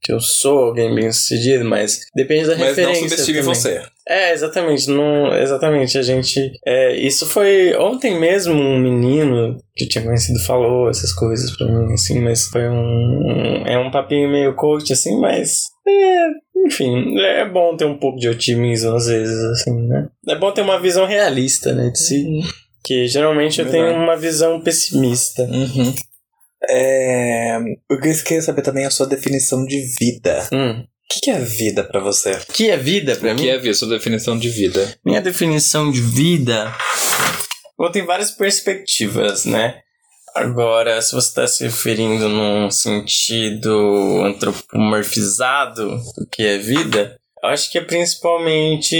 Que 0.00 0.12
eu 0.12 0.20
sou 0.20 0.66
alguém 0.66 0.94
bem 0.94 1.10
sucedido, 1.10 1.64
mas 1.64 2.00
depende 2.14 2.46
da 2.46 2.52
Mas 2.52 2.60
não 2.60 2.66
referência. 2.68 3.02
subestime 3.08 3.38
também. 3.40 3.54
você. 3.54 3.82
É, 4.08 4.32
exatamente. 4.32 4.88
Não, 4.88 5.36
exatamente. 5.36 5.98
A 5.98 6.02
gente. 6.02 6.52
É, 6.64 6.94
isso 6.96 7.26
foi. 7.26 7.74
Ontem 7.76 8.18
mesmo 8.18 8.54
um 8.54 8.78
menino 8.78 9.58
que 9.76 9.84
eu 9.84 9.88
tinha 9.88 10.04
conhecido 10.04 10.38
falou 10.46 10.88
essas 10.88 11.12
coisas 11.12 11.54
pra 11.56 11.66
mim, 11.66 11.92
assim, 11.92 12.20
mas 12.20 12.44
foi 12.46 12.68
um. 12.68 12.74
um- 13.62 13.66
é 13.66 13.76
um 13.78 13.90
papinho 13.90 14.30
meio 14.30 14.54
coach, 14.54 14.92
assim, 14.92 15.20
mas. 15.20 15.64
É, 15.86 16.26
enfim, 16.66 17.18
é 17.18 17.48
bom 17.48 17.76
ter 17.76 17.84
um 17.84 17.98
pouco 17.98 18.18
de 18.18 18.28
otimismo 18.28 18.94
às 18.94 19.06
vezes, 19.08 19.38
assim, 19.50 19.72
né? 19.88 20.08
É 20.28 20.36
bom 20.36 20.52
ter 20.52 20.62
uma 20.62 20.78
visão 20.80 21.06
realista, 21.06 21.72
né, 21.74 21.90
de 21.90 21.98
si. 21.98 22.24
Que 22.84 23.06
geralmente 23.08 23.58
eu 23.60 23.66
Verdade. 23.66 23.90
tenho 23.92 24.02
uma 24.02 24.16
visão 24.16 24.60
pessimista. 24.60 25.42
Uhum. 25.42 25.92
É... 26.68 27.58
Eu 27.90 28.00
queria 28.00 28.42
saber 28.42 28.62
também 28.62 28.84
a 28.86 28.90
sua 28.90 29.06
definição 29.06 29.64
de 29.64 29.80
vida. 30.00 30.48
Hum. 30.52 30.80
O 30.80 31.14
que 31.14 31.20
que 31.20 31.30
é 31.30 31.38
vida 31.38 31.82
pra 31.84 32.00
você? 32.00 32.32
O 32.32 32.52
que 32.52 32.70
é 32.70 32.76
vida 32.76 33.16
pra 33.16 33.32
O 33.32 33.34
mim? 33.34 33.42
que 33.42 33.48
é 33.48 33.56
vida? 33.58 33.74
Sua 33.74 33.88
definição 33.88 34.38
de 34.38 34.48
vida? 34.50 34.94
Minha 35.04 35.22
definição 35.22 35.90
de 35.90 36.00
vida. 36.02 36.70
Bom, 37.78 37.90
tem 37.90 38.04
várias 38.04 38.30
perspectivas, 38.30 39.44
né? 39.44 39.80
Agora, 40.34 41.00
se 41.00 41.14
você 41.14 41.28
está 41.28 41.46
se 41.46 41.64
referindo 41.64 42.28
num 42.28 42.70
sentido 42.70 44.22
antropomorfizado 44.24 45.88
do 46.16 46.26
que 46.30 46.42
é 46.42 46.58
vida, 46.58 47.18
eu 47.42 47.48
acho 47.48 47.70
que 47.70 47.78
é 47.78 47.80
principalmente 47.80 48.96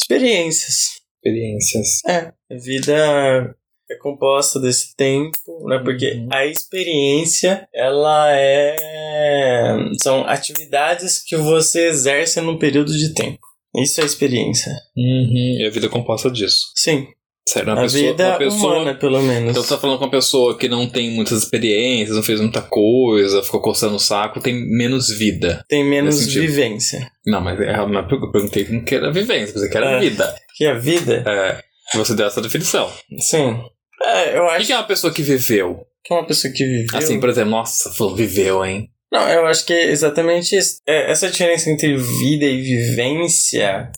experiências. 0.00 1.00
Experiências. 1.16 2.04
É, 2.06 2.32
a 2.50 2.58
vida 2.58 3.54
é 3.90 3.96
composta 3.96 4.58
desse 4.60 4.94
tempo, 4.96 5.38
né? 5.68 5.78
Porque 5.78 6.12
Uhum. 6.12 6.28
a 6.32 6.44
experiência, 6.46 7.68
ela 7.74 8.30
é... 8.32 8.76
São 10.02 10.24
atividades 10.26 11.22
que 11.22 11.36
você 11.36 11.88
exerce 11.88 12.40
num 12.40 12.58
período 12.58 12.96
de 12.96 13.14
tempo. 13.14 13.38
Isso 13.76 14.00
é 14.00 14.04
experiência. 14.04 14.72
Uhum. 14.96 15.56
E 15.60 15.66
a 15.66 15.70
vida 15.70 15.86
é 15.86 15.88
composta 15.90 16.30
disso. 16.30 16.66
Sim, 16.74 17.06
Sério, 17.48 17.68
uma 17.72 17.78
a 17.78 17.82
pessoa, 17.84 18.02
vida 18.02 18.28
uma 18.28 18.38
pessoa 18.38 18.74
humana, 18.74 18.94
pelo 18.96 19.22
menos. 19.22 19.50
Então 19.50 19.62
você 19.62 19.68
tá 19.68 19.78
falando 19.80 19.98
com 19.98 20.04
uma 20.06 20.10
pessoa 20.10 20.58
que 20.58 20.68
não 20.68 20.88
tem 20.88 21.12
muitas 21.12 21.38
experiências, 21.44 22.16
não 22.16 22.22
fez 22.24 22.40
muita 22.40 22.60
coisa, 22.60 23.40
ficou 23.40 23.60
coçando 23.60 23.94
o 23.94 24.00
saco, 24.00 24.40
tem 24.40 24.52
menos 24.76 25.10
vida. 25.16 25.64
Tem 25.68 25.84
menos 25.84 26.26
vivência. 26.26 27.08
Não, 27.24 27.40
mas 27.40 27.60
é 27.60 27.78
eu 27.78 28.32
perguntei 28.32 28.64
como 28.64 28.84
que 28.84 28.96
era 28.96 29.12
vivência, 29.12 29.56
você 29.56 29.68
que 29.68 29.76
era 29.76 29.92
É. 29.92 30.00
vida. 30.00 30.34
Que 30.56 30.66
a 30.66 30.74
vida, 30.74 31.22
É, 31.24 31.62
você 31.96 32.16
deu 32.16 32.26
essa 32.26 32.42
definição. 32.42 32.90
sim. 33.20 33.56
É, 34.02 34.36
eu 34.38 34.44
O 34.44 34.48
acho 34.48 34.60
que 34.60 34.66
que 34.66 34.72
é 34.72 34.76
uma 34.76 34.86
pessoa 34.86 35.12
que 35.12 35.22
viveu? 35.22 35.86
que 36.04 36.12
é 36.14 36.16
uma 36.16 36.26
pessoa 36.26 36.52
que 36.52 36.64
viveu... 36.64 36.98
Assim, 36.98 37.18
por 37.18 37.28
exemplo, 37.28 37.50
nossa, 37.50 37.92
falou, 37.92 38.14
viveu, 38.14 38.64
hein? 38.64 38.88
Não, 39.10 39.28
eu 39.28 39.44
acho 39.46 39.64
que 39.66 39.72
é 39.72 39.86
exatamente 39.90 40.56
isso. 40.56 40.78
É, 40.86 41.10
essa 41.10 41.28
diferença 41.30 41.70
entre 41.70 41.96
vida 41.96 42.44
e 42.44 42.60
vivência, 42.60 43.90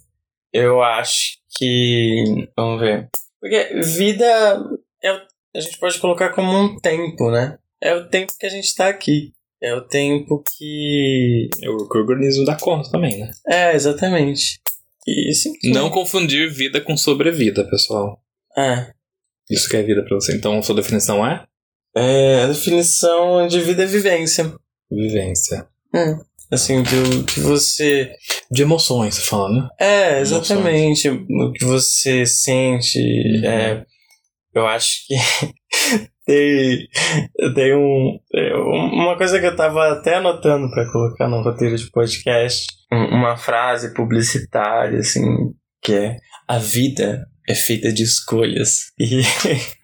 eu 0.52 0.82
acho 0.82 1.38
que. 1.56 2.48
Vamos 2.56 2.80
ver. 2.80 3.08
Porque 3.40 3.80
vida 3.82 4.24
é 5.02 5.12
o- 5.12 5.20
a 5.56 5.60
gente 5.60 5.78
pode 5.78 5.98
colocar 5.98 6.30
como 6.30 6.50
um 6.52 6.76
tempo, 6.78 7.30
né? 7.30 7.58
É 7.82 7.94
o 7.94 8.08
tempo 8.08 8.32
que 8.38 8.46
a 8.46 8.50
gente 8.50 8.74
tá 8.74 8.88
aqui. 8.88 9.32
É 9.62 9.74
o 9.74 9.80
tempo 9.80 10.42
que. 10.56 11.48
É 11.62 11.68
o 11.70 11.88
que 11.88 11.96
o 11.98 12.00
organismo 12.00 12.44
dá 12.44 12.56
conta 12.56 12.90
também, 12.90 13.18
né? 13.18 13.30
É, 13.46 13.74
exatamente. 13.74 14.60
E 15.06 15.32
sim. 15.34 15.52
Não 15.72 15.90
confundir 15.90 16.50
vida 16.52 16.80
com 16.80 16.96
sobrevida, 16.96 17.64
pessoal. 17.68 18.20
É. 18.56 18.92
Isso 19.50 19.68
que 19.68 19.76
é 19.76 19.82
vida 19.82 20.04
pra 20.04 20.14
você. 20.16 20.34
Então, 20.36 20.62
sua 20.62 20.74
definição 20.74 21.26
é? 21.26 21.44
É, 21.96 22.42
a 22.44 22.46
definição 22.48 23.46
de 23.48 23.60
vida 23.60 23.82
é 23.82 23.86
vivência. 23.86 24.52
Vivência. 24.90 25.66
Assim, 26.50 26.82
do 26.82 27.24
que 27.24 27.40
você. 27.40 28.10
De 28.50 28.62
emoções, 28.62 29.14
você 29.16 29.22
fala, 29.22 29.48
né? 29.50 29.68
É, 29.80 30.20
exatamente. 30.20 31.08
O 31.08 31.52
que 31.52 31.64
você 31.64 32.24
sente. 32.26 32.98
Uhum. 32.98 33.44
É, 33.44 33.84
eu 34.54 34.66
acho 34.66 35.06
que 35.06 35.14
tem, 36.26 36.88
tem 37.54 37.74
um, 37.76 38.18
é, 38.34 38.54
uma 38.54 39.16
coisa 39.16 39.38
que 39.40 39.46
eu 39.46 39.56
tava 39.56 39.92
até 39.92 40.16
anotando 40.16 40.70
pra 40.70 40.90
colocar 40.90 41.28
no 41.28 41.42
roteiro 41.42 41.76
de 41.76 41.90
podcast. 41.90 42.66
um- 42.92 43.16
Uma 43.18 43.36
frase 43.36 43.92
publicitária, 43.94 44.98
assim, 45.00 45.22
que 45.82 45.92
é: 45.94 46.16
A 46.46 46.58
vida 46.58 47.26
é 47.48 47.54
feita 47.54 47.92
de 47.92 48.02
escolhas. 48.02 48.92
E. 48.98 49.22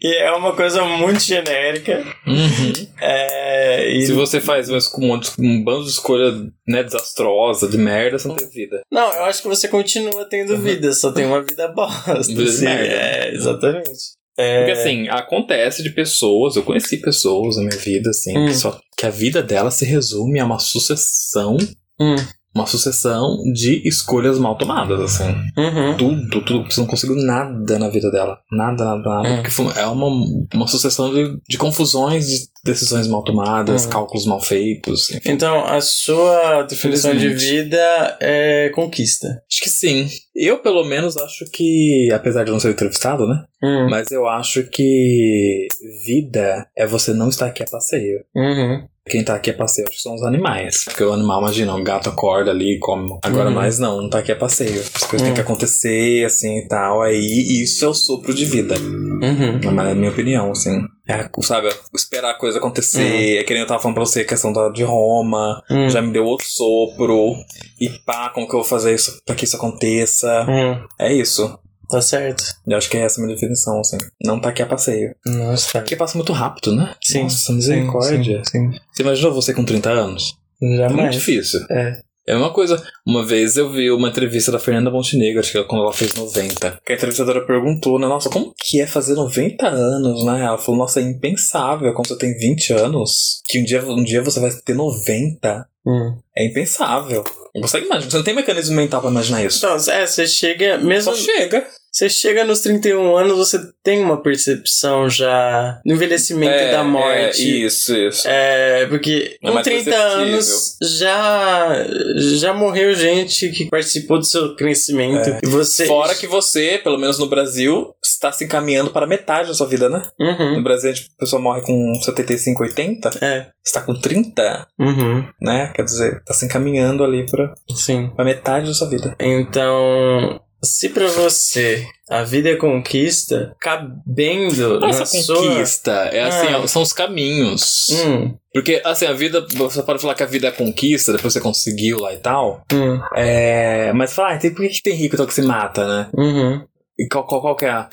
E 0.00 0.14
é 0.14 0.30
uma 0.30 0.54
coisa 0.54 0.84
muito 0.84 1.18
genérica. 1.18 2.04
Uhum. 2.24 2.72
É, 3.00 3.90
e 3.92 4.06
Se 4.06 4.12
você 4.12 4.40
faz 4.40 4.70
mas 4.70 4.86
com 4.86 5.04
um, 5.12 5.20
um 5.40 5.64
bando 5.64 5.82
de 5.84 5.90
escolha 5.90 6.30
né, 6.64 6.84
desastrosa, 6.84 7.66
de 7.68 7.76
merda, 7.76 8.16
você 8.20 8.28
não 8.28 8.36
tem 8.36 8.48
vida. 8.48 8.80
Não, 8.88 9.12
eu 9.12 9.24
acho 9.24 9.42
que 9.42 9.48
você 9.48 9.66
continua 9.66 10.24
tendo 10.26 10.52
Uhum. 10.54 10.60
vida, 10.60 10.92
só 10.92 11.10
tem 11.10 11.26
uma 11.26 11.42
vida 11.42 11.66
bosta. 11.66 12.22
Vida 12.22 12.44
assim. 12.44 12.66
É, 12.68 13.34
exatamente. 13.34 13.90
É, 14.38 14.58
Porque 14.58 14.80
assim, 14.80 15.08
acontece 15.08 15.82
de 15.82 15.90
pessoas, 15.90 16.54
eu 16.54 16.62
conheci 16.62 16.98
pessoas 16.98 17.56
na 17.56 17.62
minha 17.64 17.76
vida, 17.78 18.10
assim, 18.10 18.38
Hum. 18.38 18.46
que, 18.46 18.54
só, 18.54 18.78
que 18.96 19.06
a 19.06 19.10
vida 19.10 19.42
dela 19.42 19.72
se 19.72 19.84
resume 19.84 20.38
a 20.38 20.44
uma 20.44 20.60
sucessão, 20.60 21.56
hum, 22.00 22.14
uma 22.54 22.66
sucessão 22.66 23.36
de 23.54 23.86
escolhas 23.86 24.38
mal 24.38 24.56
tomadas, 24.56 25.00
assim. 25.00 25.34
uhum, 25.56 25.96
Tudo, 25.96 26.28
tudo, 26.44 26.64
você 26.64 26.80
não 26.80 26.88
conseguiu 26.88 27.16
nada 27.16 27.78
na 27.78 27.88
vida 27.88 28.10
dela. 28.10 28.38
Nada, 28.50 28.84
nada, 28.84 29.02
nada. 29.08 29.28
Hum. 29.28 29.34
Porque 29.36 29.50
foi- 29.50 29.72
é 29.76 29.86
uma, 29.86 30.06
uma 30.54 30.66
sucessão 30.66 31.12
de, 31.12 31.38
de 31.48 31.58
confusões, 31.58 32.26
de 32.26 32.38
decisões 32.64 33.06
mal 33.06 33.22
tomadas, 33.22 33.86
Hum. 33.86 33.90
cálculos 33.90 34.26
mal 34.26 34.40
feitos. 34.40 35.10
enfim. 35.10 35.30
Então, 35.30 35.64
a 35.64 35.80
sua 35.80 36.62
definição 36.62 37.14
de 37.14 37.28
vida 37.28 38.16
é 38.20 38.70
conquista. 38.74 39.28
Acho 39.50 39.62
que 39.62 39.70
sim. 39.70 40.08
Eu, 40.34 40.58
pelo 40.60 40.84
menos, 40.84 41.16
acho 41.16 41.44
que, 41.52 42.08
apesar 42.12 42.44
de 42.44 42.50
não 42.50 42.60
ser 42.60 42.70
entrevistado, 42.70 43.26
né? 43.26 43.44
Hum, 43.62 43.88
Mas 43.90 44.10
eu 44.10 44.26
acho 44.28 44.64
que 44.70 45.66
vida 46.06 46.66
é 46.76 46.86
você 46.86 47.12
não 47.12 47.28
estar 47.28 47.46
aqui 47.46 47.62
a 47.62 47.66
passeio. 47.66 48.20
uhum, 48.34 48.86
Quem 49.08 49.24
tá 49.24 49.34
aqui 49.34 49.50
a 49.50 49.54
passeio 49.54 49.86
são 49.92 50.14
os 50.14 50.22
animais. 50.22 50.84
Porque 50.84 51.02
o 51.02 51.12
animal, 51.12 51.40
imagina, 51.40 51.74
o 51.74 51.82
gato 51.82 52.08
acorda 52.10 52.50
ali 52.50 52.76
e 52.76 52.78
come. 52.78 53.18
Agora, 53.22 53.48
Uhum. 53.48 53.54
nós 53.54 53.78
não, 53.78 54.02
não 54.02 54.10
tá 54.10 54.18
aqui 54.18 54.30
a 54.32 54.36
passeio. 54.36 54.80
As 54.80 55.02
coisas 55.04 55.20
têm 55.22 55.28
Uhum. 55.28 55.34
que 55.34 55.40
acontecer, 55.40 56.24
assim 56.24 56.58
e 56.58 56.68
tal. 56.68 57.02
Aí, 57.02 57.16
isso 57.62 57.84
é 57.84 57.88
o 57.88 57.94
sopro 57.94 58.32
de 58.34 58.44
vida. 58.44 58.74
uhum. 58.78 59.72
Na 59.72 59.94
minha 59.94 60.10
opinião, 60.10 60.50
assim. 60.52 60.78
É, 61.08 61.26
sabe, 61.42 61.70
esperar 61.94 62.32
a 62.32 62.38
coisa 62.38 62.58
acontecer. 62.58 63.38
É 63.38 63.42
que 63.44 63.52
nem 63.54 63.62
eu 63.62 63.66
tava 63.66 63.80
falando 63.80 63.94
pra 63.94 64.04
você, 64.04 64.20
a 64.20 64.24
questão 64.26 64.52
da, 64.52 64.68
de 64.68 64.84
Roma. 64.84 65.62
Hum, 65.70 65.88
Já 65.88 66.02
me 66.02 66.12
deu 66.12 66.24
outro 66.24 66.46
sopro. 66.46 67.34
E 67.80 67.88
pá, 68.04 68.28
como 68.30 68.46
que 68.46 68.54
eu 68.54 68.60
vou 68.60 68.68
fazer 68.68 68.94
isso 68.94 69.18
pra 69.24 69.34
que 69.34 69.44
isso 69.44 69.56
aconteça? 69.56 70.46
hum, 70.48 70.86
É 70.98 71.12
isso. 71.12 71.58
Tá 71.88 72.00
certo. 72.00 72.44
Eu 72.66 72.76
acho 72.76 72.88
que 72.88 72.96
é 72.96 73.00
essa 73.00 73.20
a 73.20 73.24
minha 73.24 73.34
definição, 73.34 73.80
assim. 73.80 73.98
Não 74.22 74.40
tá 74.40 74.50
aqui 74.50 74.62
a 74.62 74.66
passeio. 74.66 75.14
Nossa, 75.26 75.78
Porque 75.78 75.96
passa 75.96 76.16
muito 76.16 76.32
rápido, 76.32 76.74
né? 76.74 76.94
Sim, 77.02 77.24
Nossa, 77.24 77.52
misericórdia. 77.52 78.42
Sim, 78.44 78.72
sim. 78.72 78.78
Você 78.92 79.02
imaginou 79.02 79.32
você 79.32 79.54
com 79.54 79.64
30 79.64 79.90
anos? 79.90 80.34
É 80.60 80.66
muito 80.66 80.90
Jamais. 80.90 81.14
difícil. 81.14 81.60
É. 81.70 82.00
É 82.28 82.36
uma 82.36 82.52
coisa. 82.52 82.82
Uma 83.06 83.24
vez 83.24 83.56
eu 83.56 83.72
vi 83.72 83.90
uma 83.90 84.10
entrevista 84.10 84.52
da 84.52 84.58
Fernanda 84.58 84.90
Montenegro, 84.90 85.40
acho 85.40 85.50
que 85.50 85.64
quando 85.64 85.80
ela 85.80 85.94
fez 85.94 86.12
90. 86.14 86.78
Que 86.84 86.92
a 86.92 86.96
entrevistadora 86.96 87.46
perguntou, 87.46 87.98
né? 87.98 88.06
Nossa, 88.06 88.28
como 88.28 88.52
que 88.54 88.82
é 88.82 88.86
fazer 88.86 89.14
90 89.14 89.66
anos, 89.66 90.22
né? 90.26 90.44
Ela 90.44 90.58
falou, 90.58 90.80
nossa, 90.80 91.00
é 91.00 91.04
impensável 91.04 91.94
quando 91.94 92.08
você 92.08 92.18
tem 92.18 92.36
20 92.36 92.74
anos. 92.74 93.40
Que 93.48 93.58
um 93.58 93.64
dia, 93.64 93.82
um 93.82 94.04
dia 94.04 94.22
você 94.22 94.40
vai 94.40 94.50
ter 94.50 94.74
90. 94.74 95.66
Hum. 95.86 96.18
É 96.36 96.46
impensável. 96.46 97.24
Não 97.58 97.62
consegue 97.62 97.86
imaginar. 97.86 98.10
Você 98.10 98.16
não 98.16 98.24
tem 98.24 98.34
mecanismo 98.34 98.76
mental 98.76 99.00
pra 99.00 99.10
imaginar 99.10 99.44
isso. 99.44 99.58
Então, 99.58 99.76
é, 99.92 100.06
você 100.06 100.26
chega, 100.26 100.78
mesmo. 100.78 101.14
Só 101.14 101.22
chega. 101.22 101.66
Você 101.92 102.08
chega 102.08 102.44
nos 102.44 102.60
31 102.60 103.16
anos, 103.16 103.36
você 103.36 103.58
tem 103.82 104.02
uma 104.02 104.22
percepção 104.22 105.08
já 105.08 105.80
do 105.84 105.92
envelhecimento 105.94 106.52
É, 106.52 106.72
da 106.72 106.84
morte. 106.84 107.42
é, 107.42 107.66
isso, 107.66 107.96
isso. 107.96 108.28
É, 108.28 108.86
porque 108.86 109.38
É 109.42 109.48
com 109.48 109.54
mais 109.54 109.64
30 109.64 109.84
perceptível. 109.90 110.22
anos 110.22 110.76
já 110.98 111.86
já 112.16 112.52
morreu 112.54 112.94
gente 112.94 113.48
que 113.50 113.66
participou 113.66 114.18
do 114.18 114.24
seu 114.24 114.54
crescimento. 114.54 115.28
É. 115.28 115.40
E 115.42 115.46
você. 115.48 115.86
Fora 115.86 116.14
que 116.14 116.26
você, 116.26 116.78
pelo 116.82 116.98
menos 116.98 117.18
no 117.18 117.26
Brasil, 117.28 117.94
está 118.04 118.30
se 118.32 118.44
encaminhando 118.44 118.90
para 118.90 119.06
metade 119.06 119.48
da 119.48 119.54
sua 119.54 119.66
vida, 119.66 119.88
né? 119.88 120.02
Uhum. 120.20 120.56
No 120.56 120.62
Brasil, 120.62 120.92
a 120.92 121.20
pessoa 121.20 121.40
morre 121.42 121.62
com 121.62 121.94
75, 122.02 122.62
80. 122.62 123.10
É. 123.20 123.46
Está 123.64 123.80
com 123.82 123.94
30, 123.94 124.66
Uhum. 124.78 125.24
né? 125.40 125.72
Quer 125.74 125.82
dizer, 125.84 126.18
está 126.18 126.32
se 126.32 126.44
encaminhando 126.46 127.02
ali 127.04 127.26
para 127.30 127.54
Sim. 127.74 128.12
a 128.16 128.24
metade 128.24 128.66
da 128.68 128.74
sua 128.74 128.88
vida. 128.88 129.14
Então, 129.20 130.40
se 130.62 130.88
pra 130.88 131.06
você 131.08 131.86
a 132.10 132.22
vida 132.24 132.48
é 132.50 132.56
conquista, 132.56 133.54
cabendo 133.60 134.84
Essa 134.86 135.04
sua. 135.06 135.36
conquista 135.36 135.92
é 136.12 136.22
assim, 136.24 136.46
Ah. 136.54 136.66
são 136.66 136.82
os 136.82 136.92
caminhos. 136.92 137.88
Hum, 137.90 138.34
Porque, 138.52 138.80
assim, 138.84 139.06
a 139.06 139.12
vida, 139.12 139.46
você 139.54 139.82
pode 139.82 140.00
falar 140.00 140.14
que 140.14 140.22
a 140.22 140.26
vida 140.26 140.48
é 140.48 140.50
conquista, 140.50 141.12
depois 141.12 141.32
você 141.32 141.40
conseguiu 141.40 142.00
lá 142.00 142.12
e 142.12 142.18
tal. 142.18 142.62
hum, 142.72 142.98
É, 143.14 143.92
mas 143.92 144.12
fala, 144.14 144.34
ah, 144.34 144.38
por 144.38 144.54
que, 144.62 144.68
que 144.68 144.82
tem 144.82 144.94
rico 144.94 145.14
então 145.14 145.26
que 145.26 145.34
se 145.34 145.42
mata, 145.42 145.86
né? 145.86 146.08
uhum. 146.16 146.64
E 146.98 147.06
qual, 147.08 147.24
qual, 147.26 147.40
qual 147.40 147.56
que 147.56 147.64
é 147.66 147.70
a. 147.70 147.88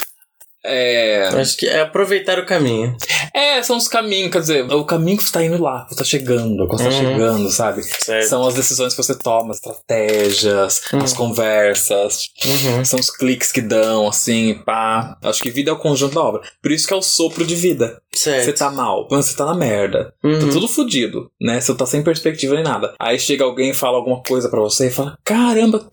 É, 0.68 1.28
Acho 1.34 1.56
que 1.58 1.68
é 1.68 1.82
aproveitar 1.82 2.40
o 2.40 2.46
caminho. 2.46 2.96
é, 3.34 3.62
são 3.64 3.78
os 3.78 3.88
caminhos, 3.88 4.32
quer 4.32 4.40
dizer, 4.42 4.72
o 4.74 4.84
caminho 4.86 5.18
que 5.18 5.24
você 5.24 5.32
tá 5.32 5.44
indo 5.44 5.62
lá, 5.62 5.86
você 5.90 5.96
tá 5.96 6.04
chegando, 6.04 6.68
quando 6.68 6.82
você 6.82 6.90
tá 6.90 6.96
Uhum. 6.96 7.12
chegando, 7.14 7.50
sabe? 7.52 7.84
Certo. 7.84 8.28
São 8.30 8.48
as 8.48 8.54
decisões 8.56 8.94
que 8.94 9.04
você 9.04 9.16
toma, 9.18 9.52
as 9.52 9.58
estratégias, 9.58 10.82
Hum. 10.94 11.00
as 11.04 11.14
conversas, 11.14 12.30
Uhum. 12.46 12.84
são 12.86 13.00
os 13.00 13.10
cliques 13.10 13.52
que 13.52 13.62
dão, 13.62 14.08
assim, 14.08 14.56
pá. 14.66 15.18
Acho 15.24 15.42
que 15.42 15.50
vida 15.50 15.70
é 15.70 15.74
o 15.74 15.78
conjunto 15.80 16.16
da 16.16 16.22
obra. 16.22 16.42
Por 16.62 16.72
isso 16.72 16.88
que 16.88 16.94
é 16.94 16.98
o 16.98 17.02
sopro 17.02 17.46
de 17.46 17.56
vida. 17.56 18.02
Certo. 18.14 18.46
Você 18.46 18.54
tá 18.54 18.70
mal, 18.72 19.08
você 19.10 19.36
tá 19.36 19.46
na 19.46 19.54
merda. 19.56 20.14
Tá 20.22 20.28
Uhum. 20.28 20.50
tudo 20.50 20.68
fudido, 20.68 21.30
né? 21.40 21.60
Você 21.60 21.74
tá 21.76 21.86
sem 21.86 22.04
perspectiva 22.04 22.56
nem 22.56 22.64
nada. 22.64 22.94
Aí 23.00 23.20
chega 23.20 23.44
alguém 23.44 23.72
e 23.72 23.74
fala 23.74 23.98
alguma 23.98 24.22
coisa 24.24 24.50
pra 24.50 24.60
você 24.60 24.88
e 24.88 24.92
fala: 24.92 25.18
Caramba, 25.24 25.86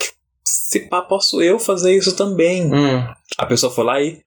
se 0.44 0.80
pá, 0.88 1.02
posso 1.02 1.42
eu 1.42 1.58
fazer 1.58 1.96
isso 1.96 2.12
também. 2.14 2.72
Hum, 2.72 3.04
A 3.38 3.46
pessoa 3.46 3.72
foi 3.72 3.84
lá 3.84 4.00
e 4.00 4.20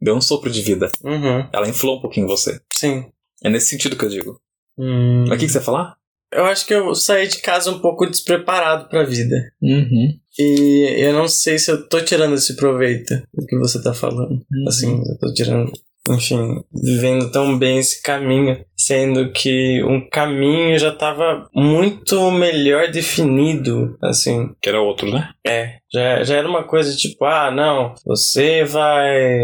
deu 0.00 0.14
um 0.14 0.20
sopro 0.20 0.50
de 0.50 0.60
vida. 0.60 0.90
uhum. 1.02 1.48
Ela 1.52 1.68
inflou 1.68 1.98
um 1.98 2.00
pouquinho 2.00 2.26
você. 2.26 2.60
Sim. 2.72 3.06
É 3.42 3.50
nesse 3.50 3.68
sentido 3.68 3.96
que 3.96 4.04
eu 4.04 4.08
digo. 4.08 4.40
Hum. 4.78 5.24
Mas 5.28 5.36
o 5.36 5.38
que, 5.38 5.46
que 5.46 5.52
você 5.52 5.58
ia 5.58 5.64
falar? 5.64 5.96
Eu 6.32 6.44
acho 6.46 6.66
que 6.66 6.74
eu 6.74 6.94
saí 6.94 7.28
de 7.28 7.38
casa 7.38 7.70
um 7.70 7.78
pouco 7.78 8.06
despreparado 8.06 8.88
pra 8.88 9.04
vida. 9.04 9.36
Uhum. 9.62 10.18
E 10.36 10.86
eu 10.98 11.12
não 11.12 11.28
sei 11.28 11.58
se 11.58 11.70
eu 11.70 11.88
tô 11.88 12.00
tirando 12.00 12.34
esse 12.34 12.56
proveito 12.56 13.14
do 13.32 13.46
que 13.46 13.56
você 13.56 13.80
tá 13.80 13.94
falando. 13.94 14.44
Assim, 14.66 14.98
eu 14.98 15.18
tô 15.18 15.32
tirando, 15.32 15.72
enfim, 16.08 16.62
vivendo 16.72 17.30
tão 17.30 17.58
bem 17.58 17.78
esse 17.78 18.02
caminho, 18.02 18.62
sendo 18.76 19.32
que 19.32 19.82
um 19.84 20.06
caminho 20.08 20.78
já 20.78 20.92
tava 20.92 21.48
muito 21.54 22.30
melhor 22.30 22.90
definido, 22.90 23.96
assim. 24.02 24.50
Que 24.60 24.68
era 24.68 24.80
outro, 24.80 25.10
né? 25.10 25.30
É, 25.46 25.76
já, 25.92 26.22
já 26.22 26.36
era 26.36 26.48
uma 26.48 26.64
coisa 26.64 26.94
tipo, 26.94 27.24
ah, 27.24 27.50
não, 27.50 27.94
você 28.04 28.64
vai 28.64 29.40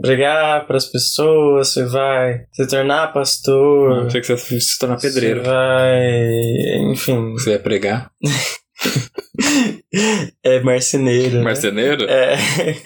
pregar 0.00 0.66
pras 0.66 0.86
pessoas, 0.86 1.68
você 1.68 1.84
vai 1.84 2.44
se 2.52 2.68
tornar 2.68 3.12
pastor, 3.12 4.04
Eu 4.04 4.10
sei 4.10 4.20
que 4.20 4.36
você 4.36 4.60
se 4.60 4.78
tornar 4.78 5.00
pedreiro. 5.00 5.42
você 5.42 5.50
vai, 5.50 6.92
enfim, 6.92 7.32
Você 7.32 7.50
ia 7.50 7.58
pregar? 7.58 8.10
é 10.42 10.60
marceneiro. 10.60 11.38
né? 11.38 11.42
Marceneiro? 11.42 12.04
É, 12.08 12.36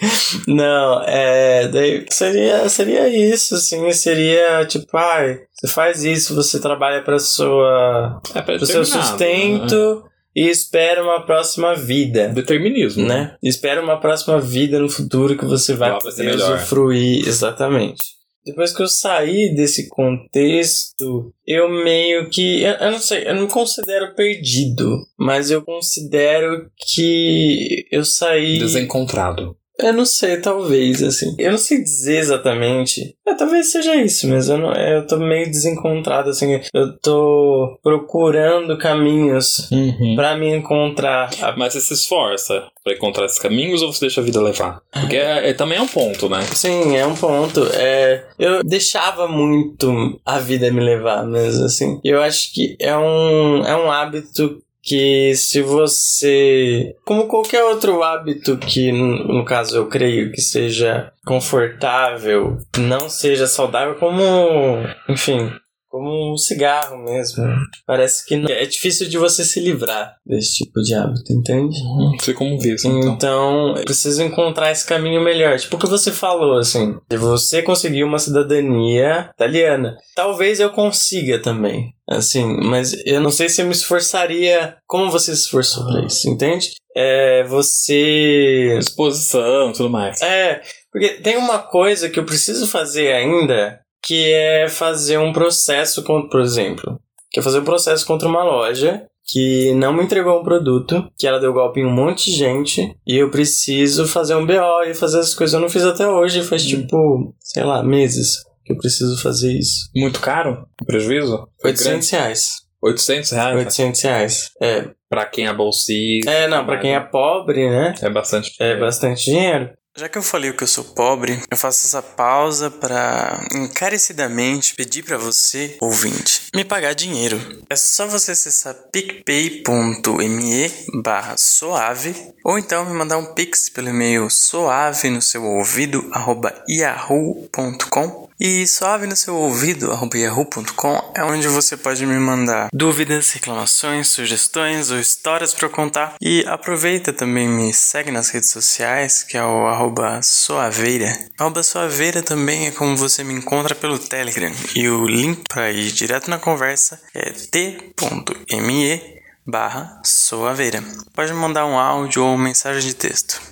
não, 0.47 1.03
é, 1.03 1.67
daí 1.67 2.05
seria, 2.09 2.69
seria 2.69 3.07
isso, 3.07 3.55
assim, 3.55 3.91
seria 3.91 4.65
tipo, 4.65 4.95
ai, 4.95 5.39
você 5.53 5.67
faz 5.67 6.03
isso, 6.03 6.35
você 6.35 6.59
trabalha 6.59 7.01
para 7.01 7.19
sua, 7.19 8.21
É 8.33 8.41
pro 8.41 8.65
seu 8.65 8.81
determinado, 8.81 9.07
sustento 9.07 9.95
né? 9.95 10.09
e 10.35 10.49
espera 10.49 11.03
uma 11.03 11.25
próxima 11.25 11.75
vida, 11.75 12.29
Determinismo, 12.29 13.05
né? 13.05 13.35
Espera 13.43 13.81
uma 13.81 13.99
próxima 13.99 14.39
vida 14.39 14.79
no 14.79 14.89
futuro 14.89 15.37
que 15.37 15.45
você 15.45 15.73
vai 15.73 15.97
poder 15.99 16.35
usufruir, 16.35 17.27
exatamente. 17.27 18.20
Depois 18.45 18.75
que 18.75 18.81
eu 18.81 18.87
saí 18.87 19.53
desse 19.53 19.87
contexto, 19.87 21.31
eu 21.45 21.69
meio 21.69 22.29
que. 22.29 22.63
Eu, 22.63 22.73
eu 22.73 22.91
não 22.91 22.99
sei, 22.99 23.27
eu 23.27 23.35
não 23.35 23.43
me 23.43 23.49
considero 23.49 24.15
perdido, 24.15 24.99
mas 25.17 25.51
eu 25.51 25.61
considero 25.61 26.69
que 26.75 27.85
eu 27.91 28.03
saí. 28.03 28.57
Desencontrado. 28.57 29.55
Eu 29.81 29.93
não 29.93 30.05
sei, 30.05 30.37
talvez, 30.37 31.01
assim. 31.03 31.35
Eu 31.37 31.51
não 31.51 31.57
sei 31.57 31.81
dizer 31.83 32.17
exatamente. 32.19 33.15
É, 33.27 33.33
talvez 33.33 33.71
seja 33.71 33.95
isso, 33.95 34.27
mas 34.27 34.49
eu, 34.49 34.57
não, 34.57 34.73
eu 34.73 35.05
tô 35.07 35.17
meio 35.17 35.45
desencontrado, 35.49 36.29
assim. 36.29 36.59
Eu 36.73 36.97
tô 36.99 37.79
procurando 37.83 38.77
caminhos 38.77 39.69
Uhum. 39.71 40.15
pra 40.15 40.35
me 40.35 40.53
encontrar. 40.55 41.29
A- 41.41 41.55
Mas 41.57 41.73
você 41.73 41.81
se 41.81 41.93
esforça 41.93 42.63
pra 42.83 42.93
encontrar 42.93 43.25
esses 43.25 43.39
caminhos 43.39 43.81
ou 43.81 43.91
você 43.93 44.01
deixa 44.01 44.21
a 44.21 44.23
vida 44.23 44.41
levar? 44.41 44.81
Porque 44.91 45.15
é, 45.17 45.49
é- 45.49 45.53
também 45.53 45.77
é 45.77 45.81
um 45.81 45.87
ponto, 45.87 46.27
né? 46.29 46.41
Sim, 46.53 46.95
é 46.97 47.05
um 47.05 47.15
ponto. 47.15 47.65
É, 47.73 48.25
eu 48.39 48.63
deixava 48.63 49.27
muito 49.27 50.19
a 50.25 50.39
vida 50.39 50.71
me 50.71 50.81
levar, 50.81 51.25
mesmo 51.25 51.65
assim. 51.65 51.99
Eu 52.03 52.21
acho 52.21 52.53
que 52.53 52.75
é 52.79 52.95
um, 52.97 53.63
é 53.65 53.75
um 53.75 53.91
hábito 53.91 54.61
que 54.81 55.33
se 55.35 55.61
você. 55.61 56.95
Como 57.05 57.27
qualquer 57.27 57.63
outro 57.63 58.03
hábito 58.03 58.57
que, 58.57 58.91
no 58.91 59.45
caso, 59.45 59.77
eu 59.77 59.87
creio 59.87 60.31
que 60.31 60.41
seja 60.41 61.11
confortável, 61.25 62.57
não 62.77 63.09
seja 63.09 63.47
saudável, 63.47 63.95
como. 63.95 64.77
Enfim. 65.07 65.51
Como 65.91 66.33
um 66.33 66.37
cigarro 66.37 66.97
mesmo. 67.03 67.43
Parece 67.85 68.25
que 68.25 68.37
não- 68.37 68.49
é 68.49 68.65
difícil 68.65 69.09
de 69.09 69.17
você 69.17 69.43
se 69.43 69.59
livrar 69.59 70.15
desse 70.25 70.63
tipo 70.63 70.81
de 70.81 70.93
hábito, 70.95 71.33
entende? 71.33 71.77
Não 71.83 72.17
sei 72.19 72.33
como 72.33 72.57
ver 72.57 72.75
isso, 72.75 72.87
então. 72.87 73.13
Então, 73.13 73.77
eu 73.77 73.83
preciso 73.83 74.23
encontrar 74.23 74.71
esse 74.71 74.85
caminho 74.85 75.21
melhor. 75.21 75.59
Tipo 75.59 75.75
o 75.75 75.79
que 75.79 75.85
você 75.87 76.11
falou, 76.11 76.57
assim. 76.57 76.95
Se 77.11 77.17
você 77.17 77.61
conseguir 77.61 78.05
uma 78.05 78.19
cidadania 78.19 79.29
italiana, 79.33 79.97
talvez 80.15 80.61
eu 80.61 80.69
consiga 80.69 81.39
também. 81.41 81.93
Assim, 82.09 82.45
mas 82.63 82.93
eu 83.05 83.19
não 83.21 83.29
sei 83.31 83.49
se 83.49 83.61
eu 83.61 83.65
me 83.65 83.71
esforçaria 83.73 84.77
como 84.87 85.11
você 85.11 85.35
se 85.35 85.43
esforçou 85.43 85.85
pra 85.85 86.05
isso, 86.05 86.29
entende? 86.29 86.71
É, 86.95 87.43
você. 87.43 88.77
Exposição 88.79 89.69
e 89.69 89.73
tudo 89.73 89.89
mais. 89.89 90.21
É, 90.21 90.61
porque 90.91 91.09
tem 91.21 91.37
uma 91.37 91.59
coisa 91.59 92.09
que 92.09 92.19
eu 92.19 92.25
preciso 92.25 92.67
fazer 92.67 93.13
ainda, 93.13 93.79
que 94.03 94.31
é 94.33 94.67
fazer 94.67 95.17
um 95.17 95.31
processo 95.33 96.03
contra, 96.03 96.29
por 96.29 96.41
exemplo, 96.41 96.99
que 97.31 97.39
é 97.39 97.43
fazer 97.43 97.59
um 97.59 97.63
processo 97.65 98.05
contra 98.05 98.27
uma 98.27 98.43
loja 98.43 99.03
que 99.27 99.73
não 99.75 99.93
me 99.93 100.03
entregou 100.03 100.39
um 100.39 100.43
produto, 100.43 101.07
que 101.17 101.25
ela 101.25 101.39
deu 101.39 101.53
golpe 101.53 101.79
em 101.79 101.85
um 101.85 101.93
monte 101.93 102.25
de 102.31 102.37
gente, 102.37 102.93
e 103.07 103.15
eu 103.15 103.29
preciso 103.29 104.05
fazer 104.07 104.35
um 104.35 104.45
BO 104.45 104.83
e 104.85 104.93
fazer 104.93 105.19
as 105.19 105.33
coisas. 105.33 105.53
Eu 105.53 105.61
não 105.61 105.69
fiz 105.69 105.83
até 105.85 106.07
hoje, 106.07 106.43
faz 106.43 106.65
tipo, 106.65 107.33
sei 107.39 107.63
lá, 107.63 107.81
meses 107.81 108.43
que 108.65 108.73
eu 108.73 108.77
preciso 108.77 109.21
fazer 109.21 109.53
isso. 109.53 109.89
Muito 109.95 110.19
caro? 110.19 110.65
O 110.81 110.85
prejuízo? 110.85 111.47
Foi 111.61 111.71
800 111.71 112.09
reais. 112.09 112.49
grande? 112.81 112.93
800 112.93 113.31
reais? 113.31 113.57
800 113.57 114.01
reais. 114.01 114.49
É, 114.61 114.89
Pra 115.11 115.25
quem 115.25 115.45
é 115.45 115.53
bolsista. 115.53 116.31
é 116.31 116.47
não, 116.47 116.65
pra 116.65 116.79
quem 116.79 116.95
é 116.95 116.99
pobre, 117.01 117.69
né? 117.69 117.93
É 118.01 118.09
bastante. 118.09 118.53
É 118.61 118.79
bastante 118.79 119.25
dinheiro. 119.25 119.69
Já 119.97 120.07
que 120.07 120.17
eu 120.17 120.23
falei 120.23 120.53
que 120.53 120.63
eu 120.63 120.67
sou 120.67 120.85
pobre, 120.85 121.37
eu 121.51 121.57
faço 121.57 121.85
essa 121.85 122.01
pausa 122.01 122.71
para 122.71 123.45
encarecidamente 123.53 124.73
pedir 124.73 125.03
para 125.03 125.17
você, 125.17 125.75
ouvinte, 125.81 126.43
me 126.55 126.63
pagar 126.63 126.93
dinheiro. 126.93 127.37
É 127.69 127.75
só 127.75 128.07
você 128.07 128.31
acessar 128.31 128.73
picpay.me 128.89 130.71
barra 131.03 131.35
suave 131.35 132.15
ou 132.41 132.57
então 132.57 132.85
me 132.85 132.93
mandar 132.93 133.17
um 133.17 133.33
pix 133.33 133.67
pelo 133.67 133.89
e-mail 133.89 134.29
suave 134.29 135.09
no 135.09 135.21
seu 135.21 135.43
ouvido 135.43 136.09
arroba 136.13 136.63
yahoo.com 136.69 138.30
e 138.43 138.65
suave 138.65 139.05
no 139.05 139.15
seu 139.15 139.35
ouvido 139.35 139.91
yahoo.com 140.15 141.11
é 141.15 141.23
onde 141.23 141.47
você 141.47 141.77
pode 141.77 142.03
me 142.07 142.17
mandar 142.17 142.69
dúvidas, 142.73 143.31
reclamações, 143.33 144.07
sugestões 144.07 144.89
ou 144.89 144.99
histórias 144.99 145.53
para 145.53 145.69
contar. 145.69 146.15
E 146.19 146.43
aproveita 146.47 147.13
também 147.13 147.47
me 147.47 147.71
segue 147.71 148.09
nas 148.09 148.29
redes 148.29 148.49
sociais, 148.49 149.23
que 149.23 149.37
é 149.37 149.43
o 149.43 149.67
arroba 149.67 150.23
suaveira. 150.23 151.15
Arroba 151.37 151.61
suaveira 151.61 152.23
também 152.23 152.65
é 152.65 152.71
como 152.71 152.97
você 152.97 153.23
me 153.23 153.35
encontra 153.35 153.75
pelo 153.75 153.99
Telegram. 153.99 154.51
E 154.75 154.89
o 154.89 155.05
link 155.07 155.43
para 155.47 155.71
ir 155.71 155.91
direto 155.91 156.27
na 156.27 156.39
conversa 156.39 156.99
é 157.13 157.29
t.me 157.29 159.21
barra 159.45 160.01
soaveira. 160.03 160.83
Pode 161.13 161.31
mandar 161.33 161.67
um 161.67 161.77
áudio 161.77 162.25
ou 162.25 162.37
mensagem 162.39 162.81
de 162.81 162.95
texto. 162.95 163.50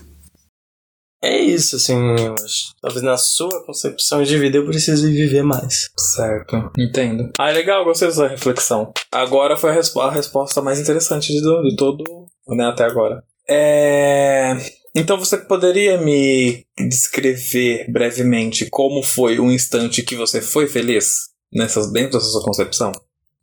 É 1.22 1.38
isso, 1.38 1.76
assim, 1.76 1.96
eu 2.18 2.34
acho. 2.34 2.74
Talvez 2.82 3.04
na 3.04 3.18
sua 3.18 3.66
concepção 3.66 4.24
de 4.24 4.38
vida 4.38 4.58
eu 4.58 4.66
precise 4.66 5.12
viver 5.12 5.44
mais. 5.44 5.90
Certo, 5.98 6.72
entendo. 6.78 7.30
Ah, 7.38 7.50
é 7.50 7.54
legal, 7.54 7.84
gostei 7.84 8.08
dessa 8.08 8.28
reflexão. 8.28 8.94
Agora 9.12 9.58
foi 9.58 9.72
a, 9.72 9.74
resp 9.74 9.98
a 10.00 10.10
resposta 10.10 10.62
mais 10.62 10.80
interessante 10.80 11.34
de, 11.34 11.42
de 11.42 11.76
todo, 11.76 12.04
né, 12.48 12.66
até 12.66 12.86
agora. 12.86 13.22
É... 13.50 14.56
Então 14.96 15.18
você 15.18 15.38
poderia 15.38 15.98
me 15.98 16.66
descrever 16.78 17.86
brevemente 17.92 18.68
como 18.70 19.04
foi 19.04 19.40
o 19.40 19.52
instante 19.52 20.04
que 20.04 20.16
você 20.16 20.42
foi 20.42 20.68
feliz 20.68 21.30
nessas 21.52 21.92
dentro 21.92 22.18
dessa 22.18 22.32
sua 22.32 22.44
concepção? 22.44 22.92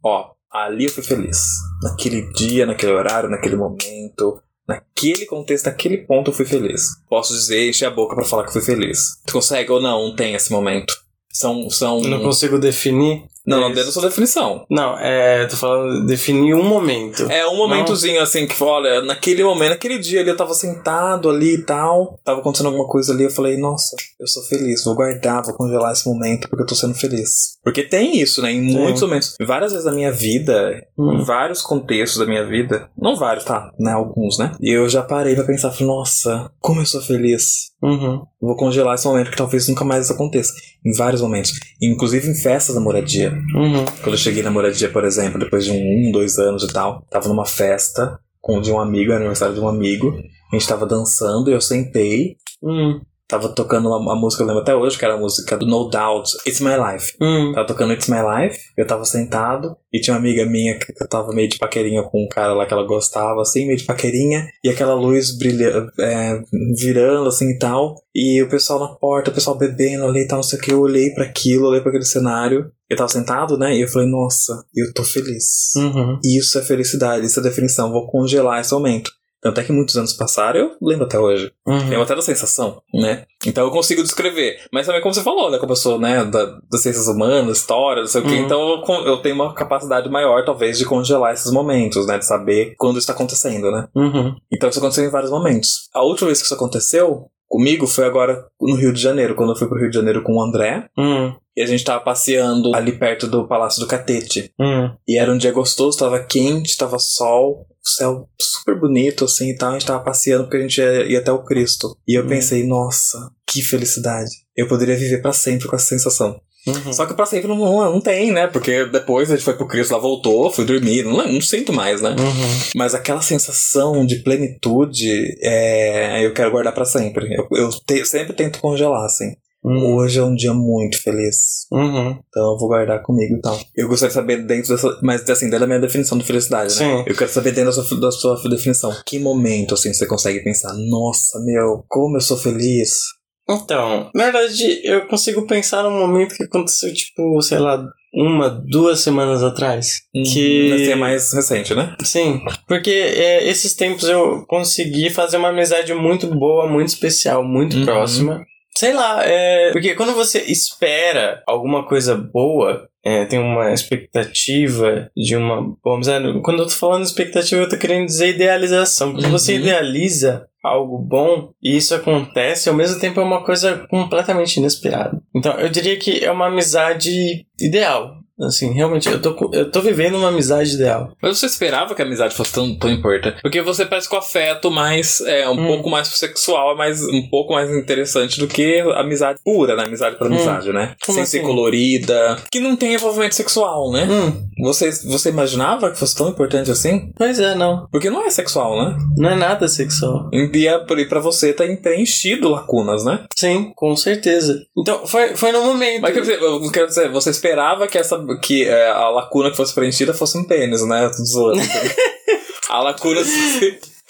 Ó, 0.03 0.31
ali 0.51 0.85
eu 0.85 0.91
fui 0.91 1.03
feliz. 1.03 1.39
Naquele 1.83 2.33
dia, 2.33 2.65
naquele 2.65 2.93
horário, 2.93 3.29
naquele 3.29 3.57
momento, 3.57 4.41
naquele 4.67 5.27
contexto, 5.27 5.67
naquele 5.67 5.99
ponto 5.99 6.31
eu 6.31 6.35
fui 6.35 6.45
feliz. 6.45 6.83
Posso 7.09 7.33
dizer, 7.33 7.69
encher 7.69 7.87
a 7.87 7.91
boca 7.91 8.15
para 8.15 8.25
falar 8.25 8.45
que 8.45 8.53
fui 8.53 8.63
feliz. 8.63 9.21
Tu 9.27 9.33
consegue 9.33 9.71
ou 9.71 9.81
não? 9.81 10.15
Tem 10.15 10.35
esse 10.35 10.51
momento. 10.51 10.95
São, 11.33 11.69
são. 11.69 12.01
Não 12.01 12.23
consigo 12.23 12.59
definir. 12.59 13.25
Não, 13.47 13.61
não 13.61 13.69
dentro 13.69 13.87
da 13.87 13.93
sua 13.93 14.09
definição. 14.09 14.67
Não, 14.71 14.99
é. 14.99 15.47
Tô 15.47 15.57
falando 15.57 16.07
definir 16.07 16.55
um 16.55 16.65
momento. 16.65 17.31
É 17.31 17.47
um 17.47 17.57
momentozinho 17.57 18.17
não. 18.17 18.23
assim 18.23 18.47
que, 18.47 18.63
olha, 18.63 19.03
naquele 19.03 19.45
momento, 19.45 19.71
naquele 19.71 19.99
dia 19.99 20.21
ali 20.21 20.31
eu 20.31 20.37
tava 20.37 20.55
sentado 20.55 21.31
ali 21.31 21.55
e 21.55 21.63
tal. 21.63 22.19
Tava 22.25 22.41
acontecendo 22.41 22.67
alguma 22.67 22.89
coisa 22.89 23.13
ali, 23.13 23.25
eu 23.25 23.31
falei, 23.31 23.57
nossa, 23.57 23.95
eu 24.19 24.27
sou 24.27 24.43
feliz, 24.45 24.83
vou 24.85 24.95
guardar, 24.95 25.45
vou 25.45 25.55
congelar 25.55 25.93
esse 25.93 26.09
momento 26.09 26.49
porque 26.49 26.63
eu 26.63 26.67
tô 26.67 26.75
sendo 26.75 26.95
feliz. 26.95 27.59
Porque 27.63 27.83
tem 27.83 28.21
isso, 28.21 28.43
né? 28.43 28.53
Em 28.53 28.69
Sim. 28.69 28.79
muitos 28.79 29.03
momentos. 29.03 29.35
Várias 29.41 29.73
vezes 29.73 29.85
da 29.85 29.93
minha 29.93 30.13
vida, 30.13 30.83
hum. 30.99 31.15
em 31.15 31.25
vários 31.25 31.63
contextos 31.63 32.19
da 32.19 32.27
minha 32.27 32.47
vida. 32.47 32.89
Não 32.97 33.17
vários, 33.17 33.45
tá? 33.45 33.71
Né? 33.79 33.93
Alguns, 33.93 34.39
né? 34.39 34.53
E 34.61 34.71
eu 34.71 34.89
já 34.89 35.03
parei 35.03 35.35
pra 35.35 35.45
pensar, 35.45 35.71
falei, 35.71 35.87
nossa, 35.87 36.51
como 36.61 36.81
eu 36.81 36.87
sou 36.87 37.01
feliz. 37.01 37.75
Uhum. 37.83 38.23
Vou 38.41 38.57
congelar 38.57 38.95
esse 38.95 39.07
momento 39.07 39.31
que 39.31 39.37
talvez 39.37 39.69
nunca 39.69 39.85
mais 39.85 40.11
aconteça. 40.11 40.53
Em 40.85 40.93
vários 40.97 41.21
momentos. 41.21 41.53
Inclusive 41.81 42.29
em 42.29 42.35
festas 42.35 42.75
da 42.75 42.81
moradia. 42.81 43.36
Uhum. 43.55 43.85
Quando 44.03 44.15
eu 44.15 44.19
cheguei 44.19 44.43
na 44.43 44.51
moradia, 44.51 44.89
por 44.91 45.05
exemplo, 45.05 45.39
depois 45.39 45.65
de 45.65 45.73
um, 45.73 45.77
um, 46.09 46.13
dois 46.13 46.39
anos 46.39 46.63
e 46.63 46.73
tal, 46.73 47.05
tava 47.11 47.29
numa 47.29 47.47
festa 47.47 48.19
com 48.41 48.61
de 48.61 48.71
um 48.71 48.79
amigo, 48.79 49.13
aniversário 49.13 49.55
de 49.55 49.61
um 49.61 49.69
amigo. 49.69 50.17
A 50.53 50.57
gente 50.57 50.69
tava 50.69 50.87
dançando 50.87 51.51
e 51.51 51.53
eu 51.53 51.61
sentei. 51.61 52.37
Uhum. 52.63 53.01
Tava 53.29 53.49
tocando 53.49 53.89
uma, 53.89 53.99
uma, 53.99 54.15
música, 54.15 54.45
eu 54.45 54.47
lembro 54.47 54.63
até 54.63 54.73
hoje, 54.73 54.97
que 54.97 55.05
era 55.05 55.15
a 55.15 55.19
música 55.19 55.57
do 55.57 55.67
No 55.67 55.91
Doubt, 55.91 56.31
It's 56.47 56.61
My 56.61 56.77
Life. 56.77 57.13
Hum. 57.21 57.51
Tava 57.53 57.67
tocando 57.67 57.93
It's 57.93 58.09
My 58.09 58.19
Life, 58.19 58.61
eu 58.77 58.87
tava 58.87 59.05
sentado, 59.05 59.77
e 59.93 60.01
tinha 60.01 60.15
uma 60.15 60.21
amiga 60.21 60.47
minha 60.47 60.79
que 60.79 60.93
eu 60.93 61.09
tava 61.09 61.33
meio 61.33 61.49
de 61.49 61.59
paquerinha 61.59 62.05
com 62.05 62.23
um 62.23 62.29
cara 62.29 62.53
lá 62.53 62.65
que 62.65 62.73
ela 62.73 62.87
gostava, 62.87 63.43
assim, 63.43 63.67
meio 63.67 63.79
de 63.79 63.85
paquerinha, 63.85 64.47
e 64.63 64.69
aquela 64.69 64.95
luz 64.95 65.37
brilhando, 65.37 65.91
é, 65.99 66.41
virando, 66.79 67.27
assim, 67.27 67.51
e 67.51 67.59
tal, 67.59 67.97
e 68.15 68.41
o 68.43 68.49
pessoal 68.49 68.79
na 68.79 68.95
porta, 68.95 69.33
o 69.33 69.35
pessoal 69.35 69.59
bebendo 69.59 70.05
ali 70.05 70.21
e 70.21 70.29
tal, 70.29 70.39
não 70.39 70.45
sei 70.45 70.61
o 70.61 70.63
que, 70.63 70.73
eu 70.73 70.81
olhei 70.81 71.11
para 71.11 71.25
aquilo, 71.25 71.67
olhei 71.67 71.81
para 71.81 71.91
aquele 71.91 72.05
cenário, 72.05 72.71
eu 72.89 72.97
tava 72.97 73.09
sentado, 73.09 73.59
né, 73.59 73.77
e 73.77 73.83
eu 73.83 73.89
falei, 73.89 74.09
nossa, 74.09 74.65
eu 74.75 74.93
tô 74.93 75.03
feliz. 75.05 75.73
Uhum. 75.77 76.19
Isso 76.25 76.59
é 76.59 76.63
felicidade, 76.63 77.27
isso 77.27 77.41
é 77.41 77.43
definição, 77.43 77.93
vou 77.93 78.07
congelar 78.07 78.61
esse 78.61 78.73
momento. 78.73 79.11
Tanto 79.47 79.61
é 79.61 79.65
que 79.65 79.73
muitos 79.73 79.97
anos 79.97 80.13
passaram, 80.13 80.59
eu 80.59 80.71
lembro 80.83 81.05
até 81.05 81.19
hoje. 81.19 81.53
Uhum. 81.67 81.79
Lembro 81.79 82.03
até 82.03 82.17
da 82.17 82.23
sensação, 82.23 82.83
né? 82.93 83.27
Então 83.47 83.65
eu 83.65 83.71
consigo 83.71 84.03
descrever. 84.03 84.59
Mas 84.73 84.87
também, 84.87 85.01
como 85.01 85.15
você 85.15 85.23
falou, 85.23 85.51
né? 85.51 85.59
Como 85.59 85.71
eu 85.71 85.77
sou, 85.77 86.01
né, 86.01 86.25
da, 86.25 86.59
das 86.69 86.81
ciências 86.81 87.07
humanas, 87.07 87.59
história, 87.59 88.03
não 88.03 88.09
sei 88.09 88.23
uhum. 88.23 88.27
o 88.27 88.31
quê. 88.31 88.37
Então 88.39 88.61
eu, 88.71 89.07
eu, 89.07 89.17
tenho 89.19 89.37
uma 89.37 89.55
capacidade 89.55 90.09
maior, 90.09 90.45
talvez, 90.45 90.79
de 90.79 90.85
congelar 90.85 91.33
esses 91.33 91.53
momentos, 91.53 92.07
né? 92.07 92.19
De 92.19 92.27
saber 92.27 92.75
quando 92.77 92.93
isso 92.97 93.01
está 93.01 93.13
acontecendo, 93.13 93.71
né? 93.71 93.87
Uhum. 93.95 94.35
Então 94.53 94.69
isso 94.69 94.79
aconteceu 94.79 95.05
em 95.05 95.11
vários 95.11 95.31
momentos. 95.31 95.89
A 95.95 96.03
última 96.03 96.27
vez 96.27 96.41
que 96.41 96.47
isso 96.47 96.55
aconteceu 96.55 97.31
comigo 97.49 97.87
foi 97.87 98.05
agora 98.05 98.47
no 98.61 98.75
Rio 98.75 98.93
de 98.93 99.01
Janeiro, 99.01 99.35
quando 99.35 99.51
eu 99.53 99.57
fui 99.57 99.69
pro 99.69 99.79
Rio 99.79 99.91
de 99.91 99.97
Janeiro 99.97 100.23
com 100.23 100.37
o 100.37 100.43
André. 100.43 100.89
Uhum. 100.97 101.35
E 101.57 101.63
a 101.63 101.67
gente 101.67 101.85
tava 101.85 102.05
passeando 102.05 102.75
ali 102.75 102.93
perto 102.93 103.27
do 103.27 103.49
Palácio 103.49 103.81
do 103.81 103.87
Catete. 103.87 104.53
Uhum. 104.59 104.95
E 105.09 105.19
era 105.19 105.33
um 105.33 105.39
dia 105.39 105.53
gostoso, 105.53 105.99
tava 105.99 106.23
quente, 106.23 106.77
tava 106.77 106.99
sol 106.99 107.67
céu 107.89 108.29
super 108.41 108.79
bonito, 108.79 109.25
assim 109.25 109.51
e 109.51 109.57
tal. 109.57 109.71
A 109.71 109.73
gente 109.75 109.87
tava 109.87 110.03
passeando 110.03 110.45
porque 110.45 110.57
a 110.57 110.61
gente 110.61 110.79
ia, 110.79 111.07
ia 111.07 111.19
até 111.21 111.31
o 111.31 111.45
Cristo. 111.45 111.97
E 112.07 112.19
eu 112.19 112.23
uhum. 112.23 112.29
pensei, 112.29 112.67
nossa, 112.67 113.31
que 113.47 113.63
felicidade. 113.63 114.31
Eu 114.57 114.67
poderia 114.67 114.97
viver 114.97 115.23
para 115.23 115.33
sempre 115.33 115.69
com 115.69 115.77
essa 115.77 115.87
sensação. 115.87 116.41
Uhum. 116.67 116.93
Só 116.93 117.07
que 117.07 117.15
pra 117.15 117.27
sempre 117.27 117.49
não, 117.49 117.57
não, 117.57 118.01
tem, 118.01 118.33
né? 118.33 118.47
Porque 118.47 118.87
depois 118.87 119.31
a 119.31 119.37
gente 119.37 119.45
foi 119.45 119.55
pro 119.55 119.69
Cristo, 119.69 119.93
lá 119.93 119.99
voltou, 119.99 120.51
fui 120.51 120.65
dormir, 120.65 121.05
não, 121.05 121.33
não 121.33 121.41
sinto 121.41 121.73
mais, 121.73 122.01
né? 122.03 122.11
Uhum. 122.11 122.71
Mas 122.75 122.95
aquela 122.95 123.23
sensação 123.23 124.05
de 124.05 124.17
plenitude, 124.17 125.37
é, 125.43 126.25
eu 126.25 126.33
quero 126.33 126.51
guardar 126.51 126.75
para 126.75 126.85
sempre. 126.85 127.35
Eu, 127.35 127.47
eu 127.53 127.71
te, 127.71 128.05
sempre 128.05 128.33
tento 128.33 128.61
congelar, 128.61 129.05
assim. 129.05 129.33
Uhum. 129.67 129.97
Hoje 129.97 130.21
é 130.21 130.23
um 130.23 130.35
dia 130.35 130.55
muito 130.55 131.03
feliz. 131.03 131.67
Uhum. 131.73 132.17
Então 132.29 132.53
eu 132.53 132.57
vou 132.57 132.69
guardar 132.69 133.03
comigo 133.03 133.35
e 133.35 133.41
tal. 133.41 133.59
Eu 133.75 133.89
gostaria 133.89 134.11
de 134.11 134.15
saber 134.15 134.47
dentro 134.47 134.73
dessa. 134.73 134.97
Mas 135.03 135.29
assim, 135.29 135.47
dentro 135.47 135.61
da 135.61 135.67
minha 135.67 135.81
definição 135.81 136.17
de 136.17 136.25
felicidade, 136.25 136.79
né? 136.79 136.79
Sim. 136.79 137.05
Eu 137.05 137.17
quero 137.17 137.31
saber 137.31 137.51
dentro 137.51 137.75
da 137.75 137.83
sua, 137.83 138.01
da 138.01 138.11
sua 138.13 138.49
definição. 138.49 138.95
Que 139.05 139.19
momento, 139.19 139.75
assim, 139.75 139.93
você 139.93 140.07
consegue 140.07 140.45
pensar, 140.45 140.73
nossa, 140.75 141.41
meu, 141.45 141.85
como 141.89 142.17
eu 142.17 142.21
sou 142.21 142.37
feliz. 142.37 143.01
Então, 143.49 144.11
na 144.15 144.25
verdade, 144.25 144.81
eu 144.85 145.07
consigo 145.07 145.47
pensar 145.47 145.83
num 145.85 145.99
momento 145.99 146.35
que 146.35 146.45
aconteceu, 146.45 146.93
tipo, 146.93 147.41
sei 147.43 147.59
lá, 147.59 147.83
uma, 148.13 148.49
duas 148.49 149.01
semanas 149.01 149.43
atrás. 149.43 150.01
Hum, 150.15 150.23
que 150.25 150.69
Mas 150.71 150.89
é 150.89 150.95
mais 150.95 151.33
recente, 151.33 151.75
né? 151.75 151.95
Sim, 152.03 152.41
porque 152.67 152.91
é, 152.91 153.47
esses 153.49 153.75
tempos 153.75 154.09
eu 154.09 154.45
consegui 154.49 155.11
fazer 155.11 155.37
uma 155.37 155.51
amizade 155.51 155.93
muito 155.95 156.27
boa, 156.35 156.67
muito 156.69 156.89
especial, 156.89 157.45
muito 157.45 157.77
Uhum. 157.77 157.85
próxima. 157.85 158.45
Sei 158.77 158.93
lá, 158.93 159.25
é. 159.25 159.71
Porque 159.73 159.95
quando 159.95 160.13
você 160.13 160.39
espera 160.41 161.43
alguma 161.47 161.87
coisa 161.87 162.15
boa, 162.15 162.87
é, 163.05 163.25
tem 163.25 163.39
uma 163.39 163.73
expectativa 163.73 165.11
de 165.17 165.37
uma. 165.37 165.75
Dizer, 166.01 166.21
quando 166.43 166.61
eu 166.63 166.67
tô 166.67 166.73
falando 166.73 167.05
expectativa, 167.05 167.63
eu 167.63 167.69
tô 167.69 167.79
querendo 167.79 168.07
dizer 168.07 168.29
idealização. 168.35 169.13
Quando 169.13 169.31
você 169.31 169.53
Uhum. 169.55 169.59
idealiza 169.61 170.47
algo 170.67 170.99
bom 170.99 171.51
e 171.63 171.77
isso 171.77 171.95
acontece, 171.95 172.69
ao 172.69 172.75
mesmo 172.75 173.01
tempo 173.01 173.21
é 173.21 173.25
uma 173.25 173.45
coisa 173.45 173.87
completamente 173.89 174.57
inesperada. 174.59 175.21
Então 175.35 175.53
eu 175.61 175.69
diria 175.69 175.97
que 175.99 176.25
é 176.25 176.31
uma 176.31 176.47
amizade 176.47 177.47
ideal. 177.61 178.17
Assim, 178.41 178.73
realmente, 178.73 179.09
eu 179.09 179.21
tô, 179.21 179.51
eu 179.53 179.71
tô 179.71 179.81
vivendo 179.81 180.17
uma 180.17 180.29
amizade 180.29 180.75
ideal. 180.75 181.13
Mas 181.23 181.39
você 181.39 181.47
esperava 181.47 181.95
que 181.95 182.03
a 182.03 182.05
amizade 182.05 182.35
fosse 182.35 182.53
tão, 182.53 182.75
tão 182.79 182.91
importante? 182.91 183.41
Porque 183.41 183.63
você 183.63 183.87
parece 183.87 184.09
que 184.09 184.15
o 184.15 184.19
afeto 184.19 184.71
mais 184.71 185.21
é 185.23 185.49
um 185.49 185.53
Hum. 185.53 185.67
pouco 185.67 185.89
mais 185.91 186.09
sexual, 186.09 186.73
é 186.73 186.77
mais 186.77 187.03
um 187.03 187.29
pouco 187.31 187.55
mais 187.55 187.71
interessante 187.71 188.39
do 188.39 188.47
que 188.47 188.81
amizade 188.95 189.41
pura, 189.45 189.75
né? 189.75 189.85
Amizade 189.87 190.17
por 190.17 190.27
Hum. 190.27 190.35
amizade, 190.35 190.73
né? 190.73 190.95
Como 191.05 191.15
Sem 191.15 191.23
assim? 191.23 191.39
ser 191.39 191.45
colorida. 191.45 192.37
Que 192.51 192.61
não 192.61 192.77
tem 192.77 192.95
envolvimento 192.95 193.35
sexual, 193.35 193.91
né? 193.91 194.05
Hum, 194.05 194.47
Você, 194.63 194.91
você 195.07 195.29
imaginava 195.31 195.91
que 195.91 195.99
fosse 195.99 196.17
tão 196.17 196.29
importante 196.29 196.71
assim? 196.71 197.11
pois 197.17 197.39
é, 197.39 197.55
não. 197.55 197.87
Porque 197.91 198.11
não 198.11 198.25
é 198.25 198.31
sexual, 198.31 198.77
né? 198.83 198.97
Não 199.17 199.31
é 199.31 199.35
nada 199.35 199.69
sexual. 199.69 200.31
E 200.33 200.67
é 200.67 200.77
e 200.97 201.05
pra 201.07 201.21
você 201.21 201.53
tá 201.53 201.65
preenchido 201.83 202.49
lacunas, 202.49 203.05
né? 203.05 203.25
Sim, 203.37 203.73
com 203.75 203.95
certeza. 203.97 204.63
Então, 204.77 205.07
foi, 205.07 205.37
foi 205.37 205.53
no 205.53 205.63
momento. 205.65 206.03
Mas 206.03 206.13
quer 206.15 206.21
dizer, 206.21 206.41
eu 206.41 206.71
quero 206.73 206.87
dizer, 206.87 207.11
você 207.11 207.31
esperava 207.31 207.87
que 207.87 207.99
essa 207.99 208.17
que 208.43 208.65
é, 208.65 208.89
a 208.91 209.09
lacuna 209.09 209.51
que 209.51 209.57
fosse 209.57 209.75
preenchida 209.75 210.13
fosse 210.15 210.37
um 210.39 210.45
pênis, 210.45 210.87
né? 210.87 211.09
Tô 211.09 211.25
zoando. 211.25 211.61
a 212.71 212.81
lacuna. 212.81 213.21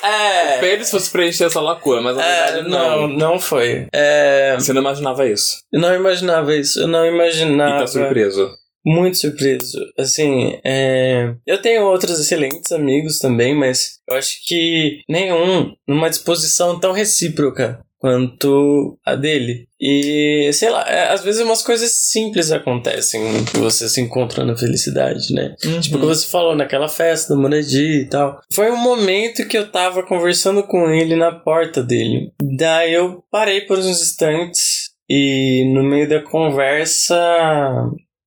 É. 0.03 0.57
O 0.57 0.61
pênis 0.61 0.91
fosse 0.91 1.11
preencher 1.11 1.45
essa 1.45 1.61
lacuna, 1.61 2.01
mas 2.03 2.17
na 2.17 2.25
É, 2.25 2.45
verdade 2.53 2.69
não, 2.69 3.09
não. 3.09 3.17
não 3.33 3.41
foi. 3.41 3.87
É, 3.93 4.55
Você 4.59 4.73
não 4.73 4.83
imaginava 4.83 5.27
isso. 5.27 5.59
eu 5.73 5.81
não 5.81 5.95
imaginava 5.95 6.55
isso. 6.55 6.81
Eu 6.81 6.87
não 6.87 7.05
E 7.05 7.09
imaginava. 7.09 7.79
tá 7.81 7.87
surpreso. 7.87 8.49
Muito 8.85 9.17
surpreso. 9.19 9.79
Assim, 9.99 10.61
é... 10.65 11.35
eu 11.45 11.61
tenho 11.61 11.83
outros 11.87 12.21
excelentes 12.21 12.71
amigos 12.71 13.19
também, 13.19 13.53
mas 13.53 13.99
eu 14.09 14.17
acho 14.17 14.37
que 14.47 15.01
nenhum 15.09 15.73
numa 15.89 16.09
disposição 16.09 16.79
tão 16.79 16.93
recíproca 16.93 17.81
quanto 17.99 18.99
a 19.05 19.15
dele. 19.15 19.67
E, 19.81 20.51
sei 20.53 20.71
lá, 20.71 20.89
é, 20.89 21.13
às 21.13 21.23
vezes 21.23 21.43
umas 21.43 21.63
coisas 21.63 21.91
simples 21.93 22.51
acontecem 22.51 23.45
que 23.45 23.59
você 23.59 23.89
se 23.89 24.01
encontra 24.01 24.45
na 24.45 24.57
felicidade, 24.57 25.33
né? 25.35 25.55
Tipo 25.81 25.97
o 25.97 26.01
que 26.01 26.07
você 26.07 26.27
falou 26.27 26.55
naquela 26.55 26.89
festa 26.89 27.35
da 27.35 27.41
moradia 27.41 28.03
e 28.03 28.09
tal. 28.09 28.41
Foi 28.53 28.71
um 28.71 28.77
momento 28.77 29.47
que 29.47 29.57
eu 29.57 29.71
tava 29.71 30.03
conversando 30.03 30.63
com 30.63 30.91
ele 30.91 31.17
na 31.17 31.33
porta 31.33 31.83
dele. 31.83 32.33
Daí 32.57 32.95
eu 32.95 33.23
parei 33.31 33.63
por 33.63 33.79
uns 33.79 33.87
instantes 33.87 34.91
e 35.09 35.71
no 35.75 35.83
meio 35.83 36.09
da 36.09 36.23
conversa 36.23 37.17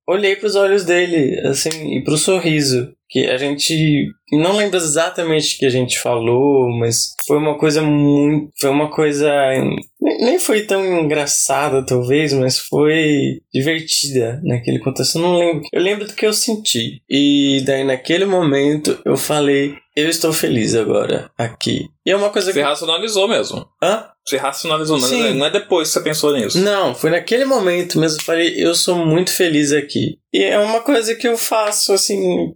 olhei 0.07 0.36
pros 0.36 0.55
olhos 0.55 0.84
dele, 0.84 1.39
assim, 1.47 1.97
e 1.97 2.03
pro 2.03 2.17
sorriso. 2.17 2.91
Que 3.10 3.26
a 3.26 3.38
gente 3.38 4.12
não 4.32 4.55
lembra 4.55 4.78
exatamente 4.78 5.55
o 5.55 5.60
que 5.60 5.66
a 5.66 5.70
gente 5.70 5.99
falou, 5.99 6.70
mas 6.78 7.16
foi 7.26 7.38
uma 7.38 7.57
coisa 7.57 7.82
muito. 7.82 8.51
Foi 8.60 8.70
uma 8.70 8.89
coisa 8.91 9.32
nem 9.99 10.38
foi 10.39 10.62
tão 10.62 10.86
engraçada, 11.01 11.86
talvez, 11.86 12.34
mas 12.34 12.60
foi 12.60 13.41
divertida 13.53 14.39
naquele 14.43 14.80
contexto. 14.80 15.18
Eu 15.18 15.22
não 15.22 15.38
lembro. 15.38 15.64
Eu 15.72 15.82
lembro 15.82 16.07
do 16.07 16.14
que 16.14 16.26
eu 16.26 16.34
senti. 16.34 17.01
E 17.10 17.62
daí, 17.66 17.84
naquele 17.84 18.26
momento, 18.26 18.99
eu 19.05 19.18
falei: 19.18 19.76
Eu 19.95 20.10
estou 20.10 20.32
feliz 20.32 20.76
agora, 20.76 21.32
aqui. 21.38 21.88
E 22.05 22.12
é 22.12 22.16
uma 22.16 22.30
coisa 22.30 22.51
Você 22.51 22.60
que. 22.60 22.66
racionalizou 22.66 23.28
mesmo. 23.28 23.66
Hã? 23.82 24.05
Você 24.26 24.38
racionalizou, 24.38 24.99
não, 24.99 25.07
Sim. 25.07 25.34
não 25.34 25.45
é 25.47 25.49
depois 25.49 25.88
que 25.88 25.93
você 25.93 26.01
pensou 26.01 26.34
nisso. 26.38 26.60
Não, 26.60 26.93
foi 26.93 27.10
naquele 27.10 27.45
momento 27.45 27.99
mesmo. 27.99 28.20
Eu 28.20 28.26
falei: 28.26 28.53
Eu 28.57 28.76
sou 28.76 29.05
muito 29.05 29.32
feliz 29.32 29.72
aqui. 29.72 30.18
E 30.32 30.43
é 30.43 30.60
uma 30.60 30.82
coisa 30.82 31.16
que 31.16 31.28
eu 31.28 31.38
faço, 31.38 31.93
assim. 31.93 32.53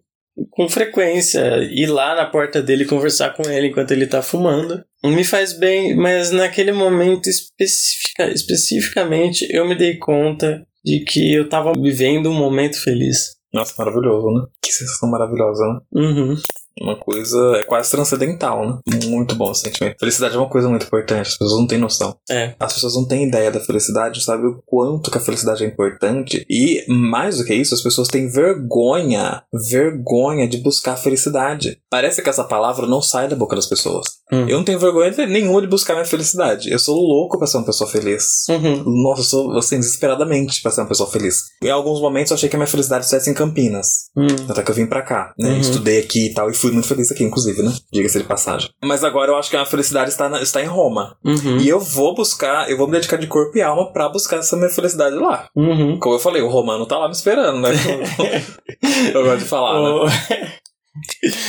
Com 0.49 0.67
frequência, 0.67 1.57
ir 1.71 1.87
lá 1.87 2.15
na 2.15 2.25
porta 2.25 2.61
dele 2.61 2.85
conversar 2.85 3.35
com 3.35 3.43
ele 3.49 3.67
enquanto 3.67 3.91
ele 3.91 4.07
tá 4.07 4.21
fumando. 4.21 4.83
Me 5.03 5.23
faz 5.23 5.53
bem, 5.53 5.95
mas 5.95 6.31
naquele 6.31 6.71
momento 6.71 7.27
especifica, 7.27 8.31
especificamente 8.31 9.47
eu 9.51 9.67
me 9.67 9.75
dei 9.75 9.97
conta 9.97 10.65
de 10.83 11.01
que 11.01 11.33
eu 11.33 11.47
tava 11.47 11.73
vivendo 11.73 12.29
um 12.29 12.33
momento 12.33 12.81
feliz. 12.81 13.35
Nossa, 13.53 13.73
maravilhoso, 13.77 14.27
né? 14.31 14.45
Que 14.61 14.71
sensação 14.71 15.09
maravilhosa, 15.09 15.63
né? 15.65 15.79
Uhum. 15.93 16.35
Uma 16.81 16.95
coisa 16.95 17.37
é 17.57 17.63
quase 17.63 17.91
transcendental, 17.91 18.67
né? 18.67 18.79
Muito 19.05 19.35
bom 19.35 19.51
esse 19.51 19.61
sentimento. 19.61 19.97
Felicidade 19.99 20.35
é 20.35 20.39
uma 20.39 20.49
coisa 20.49 20.67
muito 20.67 20.85
importante, 20.85 21.27
as 21.27 21.37
pessoas 21.37 21.59
não 21.59 21.67
têm 21.67 21.77
noção. 21.77 22.15
É. 22.29 22.55
As 22.59 22.73
pessoas 22.73 22.95
não 22.95 23.05
têm 23.05 23.27
ideia 23.27 23.51
da 23.51 23.59
felicidade, 23.59 24.23
sabem 24.23 24.47
o 24.47 24.61
quanto 24.65 25.11
que 25.11 25.17
a 25.17 25.21
felicidade 25.21 25.63
é 25.63 25.67
importante. 25.67 26.45
E, 26.49 26.83
mais 26.87 27.37
do 27.37 27.45
que 27.45 27.53
isso, 27.53 27.73
as 27.73 27.81
pessoas 27.81 28.07
têm 28.07 28.27
vergonha, 28.27 29.43
vergonha 29.69 30.47
de 30.47 30.57
buscar 30.57 30.93
a 30.93 30.97
felicidade. 30.97 31.77
Parece 31.89 32.21
que 32.21 32.29
essa 32.29 32.43
palavra 32.43 32.87
não 32.87 33.01
sai 33.01 33.27
da 33.27 33.35
boca 33.35 33.55
das 33.55 33.67
pessoas. 33.67 34.05
Hum. 34.31 34.47
Eu 34.47 34.57
não 34.57 34.63
tenho 34.63 34.79
vergonha 34.79 35.13
nenhuma 35.27 35.61
de 35.61 35.67
buscar 35.67 35.93
minha 35.93 36.05
felicidade. 36.05 36.71
Eu 36.71 36.79
sou 36.79 36.95
louco 36.95 37.37
pra 37.37 37.45
ser 37.47 37.57
uma 37.57 37.65
pessoa 37.65 37.89
feliz. 37.89 38.47
Uhum. 38.49 39.03
Nossa, 39.03 39.21
eu 39.21 39.25
sou, 39.25 39.57
assim, 39.57 39.79
desesperadamente 39.79 40.61
pra 40.61 40.71
ser 40.71 40.81
uma 40.81 40.87
pessoa 40.87 41.09
feliz. 41.09 41.43
Em 41.61 41.69
alguns 41.69 42.01
momentos 42.01 42.31
eu 42.31 42.35
achei 42.35 42.49
que 42.49 42.55
a 42.55 42.59
minha 42.59 42.67
felicidade 42.67 43.05
estivesse 43.05 43.29
em 43.29 43.33
Campinas. 43.33 44.09
Hum. 44.17 44.27
Até 44.49 44.63
que 44.63 44.71
eu 44.71 44.75
vim 44.75 44.87
pra 44.87 45.03
cá, 45.03 45.33
né? 45.37 45.51
Uhum. 45.51 45.59
Estudei 45.59 45.99
aqui 45.99 46.27
e 46.27 46.33
tal, 46.33 46.49
e 46.49 46.53
fui 46.63 46.71
muito 46.71 46.87
feliz 46.87 47.11
aqui, 47.11 47.23
inclusive, 47.23 47.61
né? 47.61 47.73
Diga-se 47.91 48.19
de 48.19 48.23
passagem. 48.23 48.69
Mas 48.83 49.03
agora 49.03 49.31
eu 49.31 49.35
acho 49.35 49.49
que 49.49 49.55
a 49.55 49.59
minha 49.59 49.69
felicidade 49.69 50.09
está, 50.11 50.29
na- 50.29 50.41
está 50.41 50.61
em 50.61 50.65
Roma. 50.65 51.17
Uhum. 51.23 51.57
E 51.57 51.67
eu 51.67 51.79
vou 51.79 52.15
buscar, 52.15 52.69
eu 52.69 52.77
vou 52.77 52.87
me 52.87 52.93
dedicar 52.93 53.17
de 53.17 53.27
corpo 53.27 53.57
e 53.57 53.61
alma 53.61 53.91
pra 53.91 54.07
buscar 54.09 54.37
essa 54.37 54.55
minha 54.55 54.69
felicidade 54.69 55.15
lá. 55.17 55.47
Uhum. 55.55 55.99
Como 55.99 56.15
eu 56.15 56.19
falei, 56.19 56.41
o 56.41 56.47
romano 56.49 56.85
tá 56.85 56.97
lá 56.97 57.07
me 57.07 57.13
esperando, 57.13 57.59
né? 57.59 57.69
eu 59.13 59.23
gosto 59.23 59.39
de 59.39 59.45
falar, 59.45 59.79
né? 59.81 60.53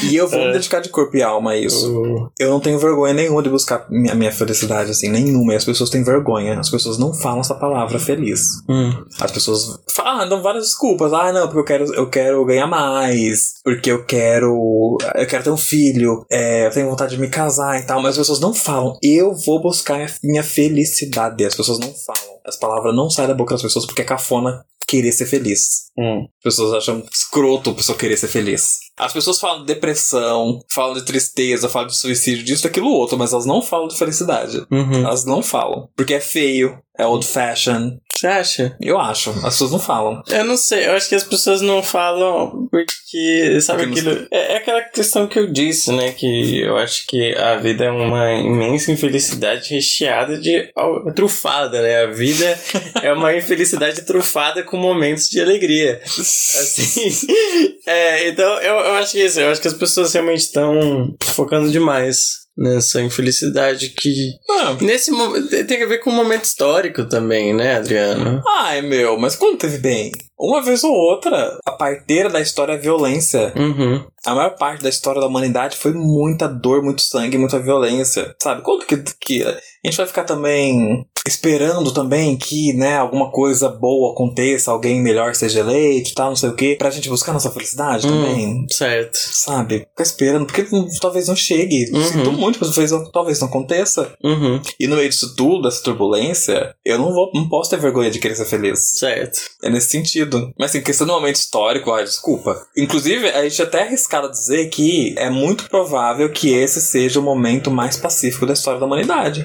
E 0.05 0.17
eu 0.17 0.27
vou 0.29 0.39
É. 0.41 0.47
me 0.47 0.53
dedicar 0.53 0.81
de 0.81 0.89
corpo 0.89 1.17
e 1.17 1.23
alma 1.23 1.51
a 1.53 1.57
isso. 1.59 1.91
o- 1.93 2.31
Eu 2.39 2.51
não 2.51 2.61
tenho 2.61 2.79
vergonha 2.79 3.13
nenhuma 3.13 3.43
de 3.43 3.51
buscar 3.51 3.87
minha, 3.91 4.15
minha 4.15 4.33
felicidade, 4.33 4.91
assim, 4.91 5.09
nenhuma. 5.09 5.53
E 5.53 5.57
as 5.57 5.65
pessoas 5.65 5.91
têm 5.91 6.03
vergonha. 6.03 6.59
As 6.59 6.71
pessoas 6.71 6.97
não 6.99 7.13
falam 7.13 7.41
essa 7.41 7.55
palavra 7.55 7.99
feliz. 7.99 8.41
Hum. 8.69 8.91
As 9.21 9.31
pessoas 9.31 9.79
falam, 9.91 10.29
dão 10.29 10.43
várias 10.43 10.65
desculpas. 10.65 11.13
Ah, 11.13 11.33
não, 11.33 11.47
porque 11.49 11.59
eu 11.61 11.65
quero, 11.65 11.95
eu 11.95 12.09
quero 12.11 12.45
ganhar 12.47 12.67
mais. 12.67 13.55
Porque 13.63 13.91
eu 13.93 14.05
quero. 14.07 14.97
Eu 15.15 15.27
quero 15.27 15.45
ter 15.45 15.51
um 15.51 15.57
filho. 15.57 16.25
é, 16.31 16.67
eu 16.67 16.71
tenho 16.71 16.89
vontade 16.89 17.15
de 17.15 17.21
me 17.21 17.29
casar 17.29 17.79
e 17.79 17.83
tal. 17.87 18.01
Mas 18.01 18.13
as 18.13 18.19
pessoas 18.19 18.41
não 18.41 18.55
falam. 18.55 18.97
Eu 19.03 19.35
vou 19.35 19.61
buscar 19.61 19.97
minha, 19.97 20.11
minha 20.23 20.43
felicidade. 20.43 21.45
As 21.45 21.55
pessoas 21.55 21.79
não 21.79 21.93
falam. 21.95 22.35
As 22.47 22.57
palavras 22.57 22.95
não 22.95 23.09
saem 23.11 23.29
da 23.29 23.35
boca 23.35 23.55
das 23.55 23.63
pessoas 23.63 23.87
porque 23.87 24.03
é 24.03 24.05
cafona 24.05 24.65
querer 24.87 25.13
ser 25.13 25.27
feliz. 25.27 25.85
Hum. 25.99 26.25
As 26.39 26.43
pessoas 26.45 26.75
acham 26.75 27.03
escroto 27.13 27.71
a 27.71 27.75
pessoa 27.75 27.97
querer 27.97 28.17
ser 28.17 28.29
feliz. 28.29 28.79
As 28.97 29.13
pessoas 29.13 29.41
falam 29.41 29.61
de 29.61 29.67
depressão, 29.67 30.61
falam 30.71 30.95
de 30.95 31.05
tristeza, 31.05 31.69
falam 31.69 31.89
de 31.89 31.97
suicídio, 31.97 32.45
disso, 32.45 32.63
daquilo, 32.63 32.91
outro, 32.91 33.19
mas 33.19 33.33
elas 33.33 33.47
não 33.47 33.61
falam 33.61 33.89
de 33.89 33.99
felicidade. 33.99 34.65
Uhum. 34.71 35.05
Elas 35.05 35.25
não 35.25 35.43
falam. 35.43 35.89
Porque 35.97 36.15
é 36.15 36.21
feio, 36.21 36.79
é 36.97 37.07
old 37.07 37.27
fashion. 37.27 37.99
Você 38.17 38.27
acha? 38.27 38.77
Eu 38.81 38.99
acho. 38.99 39.31
As 39.31 39.55
pessoas 39.55 39.73
não 39.73 39.81
falam. 39.81 40.23
Eu 40.29 40.45
não 40.45 40.57
sei, 40.57 40.87
eu 40.87 40.93
acho 40.93 41.09
que 41.09 41.15
as 41.15 41.25
pessoas 41.25 41.61
não 41.61 41.83
falam 41.83 42.69
porque, 42.71 43.61
sabe 43.61 43.87
Porque 43.87 44.03
não 44.03 44.13
aquilo? 44.13 44.29
É, 44.31 44.53
é 44.53 44.57
aquela 44.57 44.83
questão 44.83 45.27
que 45.27 45.39
eu 45.39 45.51
disse, 45.51 45.93
né? 45.93 46.13
Que 46.13 46.61
eu 46.61 46.77
acho 46.77 47.07
que 47.07 47.35
a 47.37 47.57
vida 47.57 47.85
é 47.85 47.91
uma 47.91 48.33
imensa 48.33 48.93
infelicidade 48.93 49.75
recheada 49.75 50.39
de. 50.39 50.73
trufada, 51.15 51.83
né? 51.83 52.03
A 52.03 52.07
vida 52.07 52.59
é 53.03 53.13
uma 53.13 53.35
infelicidade 53.37 54.03
trufada 54.03 54.63
com 54.63 54.77
momentos 54.77 55.29
de 55.29 55.41
alegria. 55.41 56.01
Assim. 56.05 57.29
é, 57.87 58.29
então 58.29 58.61
eu, 58.61 58.75
eu 58.75 58.95
acho 58.95 59.13
que 59.13 59.25
isso, 59.25 59.41
eu 59.41 59.51
acho 59.51 59.61
que 59.61 59.69
as 59.69 59.75
pessoas 59.75 60.13
realmente 60.13 60.41
estão 60.41 61.15
focando 61.21 61.71
demais 61.71 62.44
nessa 62.57 63.03
infelicidade 63.03 63.91
que. 63.91 64.33
Ah, 64.51 64.77
Nesse 64.81 65.11
momento. 65.11 65.49
Tem 65.67 65.83
a 65.83 65.87
ver 65.87 65.99
com 65.99 66.11
o 66.11 66.13
momento 66.13 66.45
histórico 66.45 67.05
também, 67.05 67.53
né, 67.53 67.77
Adriano? 67.77 68.43
Ai, 68.47 68.83
meu, 68.83 69.19
mas 69.19 69.37
quando 69.37 69.59
teve 69.59 69.79
bem? 69.79 70.13
Uma 70.39 70.63
vez 70.63 70.83
ou 70.85 70.93
outra, 70.93 71.59
a 71.65 71.73
parteira 71.73 72.29
da 72.29 72.41
história 72.41 72.73
é 72.73 72.79
violência. 72.79 73.53
Uhum. 73.57 74.05
A 74.27 74.35
maior 74.35 74.57
parte 74.57 74.83
da 74.83 74.89
história 74.89 75.21
da 75.21 75.27
humanidade 75.27 75.77
foi 75.77 75.93
muita 75.93 76.49
dor, 76.49 76.83
muito 76.83 77.03
sangue, 77.03 77.39
muita 77.39 77.59
violência. 77.59 78.35
Sabe? 78.43 78.63
Quando 78.63 78.85
que, 78.85 78.97
que 79.21 79.43
a 79.43 79.59
gente 79.85 79.97
vai 79.97 80.07
ficar 80.07 80.25
também 80.25 81.07
esperando 81.27 81.93
também 81.93 82.37
que, 82.37 82.73
né, 82.75 82.97
alguma 82.99 83.31
coisa 83.31 83.69
boa 83.69 84.13
aconteça, 84.13 84.71
alguém 84.71 85.01
melhor 85.03 85.35
seja 85.35 85.61
eleito 85.61 86.11
e 86.11 86.15
tal, 86.15 86.29
não 86.29 86.37
sei 86.37 86.51
o 86.51 86.55
quê, 86.55 86.77
pra 86.79 86.91
gente 86.91 87.09
buscar 87.09 87.33
nossa 87.33 87.51
felicidade 87.51 88.07
Hum. 88.07 88.11
também? 88.11 88.67
Certo. 88.71 89.17
Sabe? 89.17 89.81
Ficar 89.91 90.03
esperando, 90.03 90.47
porque 90.47 90.67
talvez 91.01 91.29
não 91.29 91.37
chegue. 91.37 91.91
Uhum. 91.93 92.05
Sinto 92.05 92.33
muito, 92.33 92.59
mas 92.61 92.69
talvez, 92.71 92.91
não- 92.91 93.11
talvez 93.11 93.41
não 93.41 93.49
aconteça. 93.49 94.13
Uhum. 94.23 94.61
E 94.79 94.87
no 94.87 94.97
meio 94.97 95.09
disso 95.09 95.35
tudo, 95.35 95.63
dessa 95.63 95.83
turbulência, 95.83 96.75
eu 96.85 96.99
não 96.99 97.13
vou, 97.13 97.31
não 97.35 97.49
posso 97.49 97.71
ter 97.71 97.79
vergonha 97.81 98.11
de 98.11 98.19
querer 98.19 98.35
ser 98.37 98.45
feliz. 98.45 98.81
Certo. 98.99 99.41
É 99.63 99.71
nesse 99.71 99.89
sentido. 99.89 100.53
Mas 100.59 100.71
assim, 100.71 100.83
questão 100.83 101.07
do 101.07 101.13
momento 101.15 101.37
histórico, 101.37 101.91
ai, 101.91 102.05
desculpa. 102.05 102.67
Inclusive, 102.77 103.29
a 103.31 103.43
gente 103.49 103.63
até 103.63 103.79
é 103.79 103.83
arriscado 103.85 104.31
dizer 104.31 104.67
que 104.69 105.15
é 105.17 105.31
muito 105.31 105.69
provável 105.71 106.31
que 106.31 106.51
esse 106.53 106.81
seja 106.83 107.19
o 107.19 107.23
momento 107.23 107.71
mais 107.71 107.97
pacífico 107.97 108.45
da 108.47 108.53
história 108.53 108.79
da 108.79 108.87
humanidade. 108.87 109.45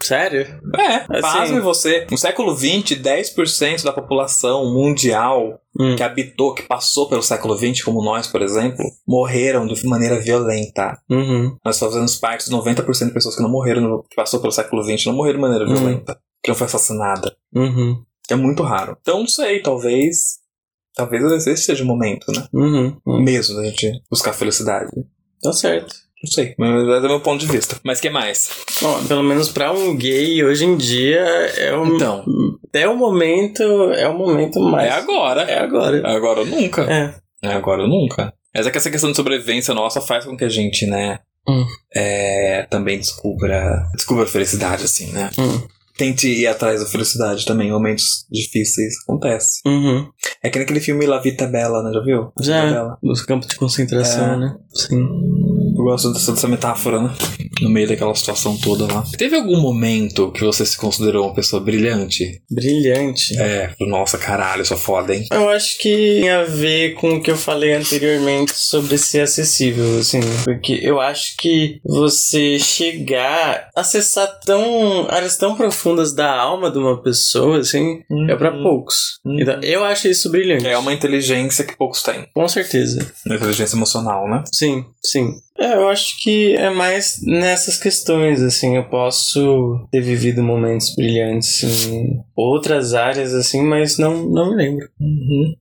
Sério? 0.00 0.42
É, 0.78 0.96
Assim- 0.96 1.20
pasme 1.22 1.60
você. 1.60 2.06
No 2.10 2.16
século 2.18 2.56
XX, 2.56 2.96
10% 3.00 3.82
da 3.84 3.92
população 3.92 4.72
mundial 4.72 5.60
Hum. 5.78 5.94
que 5.96 6.02
habitou, 6.02 6.54
que 6.54 6.62
passou 6.62 7.08
pelo 7.08 7.22
século 7.22 7.56
XX, 7.56 7.82
como 7.82 8.02
nós, 8.02 8.26
por 8.26 8.42
exemplo, 8.42 8.84
morreram 9.06 9.66
de 9.66 9.86
maneira 9.86 10.18
violenta. 10.20 10.98
Uhum. 11.10 11.56
Nós 11.64 11.78
fazemos 11.78 12.16
parte 12.16 12.40
dos 12.48 12.50
90% 12.50 13.08
de 13.08 13.14
pessoas 13.14 13.36
que 13.36 13.42
não 13.42 13.50
morreram, 13.50 14.02
que 14.08 14.16
passou 14.16 14.40
pelo 14.40 14.52
século 14.52 14.82
XX, 14.82 15.06
não 15.06 15.14
morreram 15.14 15.38
de 15.38 15.42
maneira 15.42 15.64
Hum. 15.64 15.74
violenta. 15.74 16.18
Que 16.42 16.48
não 16.50 16.56
foi 16.56 16.66
assassinada. 16.66 17.36
Uhum. 17.54 18.02
É 18.30 18.34
muito 18.36 18.62
raro. 18.62 18.96
Então, 19.00 19.20
não 19.20 19.26
sei, 19.26 19.60
talvez. 19.62 20.38
Talvez 20.94 21.46
esse 21.46 21.56
seja 21.64 21.84
o 21.84 21.86
momento, 21.86 22.30
né? 22.32 22.46
Uhum. 22.52 22.96
Uhum. 23.06 23.22
Mesmo 23.22 23.56
da 23.56 23.64
gente 23.64 24.02
buscar 24.10 24.32
felicidade. 24.32 24.90
Tá 25.42 25.52
certo. 25.52 25.94
Não 26.22 26.30
sei, 26.32 26.54
mas 26.58 26.70
é 26.88 27.00
do 27.00 27.08
meu 27.08 27.20
ponto 27.20 27.40
de 27.40 27.46
vista. 27.50 27.76
Mas 27.84 28.00
que 28.00 28.10
mais? 28.10 28.50
Bom, 28.82 29.04
pelo 29.06 29.22
menos 29.22 29.48
pra 29.50 29.72
um 29.72 29.96
gay, 29.96 30.42
hoje 30.44 30.64
em 30.64 30.76
dia, 30.76 31.20
é 31.20 31.76
o. 31.76 31.86
Então. 31.94 32.24
Até 32.68 32.88
o 32.88 32.96
momento. 32.96 33.62
É 33.92 34.08
o 34.08 34.18
momento 34.18 34.58
mais. 34.60 34.88
É 34.88 34.92
agora. 34.92 35.42
É 35.42 35.58
agora. 35.60 35.98
É 35.98 36.16
agora 36.16 36.40
ou 36.40 36.46
nunca. 36.46 36.82
É. 36.82 37.14
É 37.42 37.52
agora 37.52 37.82
ou 37.82 37.88
nunca. 37.88 38.32
Mas 38.54 38.66
é 38.66 38.70
que 38.70 38.78
essa 38.78 38.90
questão 38.90 39.10
de 39.10 39.16
sobrevivência 39.16 39.72
nossa 39.72 40.00
faz 40.00 40.24
com 40.24 40.36
que 40.36 40.44
a 40.44 40.48
gente, 40.48 40.86
né? 40.86 41.20
Hum. 41.48 41.64
É, 41.94 42.66
também 42.68 42.98
descubra. 42.98 43.84
Descubra 43.94 44.24
a 44.24 44.26
felicidade, 44.26 44.84
assim, 44.84 45.12
né? 45.12 45.30
Hum. 45.38 45.62
Tente 45.96 46.28
ir 46.28 46.46
atrás 46.46 46.80
da 46.80 46.86
felicidade 46.86 47.44
também. 47.44 47.68
em 47.68 47.72
Momentos 47.72 48.26
difíceis 48.30 48.94
acontece. 49.04 49.60
Uhum. 49.66 50.08
É 50.42 50.50
que 50.50 50.58
naquele 50.58 50.80
filme 50.80 51.06
La 51.06 51.18
Vita 51.20 51.46
Bella, 51.46 51.82
né? 51.82 51.92
Já 51.92 52.00
viu? 52.00 52.20
La 52.20 52.28
Vita 52.28 52.42
Já. 52.42 52.66
Bella. 52.70 52.98
Os 53.02 53.22
campos 53.22 53.48
de 53.48 53.56
concentração, 53.56 54.34
É. 54.34 54.36
né? 54.36 54.56
Sim. 54.74 55.06
Gosto 55.88 56.12
dessa, 56.12 56.32
dessa 56.32 56.46
metáfora, 56.46 57.00
né? 57.00 57.10
No 57.62 57.70
meio 57.70 57.88
daquela 57.88 58.14
situação 58.14 58.58
toda 58.58 58.86
lá. 58.92 59.02
Teve 59.16 59.36
algum 59.36 59.58
momento 59.58 60.30
que 60.32 60.44
você 60.44 60.66
se 60.66 60.76
considerou 60.76 61.24
uma 61.24 61.34
pessoa 61.34 61.62
brilhante? 61.62 62.42
Brilhante. 62.50 63.34
É, 63.40 63.70
nossa, 63.80 64.18
caralho, 64.18 64.66
sou 64.66 64.76
foda, 64.76 65.14
hein? 65.14 65.24
Eu 65.32 65.48
acho 65.48 65.78
que 65.78 66.18
tem 66.20 66.28
a 66.28 66.44
ver 66.44 66.92
com 66.92 67.14
o 67.14 67.22
que 67.22 67.30
eu 67.30 67.38
falei 67.38 67.72
anteriormente 67.72 68.52
sobre 68.54 68.98
ser 68.98 69.22
acessível, 69.22 69.98
assim, 69.98 70.20
porque 70.44 70.78
eu 70.82 71.00
acho 71.00 71.38
que 71.38 71.80
você 71.82 72.58
chegar, 72.58 73.70
acessar 73.74 74.28
tão 74.44 75.06
áreas 75.08 75.38
tão 75.38 75.56
profundas 75.56 76.12
da 76.12 76.30
alma 76.38 76.70
de 76.70 76.76
uma 76.76 77.02
pessoa, 77.02 77.60
assim, 77.60 78.02
é 78.28 78.36
pra 78.36 78.52
poucos. 78.52 79.20
Uhum. 79.24 79.40
Então, 79.40 79.58
eu 79.62 79.82
acho 79.84 80.06
isso 80.06 80.30
brilhante. 80.30 80.66
É 80.66 80.76
uma 80.76 80.92
inteligência 80.92 81.64
que 81.64 81.74
poucos 81.74 82.02
têm. 82.02 82.26
Com 82.34 82.46
certeza. 82.46 83.10
Uma 83.24 83.36
inteligência 83.36 83.74
emocional, 83.74 84.28
né? 84.28 84.44
Sim, 84.52 84.84
sim. 85.02 85.32
É, 85.58 85.74
eu 85.74 85.88
acho 85.88 86.22
que 86.22 86.54
é 86.54 86.70
mais 86.70 87.20
nessas 87.22 87.76
questões, 87.76 88.40
assim, 88.40 88.76
eu 88.76 88.88
posso 88.88 89.86
ter 89.90 90.00
vivido 90.00 90.40
momentos 90.40 90.94
brilhantes 90.94 91.86
em 91.86 92.22
outras 92.36 92.94
áreas, 92.94 93.34
assim, 93.34 93.62
mas 93.62 93.98
não, 93.98 94.24
não 94.28 94.50
me 94.50 94.56
lembro. 94.56 94.88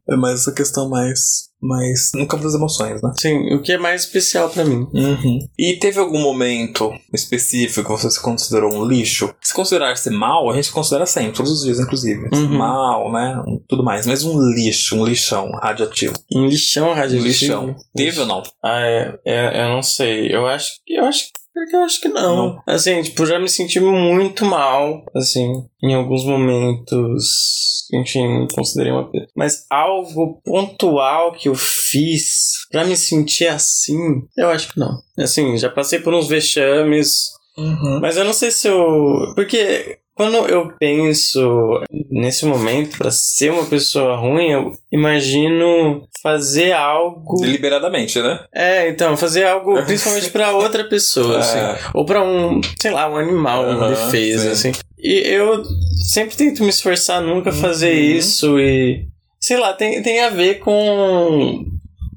É 0.07 0.15
mais 0.15 0.41
essa 0.41 0.53
questão 0.53 0.87
mais 0.87 1.47
mas 1.61 2.11
no 2.13 2.27
campo 2.27 2.43
das 2.43 2.53
emoções, 2.53 3.01
né? 3.01 3.11
Sim, 3.19 3.53
o 3.53 3.61
que 3.61 3.73
é 3.73 3.77
mais 3.77 4.03
especial 4.03 4.49
pra 4.49 4.63
mim. 4.65 4.87
Uhum. 4.93 5.39
E 5.57 5.73
teve 5.77 5.99
algum 5.99 6.19
momento 6.21 6.93
específico 7.13 7.83
que 7.83 8.01
você 8.01 8.09
se 8.09 8.21
considerou 8.21 8.73
um 8.73 8.85
lixo? 8.85 9.33
Se 9.41 9.53
considerar-se 9.53 10.09
mal, 10.09 10.49
a 10.49 10.55
gente 10.55 10.71
considera 10.71 11.05
sempre, 11.05 11.33
todos 11.37 11.51
os 11.51 11.63
dias, 11.63 11.79
inclusive. 11.79 12.29
Uhum. 12.33 12.57
Mal, 12.57 13.11
né? 13.11 13.43
Tudo 13.67 13.83
mais. 13.83 14.05
Mas 14.05 14.23
um 14.23 14.39
lixo, 14.51 14.95
um 14.95 15.05
lixão 15.05 15.49
radioativo. 15.51 16.13
Um 16.33 16.45
lixão 16.47 16.91
Um 16.91 16.93
radioativo. 16.93 17.27
lixão. 17.27 17.75
Teve 17.95 18.19
ou 18.21 18.25
não? 18.25 18.43
Ah, 18.63 18.79
é, 18.81 19.19
é, 19.25 19.63
eu 19.63 19.69
não 19.69 19.81
sei. 19.81 20.33
Eu 20.33 20.45
acho 20.47 20.73
que. 20.85 20.93
Eu 20.93 21.05
acho 21.05 21.25
porque 21.59 21.75
eu 21.75 21.83
acho 21.83 21.99
que 22.01 22.07
não. 22.09 22.35
Não. 22.35 22.63
Assim, 22.67 23.01
tipo, 23.01 23.25
já 23.25 23.39
me 23.39 23.49
senti 23.49 23.79
muito 23.79 24.45
mal, 24.45 25.03
assim, 25.15 25.51
em 25.83 25.93
alguns 25.95 26.23
momentos. 26.25 27.87
Enfim, 27.93 28.47
considerei 28.53 28.91
uma. 28.91 29.09
Mas 29.35 29.65
algo 29.69 30.41
pontual 30.43 31.31
que 31.33 31.47
eu 31.49 31.55
fiz 31.55 32.51
pra 32.71 32.83
me 32.83 32.95
sentir 32.97 33.47
assim, 33.47 33.97
eu 34.37 34.49
acho 34.49 34.73
que 34.73 34.79
não. 34.79 34.99
Assim, 35.17 35.57
já 35.57 35.69
passei 35.69 35.99
por 35.99 36.13
uns 36.13 36.27
vexames, 36.27 37.31
Uhum. 37.57 37.99
mas 38.01 38.17
eu 38.17 38.23
não 38.25 38.33
sei 38.33 38.51
se 38.51 38.67
eu. 38.67 39.33
Porque 39.35 39.97
quando 40.18 40.36
eu 40.47 40.74
penso 40.80 41.80
nesse 42.11 42.45
momento 42.45 42.97
pra 42.97 43.11
ser 43.11 43.51
uma 43.51 43.65
pessoa 43.65 44.18
ruim, 44.18 44.49
eu 44.51 44.74
imagino 44.91 46.03
fazer 46.22 46.72
algo. 46.74 47.39
Deliberadamente, 47.39 48.20
né? 48.22 48.39
É, 48.53 48.89
então, 48.89 49.15
fazer 49.15 49.45
algo 49.45 49.82
principalmente 49.86 50.30
pra 50.32 50.51
outra 50.51 50.84
pessoa, 50.84 51.38
assim. 51.38 51.59
É. 51.59 51.78
Ou 51.93 52.03
pra 52.05 52.22
um, 52.24 52.59
sei 52.82 52.91
lá, 52.91 53.07
um 53.09 53.15
animal, 53.18 53.63
uma 53.63 53.86
Aham, 53.86 53.89
defesa, 53.89 54.55
sim. 54.55 54.70
assim. 54.72 54.80
E 54.97 55.13
eu 55.28 55.63
sempre 56.11 56.36
tento 56.36 56.63
me 56.63 56.70
esforçar 56.70 57.22
nunca 57.22 57.51
fazer 57.51 57.93
Uhum. 57.93 58.18
isso 58.18 58.59
e. 58.59 59.05
Sei 59.39 59.55
lá, 59.55 59.72
tem, 59.72 60.01
tem 60.01 60.22
a 60.22 60.30
ver 60.30 60.55
com. 60.55 61.63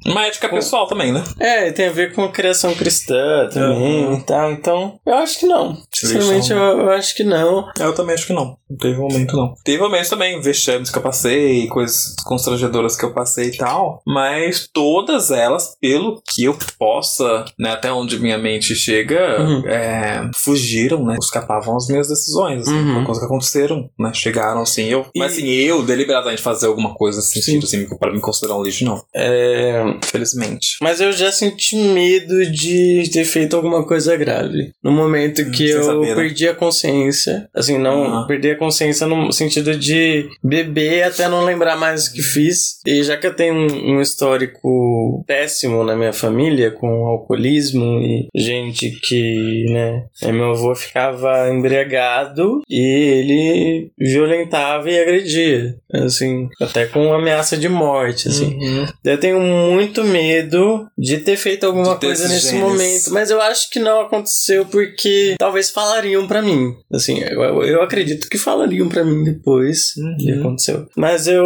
Uma 0.07 0.27
ética 0.27 0.49
pessoal 0.49 0.87
também, 0.87 1.13
né? 1.13 1.23
É, 1.39 1.71
tem 1.73 1.87
a 1.89 1.93
ver 1.93 2.15
com 2.15 2.25
a 2.25 2.31
criação 2.31 2.75
cristã 2.75 3.49
também 3.53 4.07
Uhum. 4.07 4.15
e 4.19 4.23
tal. 4.23 4.51
Então, 4.53 4.99
eu 5.07 5.15
acho 5.15 5.39
que 5.39 5.47
não. 5.47 5.77
Sinceramente, 5.93 6.51
eu, 6.53 6.59
eu 6.59 6.91
acho 6.91 7.15
que 7.15 7.23
não. 7.25 7.69
Eu 7.79 7.95
também 7.95 8.15
acho 8.15 8.27
que 8.27 8.33
não. 8.33 8.57
Não 8.69 8.77
teve 8.79 8.99
momento, 8.99 9.37
não. 9.37 9.55
Teve 9.65 9.83
momentos 9.83 10.09
também, 10.09 10.41
vexames 10.41 10.91
que 10.91 10.97
eu 10.99 11.03
passei, 11.03 11.67
coisas 11.69 12.15
constrangedoras 12.25 12.97
que 12.97 13.05
eu 13.05 13.13
passei 13.13 13.49
e 13.49 13.57
tal. 13.57 14.01
Mas 14.07 14.69
todas 14.73 15.31
elas, 15.31 15.77
pelo 15.81 16.23
que 16.27 16.45
eu 16.45 16.57
possa, 16.79 17.45
né, 17.59 17.73
até 17.73 17.93
onde 17.93 18.19
minha 18.19 18.39
mente 18.39 18.75
chega, 18.75 19.41
Uhum. 19.43 19.67
é, 19.69 20.31
fugiram, 20.37 21.05
né? 21.05 21.17
Escapavam 21.21 21.77
as 21.77 21.87
minhas 21.89 22.09
decisões. 22.09 22.63
Assim, 22.67 22.75
Uhum. 22.77 23.05
Coisas 23.05 23.19
que 23.23 23.27
aconteceram, 23.27 23.91
né? 23.99 24.13
Chegaram 24.15 24.63
assim. 24.63 24.85
Eu, 24.85 25.07
E- 25.15 25.19
Mas 25.19 25.33
assim, 25.33 25.47
eu 25.47 25.83
deliberadamente 25.83 26.41
fazer 26.43 26.67
alguma 26.67 26.95
coisa 26.95 27.21
sentido, 27.21 27.65
assim, 27.65 27.87
pra 27.99 28.13
me 28.13 28.21
considerar 28.21 28.57
um 28.57 28.63
lixo, 28.63 28.85
não. 28.85 29.03
É, 29.15 29.83
Infelizmente. 30.03 30.77
Mas 30.83 31.01
eu 31.01 31.13
já 31.13 31.31
senti 31.33 31.77
medo 31.77 32.47
de 32.51 33.09
ter 33.13 33.25
feito 33.25 33.57
alguma 33.57 33.85
coisa 33.87 34.17
grave. 34.17 34.71
No 34.83 34.91
momento 34.93 35.51
que 35.51 35.69
sem 35.69 35.77
eu 35.77 35.83
saber, 35.85 36.09
né? 36.09 36.15
perdi 36.15 36.49
a 36.49 36.55
consciência. 36.55 37.49
Assim, 37.55 37.79
não 37.79 38.21
Ah. 38.21 38.27
perdi 38.27 38.51
a 38.51 38.57
consciência 38.59 39.07
no 39.07 39.33
sentido 39.33 39.77
de 39.77 40.29
beber 40.43 41.05
até 41.05 41.29
não 41.29 41.45
lembrar 41.45 41.77
mais 41.77 42.07
o 42.07 42.13
que 42.13 42.23
fiz. 42.23 42.81
E 42.87 43.03
já 43.03 43.17
que 43.17 43.27
eu 43.27 43.35
tenho 43.35 43.55
um, 43.55 43.97
um 43.97 44.01
histórico 44.01 45.25
péssimo 45.27 45.85
na 45.85 45.97
minha 45.97 46.13
família, 46.13 46.71
com 46.71 47.07
alcoolismo 47.07 48.01
e 48.01 48.29
gente 48.35 48.91
que, 49.03 49.65
né, 49.71 50.05
é, 50.23 50.33
meu 50.33 50.51
avô 50.53 50.75
ficava 50.75 51.49
embriagado 51.51 52.63
e 52.69 52.81
ele 52.81 53.91
violentava 53.99 54.91
e 54.91 54.99
agredia. 55.01 55.75
Assim, 55.93 56.49
até 56.61 56.87
com 56.87 57.13
ameaça 57.13 57.57
de 57.57 57.69
morte, 57.69 58.29
assim. 58.29 58.57
Uhum. 58.61 58.87
Eu 59.05 59.19
tenho 59.19 59.41
muito 59.41 59.80
medo 60.05 60.87
de 60.99 61.19
ter 61.19 61.37
feito 61.37 61.65
alguma 61.65 61.95
De 61.95 62.07
coisa 62.07 62.29
nesse 62.29 62.51
genes. 62.51 62.61
momento, 62.61 63.11
mas 63.13 63.31
eu 63.31 63.41
acho 63.41 63.71
que 63.71 63.79
não 63.79 64.01
aconteceu 64.01 64.67
porque 64.67 65.35
talvez 65.39 65.71
falariam 65.71 66.27
pra 66.27 66.43
mim. 66.43 66.75
Assim, 66.93 67.21
eu, 67.21 67.43
eu 67.63 67.83
acredito 67.83 68.29
que 68.29 68.39
falariam 68.39 68.89
pra 68.89 69.05
mim 69.05 69.25
depois 69.25 69.93
que 70.19 70.33
Uhum. 70.33 70.41
aconteceu. 70.41 70.87
Mas 70.97 71.27
eu, 71.27 71.45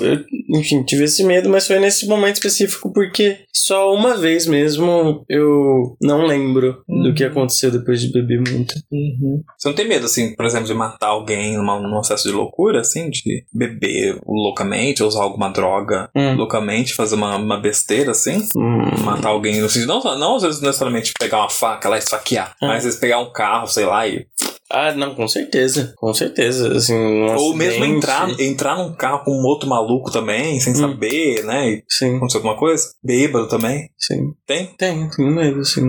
eu, 0.00 0.24
enfim, 0.58 0.82
tive 0.82 1.04
esse 1.04 1.22
medo, 1.24 1.48
mas 1.48 1.66
foi 1.66 1.78
nesse 1.78 2.06
momento 2.06 2.36
específico 2.36 2.92
porque 2.92 3.38
só 3.52 3.92
uma 3.94 4.16
vez 4.16 4.46
mesmo 4.46 5.24
eu 5.28 5.96
não 6.00 6.26
lembro 6.26 6.82
do 6.88 7.08
Uhum. 7.08 7.14
que 7.14 7.24
aconteceu 7.24 7.70
depois 7.70 8.00
de 8.00 8.12
beber 8.12 8.40
muito. 8.40 8.74
Você 9.58 9.68
não 9.68 9.74
tem 9.74 9.88
medo, 9.88 10.06
assim, 10.06 10.34
por 10.34 10.44
exemplo, 10.44 10.66
de 10.66 10.74
matar 10.74 11.08
alguém 11.08 11.56
numa, 11.56 11.78
num 11.80 11.98
acesso 11.98 12.28
de 12.28 12.34
loucura, 12.34 12.80
assim, 12.80 13.10
de 13.10 13.44
beber 13.52 14.18
loucamente, 14.26 15.02
ou 15.02 15.08
usar 15.08 15.22
alguma 15.22 15.48
droga 15.50 16.08
Hum. 16.16 16.36
loucamente, 16.36 16.94
fazer 16.94 17.14
uma, 17.14 17.36
uma 17.36 17.59
besteira, 17.60 18.10
assim? 18.12 18.46
Hum. 18.56 19.02
Matar 19.04 19.28
alguém, 19.28 19.60
no 19.60 19.68
sentido, 19.68 19.88
não, 19.88 20.18
não 20.18 20.36
às 20.36 20.42
vezes 20.42 20.60
necessariamente 20.60 21.12
pegar 21.18 21.38
uma 21.38 21.50
faca 21.50 21.88
lá 21.88 21.96
e 21.96 22.00
esfaquear, 22.00 22.54
Ah. 22.60 22.66
mas 22.66 22.78
às 22.78 22.84
vezes 22.84 23.00
pegar 23.00 23.18
um 23.20 23.32
carro, 23.32 23.66
sei 23.66 23.84
lá, 23.86 24.06
e. 24.08 24.26
Ah, 24.72 24.92
não, 24.94 25.16
com 25.16 25.26
certeza. 25.26 25.92
Com 25.96 26.14
certeza. 26.14 26.72
Assim, 26.76 26.94
um 26.94 27.34
ou 27.34 27.56
mesmo 27.56 27.82
acidente. 27.82 27.96
entrar, 27.96 28.40
entrar 28.40 28.76
num 28.78 28.92
carro 28.94 29.24
com 29.24 29.32
um 29.32 29.44
outro 29.44 29.68
maluco 29.68 30.12
também, 30.12 30.60
sem 30.60 30.72
Hum. 30.74 30.76
saber, 30.76 31.44
né? 31.44 31.68
E 31.70 31.84
Sim, 31.88 32.16
acontecer 32.18 32.36
alguma 32.36 32.56
coisa. 32.56 32.84
Bêbado 33.02 33.48
também. 33.48 33.90
sim. 33.98 34.32
Tem? 34.46 34.66
Tem, 34.78 35.10
tenho 35.10 35.30
medo, 35.34 35.64
sim. 35.64 35.84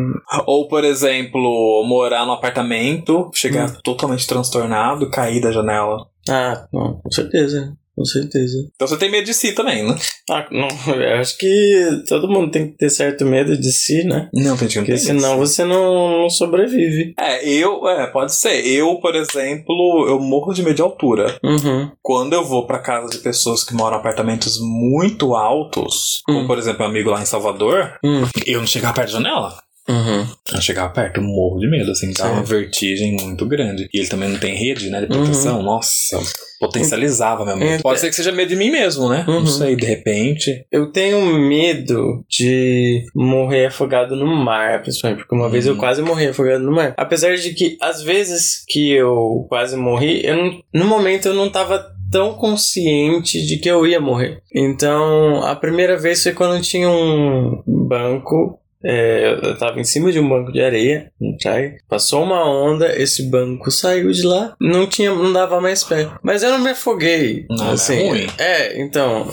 Ou, 0.48 0.68
por 0.68 0.84
exemplo, 0.84 1.84
morar 1.88 2.26
num 2.26 2.32
apartamento, 2.32 3.30
chegar 3.36 3.70
Hum. 3.70 3.74
totalmente 3.84 4.26
transtornado, 4.26 5.12
cair 5.12 5.40
da 5.42 5.52
janela. 5.52 6.08
Ah, 6.28 6.66
não, 6.74 7.00
com 7.02 7.12
certeza. 7.12 7.74
Com 7.96 8.06
certeza. 8.06 8.58
Então 8.74 8.88
você 8.88 8.98
tem 8.98 9.12
medo 9.12 9.26
de 9.26 9.34
si 9.34 9.52
também, 9.54 9.84
né? 9.88 9.96
Ah, 10.30 10.48
não, 10.52 10.68
eu 10.96 11.20
acho 11.20 11.38
que 11.38 12.04
todo 12.08 12.30
mundo 12.30 12.50
tem 12.52 12.72
que 12.72 12.78
ter 12.78 12.90
certo 12.90 13.26
medo 13.26 13.58
de 13.58 13.72
si, 13.72 14.04
né? 14.06 14.30
Não, 14.34 14.56
que 14.56 14.64
não 14.64 14.72
Porque 14.72 14.98
senão 14.98 15.38
você 15.38 15.64
não, 15.66 16.22
não 16.22 16.30
sobrevive. 16.30 17.14
É, 17.20 17.48
eu, 17.48 17.88
é, 17.88 18.08
pode 18.08 18.34
ser. 18.34 18.66
Eu, 18.66 18.96
por 19.02 19.14
exemplo, 19.16 20.06
eu 20.08 20.20
morro 20.20 20.54
de 20.54 20.64
medo 20.64 20.76
de 20.76 20.82
altura. 20.82 21.38
Uhum. 21.44 21.92
Quando 22.02 22.34
eu 22.34 22.46
vou 22.46 22.66
pra 22.66 22.80
casa 22.80 23.10
de 23.10 23.18
pessoas 23.18 23.64
que 23.64 23.74
moram 23.74 23.98
em 23.98 24.00
apartamentos 24.00 24.58
muito 24.62 25.36
altos, 25.36 26.22
como 26.26 26.42
Hum. 26.42 26.48
por 26.48 26.58
exemplo, 26.58 26.86
um 26.86 26.90
amigo 26.90 27.10
lá 27.12 27.22
em 27.22 27.26
Salvador, 27.26 27.98
Hum. 28.04 28.24
eu 28.46 28.60
não 28.60 28.68
chegava 28.68 28.94
perto 28.94 29.08
da 29.12 29.20
janela. 29.20 29.62
Uhum. 29.90 30.26
Eu 30.54 30.62
chegava 30.62 30.94
perto, 30.94 31.18
eu 31.18 31.24
morro 31.24 31.60
de 31.60 31.70
medo, 31.70 31.92
assim, 31.92 32.08
dá 32.14 32.26
Sim. 32.26 32.32
uma 32.32 32.44
vertigem 32.44 33.14
muito 33.20 33.46
grande. 33.46 33.88
E 33.94 34.00
ele 34.00 34.08
também 34.10 34.30
não 34.30 34.40
tem 34.40 34.54
rede, 34.56 34.90
né, 34.90 35.02
de 35.02 35.08
proteção. 35.08 35.62
Nossa, 35.64 36.18
potencializava 36.60 37.46
meu 37.46 37.58
medo. 37.58 37.72
Uhum. 37.76 37.82
Pode 37.82 38.00
ser 38.00 38.10
que 38.10 38.16
seja 38.16 38.32
medo 38.32 38.50
de 38.50 38.56
mim 38.56 38.70
mesmo, 38.72 39.10
né? 39.10 39.26
Uhum. 39.28 39.40
Não 39.42 39.48
sei, 39.48 39.76
de 39.76 39.86
repente. 39.86 40.66
Eu 40.72 40.92
tenho 40.92 41.20
medo 41.40 42.24
de 42.30 43.04
morrer 43.16 43.66
afogado 43.68 44.16
no 44.16 44.26
mar, 44.28 44.82
principalmente, 44.82 45.20
porque 45.20 45.36
uma 45.36 45.50
vez 45.50 45.66
eu 45.66 45.74
Uhum. 45.74 45.80
quase 45.80 46.02
morri 46.02 46.28
afogado 46.28 46.64
no 46.64 46.72
mar. 46.72 46.94
Apesar 46.98 47.36
de 47.36 47.54
que, 47.54 47.78
às 47.82 48.02
vezes 48.04 48.64
que 48.68 48.92
eu 48.92 49.46
quase 49.50 49.76
morri, 49.76 50.22
eu 50.26 50.36
não- 50.38 50.62
no 50.74 50.86
momento 50.86 51.28
eu 51.28 51.34
não 51.34 51.50
tava 51.50 51.84
tão 52.12 52.34
consciente 52.34 53.42
de 53.46 53.58
que 53.58 53.70
eu 53.70 53.88
ia 53.88 54.00
morrer. 54.00 54.42
Então, 54.54 55.42
a 55.44 55.56
primeira 55.56 55.98
vez 55.98 56.22
foi 56.22 56.34
quando 56.34 56.62
tinha 56.62 56.90
um 56.90 57.64
banco. 57.88 58.60
É, 58.84 59.40
eu 59.44 59.58
tava 59.58 59.80
em 59.80 59.84
cima 59.84 60.12
de 60.12 60.20
um 60.20 60.28
banco 60.28 60.52
de 60.52 60.62
areia, 60.62 61.12
praia. 61.42 61.78
Passou 61.88 62.24
uma 62.24 62.44
onda, 62.50 63.00
esse 63.00 63.30
banco 63.30 63.70
saiu 63.72 64.12
de 64.12 64.24
lá, 64.24 64.56
não 64.60 64.88
tinha, 64.88 65.14
não 65.14 65.32
dava 65.32 65.62
mais 65.62 65.84
pé. 65.84 66.10
Mas 66.24 66.44
eu 66.44 66.52
não 66.52 66.60
me 66.60 66.72
afoguei. 66.72 67.46
Não, 67.50 67.70
é 67.70 67.74
assim, 67.74 68.08
ruim. 68.08 68.28
É, 68.38 68.82
então. 68.82 69.30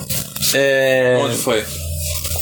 É, 0.53 1.17
Onde 1.21 1.35
foi? 1.35 1.63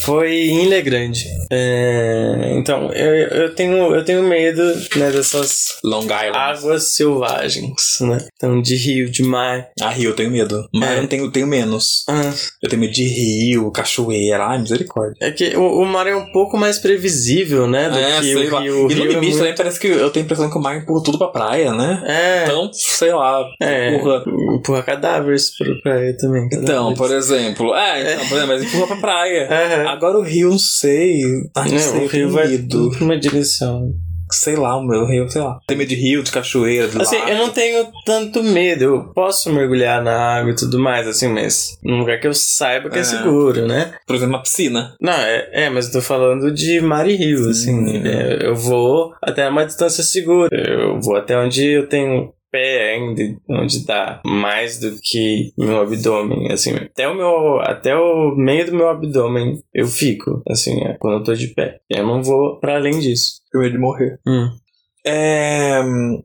Foi 0.01 0.31
em 0.49 0.65
Ilha 0.65 0.81
Grande. 0.81 1.25
É, 1.51 2.51
então, 2.55 2.91
eu, 2.93 3.13
eu, 3.43 3.55
tenho, 3.55 3.95
eu 3.95 4.03
tenho 4.03 4.23
medo 4.23 4.61
né, 4.95 5.11
dessas 5.11 5.77
Long 5.83 6.03
Island. 6.03 6.31
águas 6.37 6.83
selvagens, 6.95 7.73
né? 8.01 8.17
Então, 8.35 8.61
de 8.61 8.75
rio, 8.75 9.09
de 9.09 9.23
mar. 9.23 9.67
Ah, 9.81 9.89
rio, 9.89 10.11
eu 10.11 10.15
tenho 10.15 10.31
medo. 10.31 10.67
Mas 10.73 10.89
É. 10.89 10.97
eu 10.97 11.01
não 11.01 11.07
tenho, 11.07 11.31
tenho 11.31 11.47
menos. 11.47 12.03
Ah, 12.09 12.33
Eu 12.61 12.69
tenho 12.69 12.81
medo 12.81 12.93
de 12.93 13.03
rio, 13.07 13.71
cachoeira. 13.71 14.45
Ai, 14.45 14.59
misericórdia. 14.59 15.15
é 15.21 15.31
que 15.31 15.55
o, 15.55 15.81
o 15.81 15.85
mar 15.85 16.07
é 16.07 16.15
um 16.15 16.31
pouco 16.31 16.57
mais 16.57 16.77
previsível, 16.77 17.67
né? 17.67 17.89
Do 17.89 17.97
É, 17.97 18.19
que 18.21 18.35
o 18.35 18.51
lá. 18.53 18.61
rio. 18.61 18.75
E 18.77 18.81
no 18.81 18.87
rio 18.87 19.03
é 19.03 19.07
limite 19.07 19.19
muito- 19.27 19.37
também 19.37 19.55
parece 19.55 19.79
que 19.79 19.87
eu 19.87 20.09
tenho 20.09 20.23
a 20.23 20.25
impressão 20.25 20.49
que 20.49 20.57
o 20.57 20.61
mar 20.61 20.77
empurra 20.77 21.03
tudo 21.03 21.17
pra 21.17 21.27
praia, 21.27 21.73
né? 21.73 22.03
É, 22.05 22.43
Então, 22.45 22.69
sei 22.73 23.13
lá, 23.13 23.45
é, 23.61 23.95
empurra. 23.95 24.23
empurra 24.55 24.83
cadáveres 24.83 25.55
pra 25.57 25.67
praia 25.83 26.15
também. 26.17 26.45
Então, 26.51 26.93
cadáveres. 26.93 26.97
por 26.97 27.11
exemplo. 27.11 27.75
É, 27.75 28.13
então, 28.13 28.27
por 28.27 28.35
exemplo, 28.37 28.47
mas 28.47 28.63
empurra 28.63 28.87
pra 28.87 28.95
praia. 28.97 29.47
Aham. 29.81 29.89
Agora 29.89 30.17
o 30.17 30.21
rio, 30.23 30.49
não 30.49 30.59
sei. 30.59 31.21
Não 31.55 31.63
É, 31.63 31.77
sei, 31.79 32.05
o 32.05 32.07
rio 32.07 32.29
vai 32.31 32.57
tudo 32.57 32.91
pra 32.95 33.03
uma 33.05 33.17
direção. 33.17 33.93
Sei 34.29 34.57
lá, 34.57 34.75
o 34.75 34.85
meu 34.85 35.05
rio, 35.05 35.29
sei 35.31 35.41
lá. 35.41 35.57
Tem 35.65 35.77
medo 35.77 35.87
de 35.87 35.95
rio, 35.95 36.21
de 36.21 36.31
cachoeira, 36.31 36.89
de 36.89 37.01
Assim, 37.01 37.15
lago. 37.17 37.29
eu 37.31 37.37
não 37.37 37.49
tenho 37.49 37.87
tanto 38.05 38.43
medo. 38.43 38.83
Eu 38.83 39.03
posso 39.13 39.49
mergulhar 39.53 40.03
na 40.03 40.35
água 40.39 40.51
e 40.51 40.55
tudo 40.55 40.77
mais, 40.77 41.07
assim, 41.07 41.29
mas 41.29 41.77
num 41.81 41.99
lugar 41.99 42.19
que 42.19 42.27
eu 42.27 42.33
saiba 42.33 42.89
que 42.89 42.97
é, 42.97 42.99
É. 42.99 43.03
seguro, 43.05 43.65
né? 43.65 43.93
Por 44.05 44.17
exemplo, 44.17 44.35
uma 44.35 44.41
piscina. 44.43 44.93
Não, 44.99 45.13
é, 45.13 45.49
é, 45.53 45.69
mas 45.69 45.85
eu 45.85 45.93
tô 45.93 46.01
falando 46.01 46.51
de 46.53 46.81
mar 46.81 47.07
e 47.09 47.15
rio, 47.15 47.47
assim. 47.49 47.73
Hum. 47.73 48.05
É, 48.05 48.45
eu 48.45 48.53
vou 48.53 49.13
até 49.23 49.47
uma 49.47 49.65
distância 49.65 50.03
segura. 50.03 50.49
Eu 50.53 50.99
vou 50.99 51.15
até 51.15 51.37
onde 51.37 51.65
eu 51.65 51.87
tenho 51.87 52.33
pé 52.51 52.93
ainda, 52.93 53.21
onde 53.49 53.85
tá 53.85 54.21
mais 54.25 54.79
do 54.79 54.97
que 55.01 55.51
meu 55.57 55.81
abdômen, 55.81 56.51
assim, 56.51 56.75
até 56.75 57.07
o 57.07 57.15
meu, 57.15 57.59
até 57.59 57.95
o 57.95 58.35
meio 58.35 58.65
do 58.65 58.75
meu 58.75 58.89
abdômen 58.89 59.61
eu 59.73 59.87
fico, 59.87 60.41
assim, 60.49 60.83
é, 60.83 60.95
quando 60.99 61.17
eu 61.17 61.23
tô 61.23 61.33
de 61.33 61.47
pé. 61.49 61.79
Eu 61.89 62.05
não 62.05 62.23
vou 62.23 62.59
para 62.59 62.75
além 62.75 62.99
disso. 62.99 63.41
Eu 63.53 63.63
ia 63.63 63.71
de 63.71 63.77
morrer. 63.77 64.19
Hum, 64.27 64.49
É, 65.07 65.81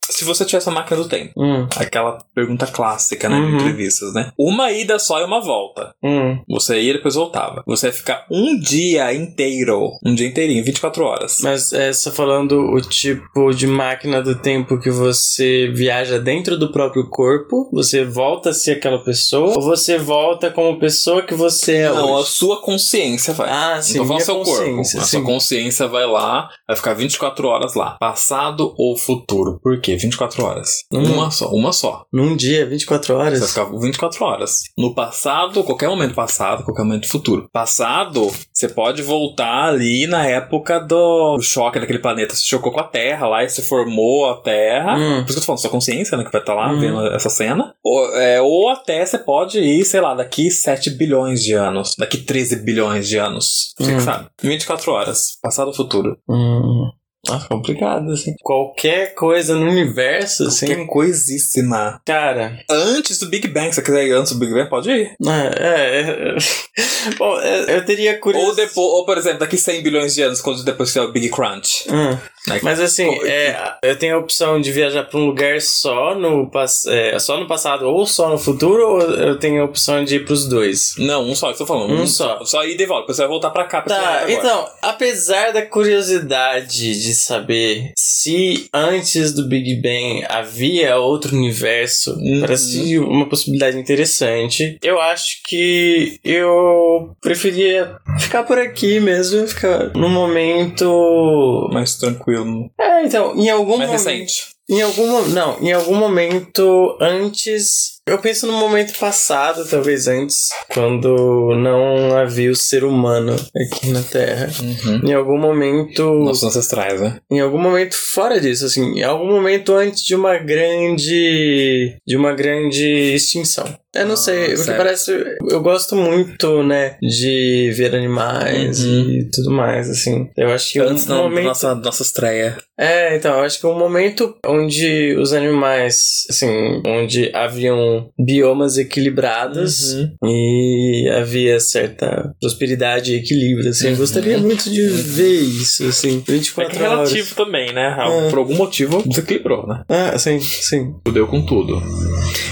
se 0.08 0.24
você 0.24 0.44
tivesse 0.44 0.68
a 0.68 0.72
máquina 0.72 0.96
do 1.02 1.08
tempo, 1.08 1.32
hum, 1.36 1.66
aquela 1.76 2.18
pergunta 2.34 2.66
clássica, 2.66 3.28
né, 3.28 3.36
Uhum. 3.36 3.48
de 3.50 3.54
entrevistas, 3.56 4.12
né? 4.14 4.30
Uma 4.38 4.70
ida 4.70 4.98
só 4.98 5.20
e 5.20 5.24
uma 5.24 5.40
volta. 5.40 5.94
hum. 6.02 6.38
Você 6.48 6.80
ia 6.80 6.90
e 6.90 6.92
depois 6.94 7.14
voltava. 7.14 7.62
Você 7.66 7.86
ia 7.86 7.92
ficar 7.92 8.26
um 8.30 8.58
dia 8.58 9.12
inteiro, 9.14 9.90
um 10.04 10.14
dia 10.14 10.26
inteirinho, 10.28 10.64
24 10.64 11.04
horas. 11.04 11.38
Mas 11.42 11.72
é 11.72 11.92
só 11.92 12.10
falando 12.10 12.52
o 12.72 12.80
tipo 12.80 13.50
de 13.54 13.66
máquina 13.66 14.22
do 14.22 14.34
tempo 14.34 14.78
que 14.78 14.90
você 14.90 15.70
viaja 15.74 16.18
dentro 16.18 16.58
do 16.58 16.70
próprio 16.72 17.08
corpo, 17.08 17.68
você 17.72 18.04
volta 18.04 18.50
a 18.50 18.54
ser 18.54 18.72
aquela 18.72 19.02
pessoa, 19.02 19.54
ou 19.56 19.62
você 19.62 19.98
volta 19.98 20.50
como 20.50 20.78
pessoa 20.78 21.22
que 21.22 21.34
você 21.34 21.76
é 21.76 21.88
Não, 21.90 22.14
a 22.16 22.20
hoje? 22.20 22.30
sua 22.30 22.60
consciência 22.60 23.32
vai. 23.34 23.48
Ah, 23.50 23.74
Não 23.76 23.82
sim, 23.82 23.92
falando 23.94 24.08
minha 24.10 24.20
seu 24.24 24.34
corpo. 24.40 24.80
A 24.80 24.84
sim. 24.84 25.00
sua 25.00 25.22
consciência 25.22 25.86
vai 25.88 26.06
lá, 26.06 26.48
vai 26.66 26.76
ficar 26.76 26.94
24 26.94 27.48
horas 27.48 27.74
lá. 27.74 27.96
Passado 28.00 28.71
ou 28.76 28.96
futuro. 28.96 29.58
Por 29.62 29.80
quê? 29.80 29.96
24 29.96 30.44
horas. 30.44 30.68
Hum. 30.92 31.02
Uma 31.14 31.30
só, 31.30 31.48
uma 31.50 31.72
só. 31.72 32.04
Num 32.12 32.36
dia, 32.36 32.66
24 32.66 33.14
horas? 33.16 33.38
Você 33.40 33.54
vai 33.60 33.66
ficar 33.66 33.78
24 33.78 34.24
horas. 34.24 34.58
No 34.76 34.94
passado, 34.94 35.62
qualquer 35.64 35.88
momento 35.88 36.14
passado, 36.14 36.64
qualquer 36.64 36.82
momento 36.84 37.08
futuro. 37.08 37.48
Passado, 37.52 38.30
você 38.52 38.68
pode 38.68 39.02
voltar 39.02 39.64
ali 39.68 40.06
na 40.06 40.26
época 40.26 40.78
do 40.80 41.40
choque 41.40 41.78
daquele 41.80 41.98
planeta. 41.98 42.34
Você 42.34 42.42
chocou 42.44 42.72
com 42.72 42.80
a 42.80 42.84
Terra 42.84 43.26
lá 43.28 43.44
e 43.44 43.48
se 43.48 43.62
formou 43.62 44.30
a 44.30 44.40
Terra. 44.40 44.96
Hum. 44.96 45.22
Por 45.22 45.24
isso 45.24 45.26
que 45.26 45.32
eu 45.32 45.40
tô 45.40 45.46
falando, 45.46 45.60
sua 45.60 45.70
consciência, 45.70 46.16
né, 46.16 46.24
que 46.24 46.32
vai 46.32 46.40
estar 46.40 46.54
lá 46.54 46.72
Uhum. 46.72 46.80
vendo 46.80 47.06
essa 47.14 47.28
cena. 47.30 47.74
Ou, 47.84 48.16
é, 48.16 48.40
ou 48.40 48.68
até 48.70 49.04
você 49.04 49.18
pode 49.18 49.58
ir, 49.58 49.84
sei 49.84 50.00
lá, 50.00 50.14
daqui 50.14 50.50
7 50.50 50.90
bilhões 50.90 51.42
de 51.42 51.52
anos. 51.54 51.94
Daqui 51.98 52.18
13 52.18 52.56
bilhões 52.64 53.08
de 53.08 53.18
anos. 53.18 53.74
Você 53.78 53.92
Hum. 53.92 53.96
que 53.96 54.02
sabe. 54.02 54.26
24 54.42 54.92
horas. 54.92 55.38
Passado 55.42 55.68
ou 55.68 55.74
futuro. 55.74 56.16
Hum. 56.28 56.90
Ah, 57.28 57.44
complicado, 57.48 58.10
assim. 58.10 58.34
Qualquer 58.42 59.14
coisa 59.14 59.54
no 59.54 59.66
universo, 59.70 60.48
assim. 60.48 60.66
Que 60.66 60.84
coisíssima. 60.86 62.00
Cara, 62.04 62.58
Antes 62.68 63.18
do 63.18 63.28
Big 63.28 63.46
Bang, 63.48 63.68
se 63.68 63.76
você 63.76 63.82
quiser 63.82 64.06
ir 64.06 64.12
antes 64.12 64.32
do 64.32 64.38
Big 64.38 64.52
Bang, 64.52 64.68
pode 64.68 64.90
ir. 64.90 65.14
é. 65.24 65.50
é, 65.56 66.00
é. 66.00 66.36
Bom, 67.18 67.38
é, 67.40 67.76
eu 67.76 67.84
teria 67.84 68.18
curiosidade. 68.18 68.60
Ou 68.60 68.66
depois, 68.66 68.86
ou 68.86 69.04
por 69.04 69.18
exemplo, 69.18 69.38
daqui 69.38 69.56
100 69.56 69.82
bilhões 69.82 70.14
de 70.14 70.22
anos, 70.22 70.40
quando 70.40 70.64
depois 70.64 70.92
tiver 70.92 71.04
o 71.04 71.12
Big 71.12 71.28
Crunch. 71.30 71.86
Hum. 71.88 72.18
Mas 72.62 72.80
assim, 72.80 73.08
é, 73.24 73.56
eu 73.82 73.96
tenho 73.96 74.16
a 74.16 74.18
opção 74.18 74.60
de 74.60 74.72
viajar 74.72 75.04
para 75.04 75.18
um 75.18 75.26
lugar 75.26 75.60
só 75.60 76.14
no, 76.14 76.50
é, 76.88 77.18
só 77.18 77.38
no 77.38 77.46
passado 77.46 77.86
ou 77.86 78.06
só 78.06 78.28
no 78.28 78.38
futuro, 78.38 78.82
ou 78.94 79.00
eu 79.00 79.38
tenho 79.38 79.62
a 79.62 79.64
opção 79.64 80.02
de 80.04 80.16
ir 80.16 80.24
pros 80.24 80.48
dois? 80.48 80.94
Não, 80.98 81.24
um 81.28 81.34
só 81.34 81.48
que 81.48 81.54
eu 81.54 81.58
tô 81.58 81.66
falando. 81.66 81.92
Um 81.94 82.06
só. 82.06 82.44
Só 82.44 82.64
ir 82.64 82.76
de 82.76 82.84
volta, 82.86 83.12
você 83.12 83.20
vai 83.22 83.28
voltar 83.28 83.50
pra 83.50 83.64
cá. 83.64 83.82
pra 83.82 83.94
Tá, 83.94 84.24
então, 84.32 84.68
apesar 84.82 85.52
da 85.52 85.62
curiosidade 85.62 87.00
de 87.00 87.14
saber 87.14 87.92
se 87.96 88.68
antes 88.72 89.32
do 89.32 89.46
Big 89.46 89.80
Bang 89.80 90.24
havia 90.28 90.96
outro 90.96 91.36
universo, 91.36 92.12
Uhum. 92.18 92.40
parece 92.40 92.98
uma 92.98 93.28
possibilidade 93.28 93.78
interessante. 93.78 94.78
Eu 94.82 95.00
acho 95.00 95.42
que 95.46 96.18
eu 96.24 97.14
preferia 97.20 97.96
ficar 98.18 98.42
por 98.42 98.58
aqui 98.58 98.98
mesmo, 99.00 99.46
ficar 99.46 99.92
no 99.94 100.08
momento. 100.08 101.68
Mais 101.72 101.94
tranquilo. 101.96 102.31
É, 102.78 103.04
então, 103.04 103.34
em 103.36 103.48
algum 103.50 103.78
Mais 103.78 103.90
momento. 103.90 104.04
recente. 104.06 104.52
Em 104.68 104.80
algum 104.80 105.22
não, 105.28 105.58
em 105.60 105.72
algum 105.72 105.94
momento 105.94 106.96
antes, 107.00 108.00
eu 108.08 108.18
penso 108.18 108.46
no 108.46 108.52
momento 108.54 108.98
passado, 108.98 109.64
talvez 109.68 110.08
antes, 110.08 110.48
quando 110.68 111.54
não 111.56 112.16
havia 112.16 112.50
o 112.50 112.56
ser 112.56 112.84
humano 112.84 113.34
aqui 113.56 113.88
na 113.90 114.02
Terra. 114.02 114.50
Uhum. 114.60 115.08
Em 115.08 115.14
algum 115.14 115.38
momento, 115.38 116.02
Nossos 116.24 116.44
ancestrais, 116.44 117.00
né? 117.00 117.18
em 117.30 117.40
algum 117.40 117.58
momento 117.58 117.94
fora 117.94 118.40
disso, 118.40 118.66
assim, 118.66 118.98
em 118.98 119.02
algum 119.02 119.26
momento 119.30 119.72
antes 119.74 120.02
de 120.04 120.14
uma 120.14 120.36
grande, 120.38 121.96
de 122.06 122.16
uma 122.16 122.32
grande 122.34 123.14
extinção. 123.14 123.64
Eu 123.94 124.06
não 124.06 124.14
Ah, 124.14 124.16
sei, 124.16 124.54
porque 124.56 124.72
parece, 124.72 125.12
eu 125.50 125.60
gosto 125.60 125.94
muito, 125.94 126.62
né, 126.62 126.96
de 127.02 127.70
ver 127.76 127.94
animais 127.94 128.82
Uhum. 128.82 129.10
e 129.10 129.30
tudo 129.30 129.50
mais, 129.50 129.90
assim. 129.90 130.30
Eu 130.34 130.48
acho 130.50 130.72
que 130.72 130.78
Antes 130.78 131.04
um 131.04 131.08
da 131.08 131.16
momento 131.16 131.44
nossa, 131.44 131.74
nossa 131.74 132.02
estreia. 132.02 132.56
é, 132.78 133.14
então, 133.14 133.36
eu 133.36 133.44
acho 133.44 133.60
que 133.60 133.66
o 133.66 133.74
momento 133.74 134.34
onde 134.46 135.14
os 135.18 135.34
animais, 135.34 136.24
assim, 136.30 136.80
onde 136.86 137.30
haviam 137.34 137.91
biomas 138.18 138.78
equilibrados 138.78 139.92
Uhum. 139.94 140.10
e 140.24 141.08
havia 141.14 141.58
certa 141.60 142.34
prosperidade 142.40 143.12
e 143.12 143.16
equilíbrio, 143.16 143.70
assim, 143.70 143.86
eu 143.86 143.92
Uhum. 143.92 143.98
gostaria 143.98 144.38
muito 144.38 144.70
de 144.70 144.82
ver 144.88 145.40
isso, 145.40 145.86
assim, 145.86 146.22
É 146.26 146.32
24 146.32 146.72
que 146.76 146.82
é 146.84 146.88
horas. 146.88 147.10
relativo 147.12 147.34
também, 147.34 147.72
né? 147.72 147.96
É. 147.98 148.30
Por 148.30 148.38
algum 148.38 148.54
motivo, 148.54 149.02
desequilibrou, 149.06 149.66
né? 149.66 149.82
Ah, 149.88 150.18
sim, 150.18 150.40
sim. 150.40 150.94
Fudeu 151.06 151.26
com 151.26 151.44
tudo. 151.44 151.82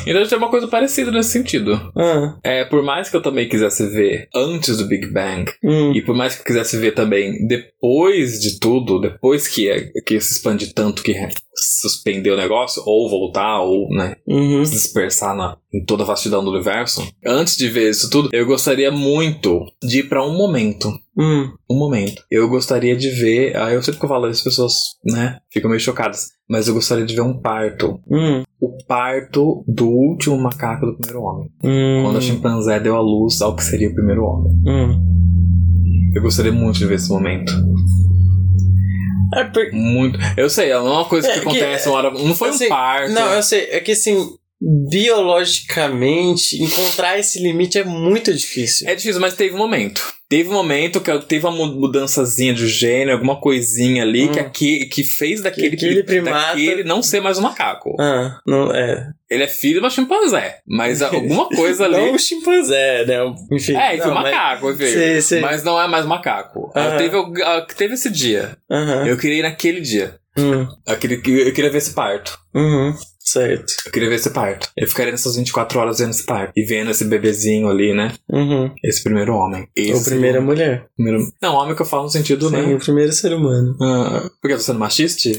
Então 0.07 0.26
tem 0.26 0.38
uma 0.38 0.51
coisa 0.51 0.66
parecida 0.68 1.11
nesse 1.11 1.30
sentido. 1.30 1.80
Ah, 1.97 2.36
É, 2.45 2.64
por 2.64 2.82
mais 2.82 3.09
que 3.09 3.16
eu 3.16 3.22
também 3.22 3.49
quisesse 3.49 3.86
ver 3.88 4.28
antes 4.34 4.76
do 4.78 4.86
Big 4.86 5.07
Bang, 5.12 5.51
hum, 5.62 5.93
e 5.95 6.03
por 6.03 6.14
mais 6.14 6.34
que 6.34 6.41
eu 6.43 6.45
quisesse 6.47 6.76
ver 6.76 6.93
também 6.93 7.47
depois 7.47 8.41
de 8.41 8.59
tudo, 8.59 9.01
depois 9.01 9.47
que, 9.49 9.68
que 10.07 10.20
se 10.20 10.32
expande 10.34 10.72
tanto 10.74 11.03
que 11.03 11.12
suspender 11.61 12.31
o 12.31 12.37
negócio, 12.37 12.83
ou 12.87 13.09
voltar, 13.09 13.61
ou, 13.61 13.89
né, 13.91 14.15
uhum, 14.27 14.65
se 14.65 14.73
dispersar 14.73 15.35
na, 15.37 15.57
em 15.73 15.85
toda 15.85 16.03
a 16.03 16.07
vastidão 16.07 16.43
do 16.45 16.51
universo, 16.51 17.07
antes 17.25 17.57
de 17.57 17.69
ver 17.69 17.91
isso 17.91 18.09
tudo, 18.11 18.29
eu 18.33 18.47
gostaria 18.47 18.91
muito 18.91 19.61
de 19.83 20.01
ir 20.01 20.09
pra 20.09 20.25
um 20.27 20.37
momento. 20.37 20.89
hum, 21.17 21.51
Um 21.71 21.77
momento. 21.79 22.23
Eu 22.31 22.49
gostaria 22.49 22.97
de 22.97 23.09
ver. 23.11 23.57
Ah, 23.57 23.71
eu 23.73 23.83
sempre 23.83 23.99
que 24.01 24.05
eu 24.05 24.09
falo 24.09 24.27
as 24.27 24.43
pessoas, 24.43 24.73
né, 25.05 25.39
ficam 25.53 25.69
meio 25.71 25.81
chocadas. 25.81 26.29
Mas 26.49 26.67
eu 26.67 26.75
gostaria 26.75 27.05
de 27.07 27.15
ver 27.15 27.21
um 27.21 27.39
parto. 27.41 28.01
hum, 28.11 28.43
O 28.61 28.77
parto 28.87 29.65
do 29.69 29.87
último 29.89 30.37
macaco 30.37 30.87
do 30.87 30.97
primeiro 30.97 31.23
homem. 31.23 31.49
hum, 31.63 32.03
Quando 32.05 32.19
a 32.19 32.21
chimpanzé 32.21 32.81
deu 32.81 32.97
à 32.97 33.01
luz 33.01 33.41
ao 33.41 33.55
que 33.55 33.63
seria 33.63 33.89
o 33.89 33.95
primeiro 33.95 34.25
homem. 34.25 34.53
hum. 34.67 35.07
Eu 36.13 36.23
gostaria 36.23 36.51
muito 36.51 36.77
de 36.79 36.87
ver 36.87 36.95
esse 36.97 37.09
momento. 37.09 37.53
É 39.35 39.45
por- 39.45 39.72
Muito. 39.72 40.18
Eu 40.37 40.51
sei, 40.51 40.70
é 40.70 40.78
uma 40.78 41.05
coisa 41.05 41.28
É, 41.28 41.35
que 41.35 41.41
que- 41.41 41.49
acontece 41.49 41.89
uma 41.89 41.99
hora. 41.99 42.11
Não 42.11 42.35
foi 42.35 42.49
assim, 42.51 42.66
um 42.66 42.68
parto. 42.68 43.12
Não, 43.12 43.33
eu 43.33 43.43
sei, 43.43 43.68
é 43.70 43.81
que 43.81 43.93
assim, 43.93 44.35
biologicamente, 44.61 46.63
encontrar 46.63 47.19
esse 47.19 47.41
limite 47.43 47.79
é 47.79 47.85
muito 47.85 48.33
difícil. 48.35 48.89
É 48.89 48.95
difícil, 48.95 49.21
mas 49.21 49.35
teve 49.35 49.55
um 49.55 49.59
momento. 49.59 50.13
Teve 50.29 50.49
um 50.49 50.53
momento 50.53 51.01
que 51.01 51.19
teve 51.27 51.45
uma 51.45 51.51
mu- 51.57 51.81
mudançazinha 51.81 52.55
de 52.55 52.69
gênero, 52.69 53.15
alguma 53.15 53.41
coisinha 53.41 54.03
ali 54.05 54.29
Hum. 54.29 54.33
que, 54.33 54.39
aqui, 54.41 54.87
que 54.87 55.03
fez 55.03 55.41
daquele, 55.43 55.75
aquele 55.75 56.05
primata- 56.05 56.49
daquele 56.51 56.85
não 56.85 57.03
ser 57.03 57.21
mais 57.21 57.37
um 57.39 57.43
macaco. 57.43 57.97
Ah, 57.99 58.39
não 58.47 58.73
é. 58.73 59.11
Ele 59.29 59.43
é 59.43 59.49
filho 59.49 59.75
de 59.75 59.81
uma 59.81 59.91
chimpanzé, 59.91 60.59
mas 60.69 61.03
alguma 61.43 61.49
coisa 61.49 61.85
ali. 61.87 61.97
Não 61.97 62.13
o 62.15 62.19
chimpanzé, 62.19 63.05
né? 63.07 63.17
Enfim. 63.51 63.75
é, 63.75 63.97
enfim, 63.97 64.07
não, 64.07 64.15
mas- 64.15 64.33
macaco, 64.33 64.71
enfim. 64.71 64.87
Sei, 64.87 65.21
sei. 65.21 65.41
Mas 65.41 65.65
não 65.65 65.81
é 65.81 65.89
mais 65.89 66.07
macaco. 66.07 66.71
Aham. 66.77 66.97
Teve, 66.97 67.17
o- 67.17 67.33
ah, 67.45 67.67
teve 67.77 67.95
esse 67.95 68.09
dia. 68.11 68.57
Aham. 68.71 69.07
Eu 69.09 69.17
queria 69.17 69.39
ir 69.39 69.43
naquele 69.43 69.81
dia. 69.81 70.17
Hum, 70.39 70.65
Eu 70.87 70.97
queria, 70.97 71.17
eu 71.17 71.53
queria 71.53 71.71
ver 71.71 71.79
esse 71.79 71.93
parto. 71.93 72.39
uhum, 72.55 72.95
certo. 73.33 73.72
Eu 73.87 73.93
queria 73.93 74.09
ver 74.09 74.16
esse 74.16 74.31
parto. 74.31 74.68
Eu 74.76 74.87
ficaria 74.89 75.12
nessas 75.12 75.37
24 75.37 75.78
horas 75.78 75.99
vendo 75.99 76.11
esse 76.11 76.24
parto. 76.24 76.53
E 76.57 76.64
vendo 76.64 76.91
esse 76.91 77.05
bebezinho 77.05 77.68
ali, 77.68 77.93
né? 77.95 78.14
Uhum. 78.28 78.72
Esse 78.85 79.03
primeiro 79.03 79.35
homem. 79.35 79.68
Esse 79.76 79.93
Ou 79.93 80.05
primeira 80.05 80.41
mulher. 80.41 80.87
primeiro... 80.97 81.26
Não, 81.43 81.55
homem 81.55 81.74
que 81.74 81.83
eu 81.83 81.87
falo 81.87 82.05
no 82.05 82.11
sentido, 82.11 82.49
Sim, 82.49 82.57
né? 82.57 82.74
o 82.74 82.78
primeiro 82.78 83.12
ser 83.12 83.33
humano. 83.35 83.76
Ah, 83.81 84.31
porque 84.41 84.55
eu 84.55 84.59
tô 84.59 84.62
sendo 84.64 84.78
machista? 84.78 85.20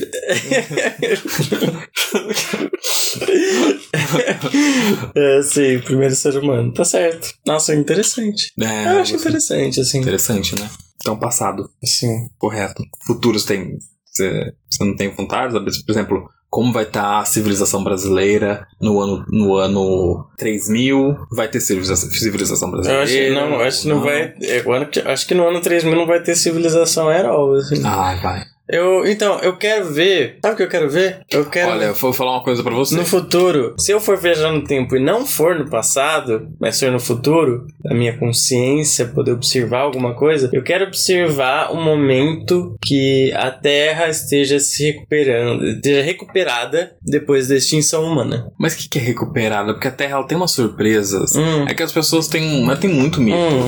é, 5.15 5.41
sim, 5.43 5.77
o 5.77 5.83
primeiro 5.83 6.15
ser 6.15 6.37
humano. 6.37 6.73
Tá 6.73 6.85
certo. 6.85 7.29
Nossa, 7.45 7.75
interessante. 7.75 8.51
É, 8.59 8.93
Eu 8.93 8.99
acho 8.99 9.15
interessante, 9.15 9.79
assim. 9.79 9.99
interessante, 9.99 10.59
né? 10.59 10.69
Então, 10.97 11.17
passado, 11.17 11.69
Assim. 11.83 12.27
correto. 12.37 12.83
Futuros 13.05 13.43
tem. 13.43 13.77
Você 14.05 14.53
não 14.81 14.95
tem 14.95 15.09
vontade? 15.15 15.53
Por 15.53 15.91
exemplo, 15.91 16.29
como 16.51 16.73
vai 16.73 16.83
estar 16.83 17.19
a 17.21 17.25
civilização 17.25 17.81
brasileira 17.81 18.67
no 18.79 18.99
ano, 18.99 19.25
no 19.29 19.55
ano 19.55 20.27
3000? 20.37 21.17
Vai 21.31 21.47
ter 21.47 21.61
civilização, 21.61 22.09
civilização 22.09 22.67
Eu 22.67 22.71
brasileira? 22.73 23.03
acho 23.03 23.13
que 23.13 23.29
não, 23.29 23.59
acho 23.61 23.81
que 23.83 23.87
não 23.87 24.01
vai. 24.01 24.33
Agora, 24.59 24.85
que- 24.85 24.99
acho 24.99 25.27
que 25.27 25.33
no 25.33 25.47
ano 25.47 25.61
3000 25.61 25.95
não 25.95 26.05
vai 26.05 26.21
ter 26.21 26.35
civilização 26.35 27.09
all, 27.09 27.53
assim. 27.55 27.81
Ah, 27.85 28.19
vai. 28.21 28.43
Eu, 28.71 29.05
então, 29.05 29.39
eu 29.39 29.57
quero 29.57 29.85
ver. 29.85 30.37
Sabe 30.41 30.53
o 30.53 30.57
que 30.57 30.63
eu 30.63 30.69
quero 30.69 30.89
ver? 30.89 31.19
Eu 31.29 31.45
quero. 31.45 31.71
Olha, 31.71 31.85
eu 31.85 31.93
vou 31.93 32.13
falar 32.13 32.31
uma 32.31 32.43
coisa 32.43 32.63
pra 32.63 32.73
você. 32.73 32.95
No 32.95 33.05
futuro, 33.05 33.75
se 33.77 33.91
eu 33.91 33.99
for 33.99 34.17
viajar 34.17 34.51
no 34.51 34.63
tempo 34.63 34.95
e 34.95 34.99
não 34.99 35.25
for 35.25 35.55
no 35.55 35.69
passado, 35.69 36.47
mas 36.59 36.79
for 36.79 36.91
no 36.91 36.99
futuro, 36.99 37.67
a 37.89 37.93
minha 37.93 38.17
consciência 38.17 39.05
poder 39.05 39.31
observar 39.33 39.81
alguma 39.81 40.15
coisa, 40.15 40.49
eu 40.53 40.63
quero 40.63 40.85
observar 40.85 41.71
um 41.73 41.83
momento 41.83 42.77
que 42.81 43.31
a 43.33 43.51
Terra 43.51 44.07
esteja 44.07 44.59
se 44.59 44.85
recuperando, 44.91 45.67
esteja 45.67 46.01
recuperada 46.01 46.95
depois 47.01 47.47
da 47.49 47.55
extinção 47.55 48.03
humana. 48.05 48.47
Mas 48.57 48.73
o 48.73 48.77
que, 48.77 48.89
que 48.89 48.99
é 48.99 49.01
recuperada? 49.01 49.73
Porque 49.73 49.87
a 49.87 49.91
Terra 49.91 50.17
ela 50.17 50.27
tem 50.27 50.37
umas 50.37 50.51
surpresas. 50.51 51.35
Hum. 51.35 51.65
É 51.67 51.73
que 51.73 51.83
as 51.83 51.91
pessoas 51.91 52.27
têm, 52.27 52.63
ela 52.63 52.77
tem 52.77 52.89
muito 52.89 53.19
medo. 53.19 53.37
Hum. 53.37 53.67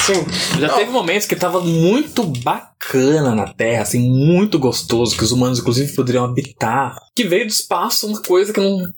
Sim. 0.00 0.60
Já 0.60 0.68
Não. 0.68 0.76
teve 0.76 0.90
momentos 0.90 1.26
que 1.26 1.36
tava 1.36 1.60
muito 1.60 2.22
bacana 2.24 3.34
na 3.34 3.48
Terra, 3.48 3.82
assim, 3.82 4.27
muito 4.28 4.58
gostoso, 4.58 5.16
que 5.16 5.24
os 5.24 5.32
humanos, 5.32 5.58
inclusive, 5.58 5.94
poderiam 5.94 6.24
habitar. 6.24 6.96
Que 7.16 7.24
veio 7.24 7.46
do 7.46 7.50
espaço 7.50 8.06
uma 8.06 8.20
coisa 8.22 8.52
que 8.52 8.60
não. 8.60 8.92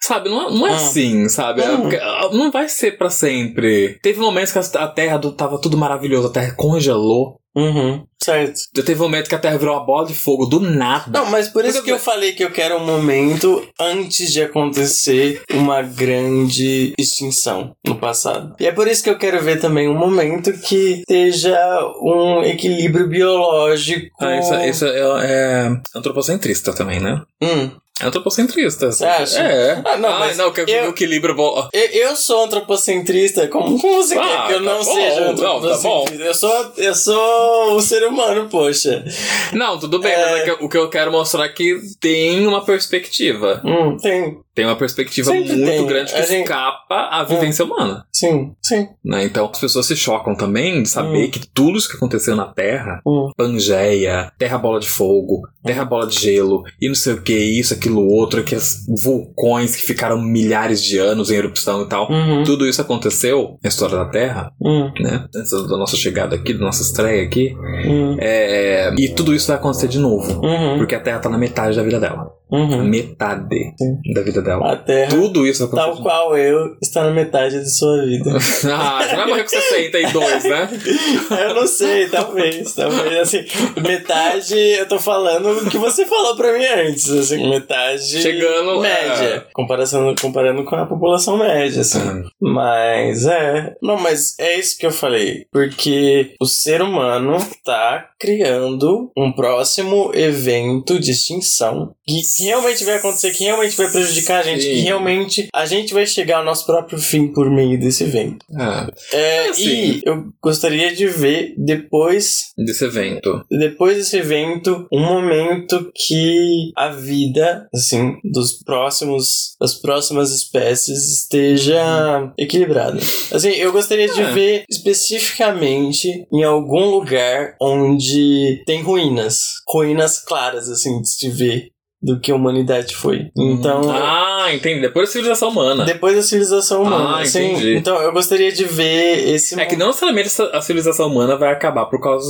Sabe, 0.00 0.28
não 0.30 0.46
é, 0.48 0.50
não 0.54 0.66
é 0.66 0.70
Hum. 0.70 0.74
assim, 0.74 1.28
sabe? 1.28 1.60
É 1.60 1.76
porque, 1.76 1.96
ah, 1.96 2.30
não 2.32 2.50
vai 2.52 2.68
ser 2.68 2.96
pra 2.96 3.10
sempre. 3.10 3.98
Teve 4.02 4.20
momentos 4.20 4.52
que 4.52 4.76
a 4.78 4.86
Terra 4.88 5.18
tava 5.36 5.58
tudo 5.60 5.76
maravilhoso, 5.76 6.28
a 6.28 6.30
Terra 6.30 6.54
congelou. 6.56 7.39
Uhum. 7.56 8.04
Certo. 8.22 8.60
Já 8.76 8.82
teve 8.82 9.00
momentos 9.00 9.28
que 9.28 9.34
a 9.34 9.38
Terra 9.38 9.56
virou 9.56 9.74
uma 9.74 9.84
bola 9.84 10.06
de 10.06 10.14
fogo 10.14 10.46
do 10.46 10.60
nada. 10.60 11.18
Não, 11.18 11.26
mas 11.30 11.48
por 11.48 11.64
isso 11.64 11.74
Porque- 11.78 11.86
que 11.90 11.94
eu 11.94 11.98
falei 11.98 12.32
que 12.32 12.44
eu 12.44 12.50
quero 12.50 12.76
um 12.76 12.84
momento 12.86 13.66
antes 13.80 14.32
de 14.32 14.42
acontecer 14.42 15.42
uma 15.54 15.82
grande 15.82 16.92
extinção 16.98 17.74
no 17.84 17.96
passado. 17.96 18.54
E 18.60 18.66
é 18.66 18.72
por 18.72 18.86
isso 18.86 19.02
que 19.02 19.10
eu 19.10 19.18
quero 19.18 19.40
ver 19.42 19.58
também 19.58 19.88
um 19.88 19.98
momento 19.98 20.52
que 20.60 21.00
esteja 21.00 21.58
um 22.02 22.42
equilíbrio 22.42 23.08
biológico. 23.08 24.08
Ah, 24.20 24.36
isso, 24.38 24.54
isso 24.54 24.84
é, 24.86 25.00
é 25.24 25.70
antropocentrista 25.96 26.72
também, 26.74 27.00
né? 27.00 27.22
Hum. 27.42 27.70
É 28.00 28.06
antropocentrista. 28.06 28.90
Você 28.90 29.04
acha? 29.04 29.40
É. 29.40 29.82
Ah, 29.84 29.96
não, 29.96 30.18
mas 30.18 30.36
não, 30.36 30.52
que 30.52 30.60
eu- 30.62 30.66
o 30.86 30.88
equilíbrio. 30.90 31.34
bo- 31.34 31.68
Eu, 31.72 31.80
eu 31.90 32.16
sou 32.16 32.44
antropocentrista, 32.44 33.46
como, 33.48 33.78
como 33.80 34.02
você 34.02 34.16
Ah, 34.18 34.22
quer 34.22 34.46
que 34.48 34.52
eu 34.54 34.64
tá 34.64 34.70
não 34.70 34.78
bom. 34.78 34.94
seja 34.94 35.20
Não, 35.32 35.60
tá 35.60 35.78
bom. 35.78 36.04
eu, 36.18 36.34
sou, 36.34 36.72
eu 36.76 36.94
sou 36.94 37.76
um 37.76 37.80
ser 37.80 38.04
humano, 38.06 38.48
poxa. 38.48 39.04
Não, 39.52 39.78
tudo 39.78 39.98
bem, 39.98 40.12
É. 40.12 40.16
mas 40.30 40.40
é 40.40 40.44
que 40.44 40.64
o 40.64 40.68
que 40.68 40.76
eu 40.78 40.88
quero 40.88 41.10
mostrar 41.12 41.44
é 41.44 41.48
que 41.48 41.78
tem 42.00 42.46
uma 42.46 42.64
perspectiva. 42.64 43.60
Hum, 43.64 43.96
tem. 43.96 44.38
Tem 44.54 44.64
uma 44.66 44.76
perspectiva 44.76 45.30
Sempre 45.30 45.52
muito 45.56 45.64
tem. 45.66 45.86
grande 45.86 46.12
que 46.12 46.18
A 46.18 46.22
gente- 46.26 46.42
escapa 46.42 47.08
à 47.10 47.22
vivência 47.24 47.64
humana. 47.64 48.04
Sim, 48.20 48.52
sim. 48.62 48.88
Né? 49.04 49.24
Então 49.24 49.48
as 49.50 49.58
pessoas 49.58 49.86
se 49.86 49.96
chocam 49.96 50.34
também 50.34 50.82
de 50.82 50.88
saber 50.88 51.26
Hum. 51.26 51.30
que 51.30 51.40
tudo 51.48 51.78
isso 51.78 51.88
que 51.88 51.96
aconteceu 51.96 52.36
na 52.36 52.46
Terra, 52.46 53.00
Hum. 53.06 53.30
Pangeia, 53.36 54.30
Terra 54.38 54.58
Bola 54.58 54.78
de 54.80 54.88
Fogo, 54.88 55.42
Terra 55.64 55.84
Bola 55.84 56.06
de 56.06 56.18
Gelo, 56.18 56.62
e 56.80 56.88
não 56.88 56.94
sei 56.94 57.14
o 57.14 57.22
que, 57.22 57.32
isso, 57.34 57.74
aquilo, 57.74 58.06
outro, 58.06 58.42
que 58.44 58.54
as 58.54 58.84
vulcões 59.02 59.74
que 59.76 59.82
ficaram 59.82 60.20
milhares 60.20 60.82
de 60.82 60.98
anos 60.98 61.30
em 61.30 61.34
erupção 61.36 61.82
e 61.82 61.86
tal. 61.86 62.10
Uhum. 62.10 62.44
Tudo 62.44 62.66
isso 62.66 62.80
aconteceu 62.80 63.58
na 63.62 63.68
história 63.68 63.96
da 63.96 64.04
Terra, 64.06 64.52
Hum, 64.60 64.90
né? 65.00 65.26
Antes 65.34 65.50
da 65.50 65.76
nossa 65.76 65.96
chegada 65.96 66.34
aqui, 66.36 66.52
da 66.54 66.60
nossa 66.60 66.82
estreia 66.82 67.22
aqui. 67.24 67.54
hum, 67.86 68.16
É, 68.18 68.92
E 68.98 69.08
tudo 69.10 69.34
isso 69.34 69.46
vai 69.48 69.56
acontecer 69.56 69.88
de 69.88 69.98
novo. 69.98 70.40
uhum, 70.44 70.78
Porque 70.78 70.94
a 70.94 71.00
Terra 71.00 71.18
tá 71.18 71.28
na 71.28 71.38
metade 71.38 71.76
da 71.76 71.82
vida 71.82 71.98
dela. 72.00 72.30
Uhum. 72.50 72.84
Metade 72.84 73.74
da 74.14 74.22
vida 74.22 74.42
dela. 74.42 74.72
A 74.72 74.76
Terra, 74.76 75.10
Tudo 75.10 75.46
isso 75.46 75.68
tal 75.68 75.96
qual 76.02 76.36
eu, 76.36 76.76
está 76.82 77.04
na 77.04 77.10
metade 77.10 77.60
de 77.60 77.70
sua 77.70 78.04
vida. 78.04 78.30
ah, 78.72 79.02
você 79.02 79.16
vai 79.16 79.26
morrer 79.26 79.42
com 79.42 79.48
62, 79.48 80.44
né? 80.44 80.68
eu 81.48 81.54
não 81.54 81.66
sei, 81.66 82.08
talvez. 82.08 82.74
Talvez, 82.74 83.18
assim, 83.18 83.44
metade 83.82 84.54
eu 84.56 84.86
tô 84.86 84.98
falando 84.98 85.50
o 85.50 85.70
que 85.70 85.78
você 85.78 86.06
falou 86.06 86.36
pra 86.36 86.52
mim 86.56 86.64
antes, 86.64 87.10
assim, 87.10 87.48
metade 87.48 88.20
Chegando, 88.20 88.80
média. 88.80 89.46
Comparação, 89.52 90.14
comparando 90.20 90.64
com 90.64 90.76
a 90.76 90.86
população 90.86 91.36
média, 91.36 91.80
assim. 91.80 91.98
Ah, 91.98 92.22
Mas 92.40 93.26
é. 93.26 93.74
Não, 93.82 93.98
mas 93.98 94.38
é 94.38 94.58
isso 94.58 94.78
que 94.78 94.86
eu 94.86 94.90
falei. 94.90 95.46
Porque 95.52 96.34
o 96.40 96.46
ser 96.46 96.82
humano 96.82 97.36
tá 97.64 98.10
criando 98.18 99.10
um 99.16 99.32
próximo 99.32 100.10
evento 100.14 100.98
de 100.98 101.12
extinção 101.12 101.94
que, 102.06 102.22
que 102.40 102.46
realmente 102.46 102.84
vai 102.84 102.94
acontecer, 102.96 103.30
que 103.32 103.44
realmente 103.44 103.76
vai 103.76 103.90
prejudicar 103.90 104.40
a 104.40 104.42
gente, 104.42 104.62
Sim. 104.62 104.70
que 104.70 104.80
realmente 104.80 105.48
a 105.54 105.66
gente 105.66 105.92
vai 105.94 106.06
chegar 106.06 106.38
ao 106.38 106.44
nosso 106.44 106.64
próprio 106.66 106.98
fim 106.98 107.28
por 107.28 107.50
meio 107.50 107.78
desse 107.78 108.04
evento. 108.04 108.44
ah, 108.56 108.88
É, 109.12 109.48
Assim. 109.50 109.62
E 109.68 110.02
eu 110.04 110.32
gostaria 110.42 110.94
de 110.94 111.06
ver 111.06 111.54
depois 111.58 112.52
desse 112.56 112.84
evento. 112.84 113.44
depois 113.50 113.96
desse 113.96 114.16
evento, 114.16 114.86
um 114.92 115.00
momento 115.00 115.90
que 115.94 116.70
a 116.76 116.88
vida, 116.88 117.68
assim, 117.74 118.14
dos 118.32 118.62
próximos, 118.62 119.56
das 119.60 119.74
próximas 119.74 120.30
espécies 120.32 121.20
esteja 121.20 122.32
equilibrada. 122.38 122.98
Assim, 123.32 123.50
eu 123.50 123.72
gostaria 123.72 124.08
de 124.08 124.20
É. 124.22 124.32
ver 124.32 124.64
especificamente 124.70 126.26
em 126.32 126.44
algum 126.44 126.86
lugar 126.90 127.54
onde 127.60 128.62
tem 128.66 128.82
ruínas, 128.82 129.40
ruínas 129.68 130.18
claras, 130.18 130.68
assim, 130.68 131.00
de 131.00 131.08
se 131.08 131.28
ver 131.28 131.68
do 132.02 132.18
que 132.18 132.32
a 132.32 132.34
humanidade 132.34 132.96
foi. 132.96 133.30
Então, 133.36 133.82
Ah, 133.90 134.48
entendi. 134.54 134.80
Depois 134.80 135.08
da 135.08 135.12
civilização 135.12 135.50
humana. 135.50 135.84
depois 135.84 136.16
da 136.16 136.22
civilização 136.22 136.82
humana, 136.82 137.16
Ah, 137.16 137.20
assim, 137.20 137.52
entendi. 137.52 137.76
então 137.76 138.00
eu 138.00 138.10
gostaria 138.12 138.50
de 138.50 138.64
ver 138.64 139.28
esse 139.34 139.58
É 139.60 139.66
que 139.66 139.76
não 139.76 139.88
necessariamente 139.88 140.28
essa- 140.28 140.46
a 140.50 140.62
civilização 140.62 141.08
humana 141.08 141.36
vai 141.36 141.52
acabar 141.52 141.84
por 141.86 142.00
causa 142.00 142.26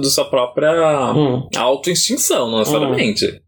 da 0.00 0.08
sua 0.08 0.24
própria 0.26 0.70
Hum, 1.14 1.48
auto-extinção, 1.56 2.48
não 2.50 2.58
necessariamente. 2.60 3.26
hum, 3.26 3.40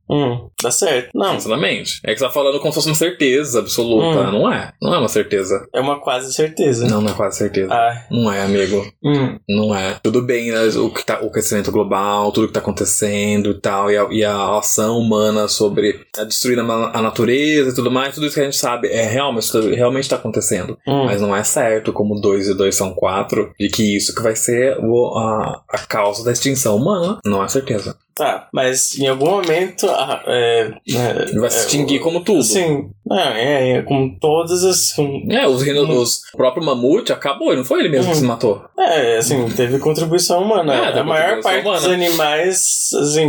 dá 0.62 0.70
certo. 0.70 1.10
Não 1.14 1.32
necessariamente. 1.34 2.00
É 2.04 2.12
que 2.12 2.18
você 2.18 2.24
tá 2.26 2.30
falando 2.30 2.58
como 2.60 2.72
se 2.72 2.76
fosse 2.76 2.88
uma 2.88 2.94
certeza 2.94 3.58
absoluta. 3.60 4.20
Hum. 4.20 4.32
Não 4.32 4.52
é. 4.52 4.72
Não 4.80 4.94
é 4.94 4.98
uma 4.98 5.08
certeza. 5.08 5.66
é 5.74 5.80
uma 5.80 6.00
quase 6.00 6.32
certeza. 6.32 6.86
Não, 6.88 7.00
não 7.00 7.10
é 7.10 7.14
quase 7.14 7.38
certeza. 7.38 7.72
Ah, 7.72 8.04
Não 8.10 8.32
é, 8.32 8.42
amigo. 8.42 8.84
hum, 9.04 9.38
Não 9.48 9.74
é. 9.74 9.98
Tudo 10.02 10.22
bem, 10.22 10.50
né, 10.50 10.60
o, 10.76 10.90
que 10.90 11.04
tá, 11.04 11.20
o 11.22 11.26
aquecimento 11.28 11.70
global, 11.72 12.30
tudo 12.32 12.46
que 12.48 12.52
tá 12.52 12.60
acontecendo 12.60 13.50
e 13.50 13.60
tal, 13.60 13.90
e 13.90 13.96
a, 13.96 14.06
e 14.10 14.24
a 14.24 14.58
ação 14.58 14.98
humana 14.98 15.48
sobre 15.48 16.00
a 16.18 16.24
destruir 16.24 16.58
a, 16.58 16.62
a 16.98 17.02
natureza 17.02 17.70
e 17.70 17.74
tudo 17.74 17.90
mais, 17.90 18.14
tudo 18.14 18.26
isso 18.26 18.34
que 18.34 18.40
a 18.40 18.44
gente 18.44 18.56
sabe 18.56 18.88
é 18.88 19.04
real, 19.06 19.32
mas 19.32 19.44
isso 19.46 19.60
realmente 19.70 20.08
tá 20.08 20.16
acontecendo. 20.16 20.76
hum. 20.86 21.04
Mas 21.06 21.20
não 21.20 21.34
é 21.34 21.42
certo, 21.44 21.92
como 21.92 22.20
2 22.20 22.48
e 22.48 22.54
2 22.54 22.74
são 22.74 22.92
4, 22.94 23.52
de 23.58 23.68
que 23.68 23.96
isso 23.96 24.14
que 24.14 24.22
vai 24.22 24.36
ser 24.36 24.78
o- 24.80 25.16
a, 25.18 25.62
a 25.68 25.78
causa 25.78 26.24
da 26.24 26.32
extinção 26.32 26.76
humana. 26.76 27.18
Não 27.24 27.42
é 27.42 27.48
certeza. 27.48 27.96
Tá, 28.14 28.48
mas 28.52 28.98
em 28.98 29.06
algum 29.08 29.30
momento. 29.30 29.88
ah, 29.88 30.22
é, 30.26 30.74
é, 30.90 31.38
vai 31.38 31.50
se 31.50 31.58
é, 31.58 31.60
extinguir 31.60 32.00
como 32.00 32.22
tudo. 32.22 32.42
Sim, 32.42 32.90
é, 33.14 33.72
é 33.78 33.82
com 33.82 34.16
todas 34.20 34.64
as. 34.64 34.92
Com, 34.92 35.26
É, 35.30 35.46
os, 35.46 35.62
rino- 35.62 35.84
Hum. 35.84 36.00
os- 36.00 36.20
o 36.34 36.36
próprio 36.36 36.64
mamute 36.64 37.12
acabou, 37.12 37.54
não 37.56 37.64
foi 37.64 37.80
ele 37.80 37.88
mesmo 37.88 38.06
que 38.06 38.14
Uhum. 38.14 38.20
se 38.20 38.24
matou. 38.26 38.62
é, 38.78 39.16
assim, 39.18 39.48
teve 39.50 39.78
contribuição 39.78 40.42
humana. 40.42 40.74
É, 40.74 40.98
a 40.98 41.04
maior 41.04 41.40
parte 41.40 41.62
dos 41.62 41.84
humana. 41.84 41.94
animais, 41.94 42.88
assim, 43.00 43.28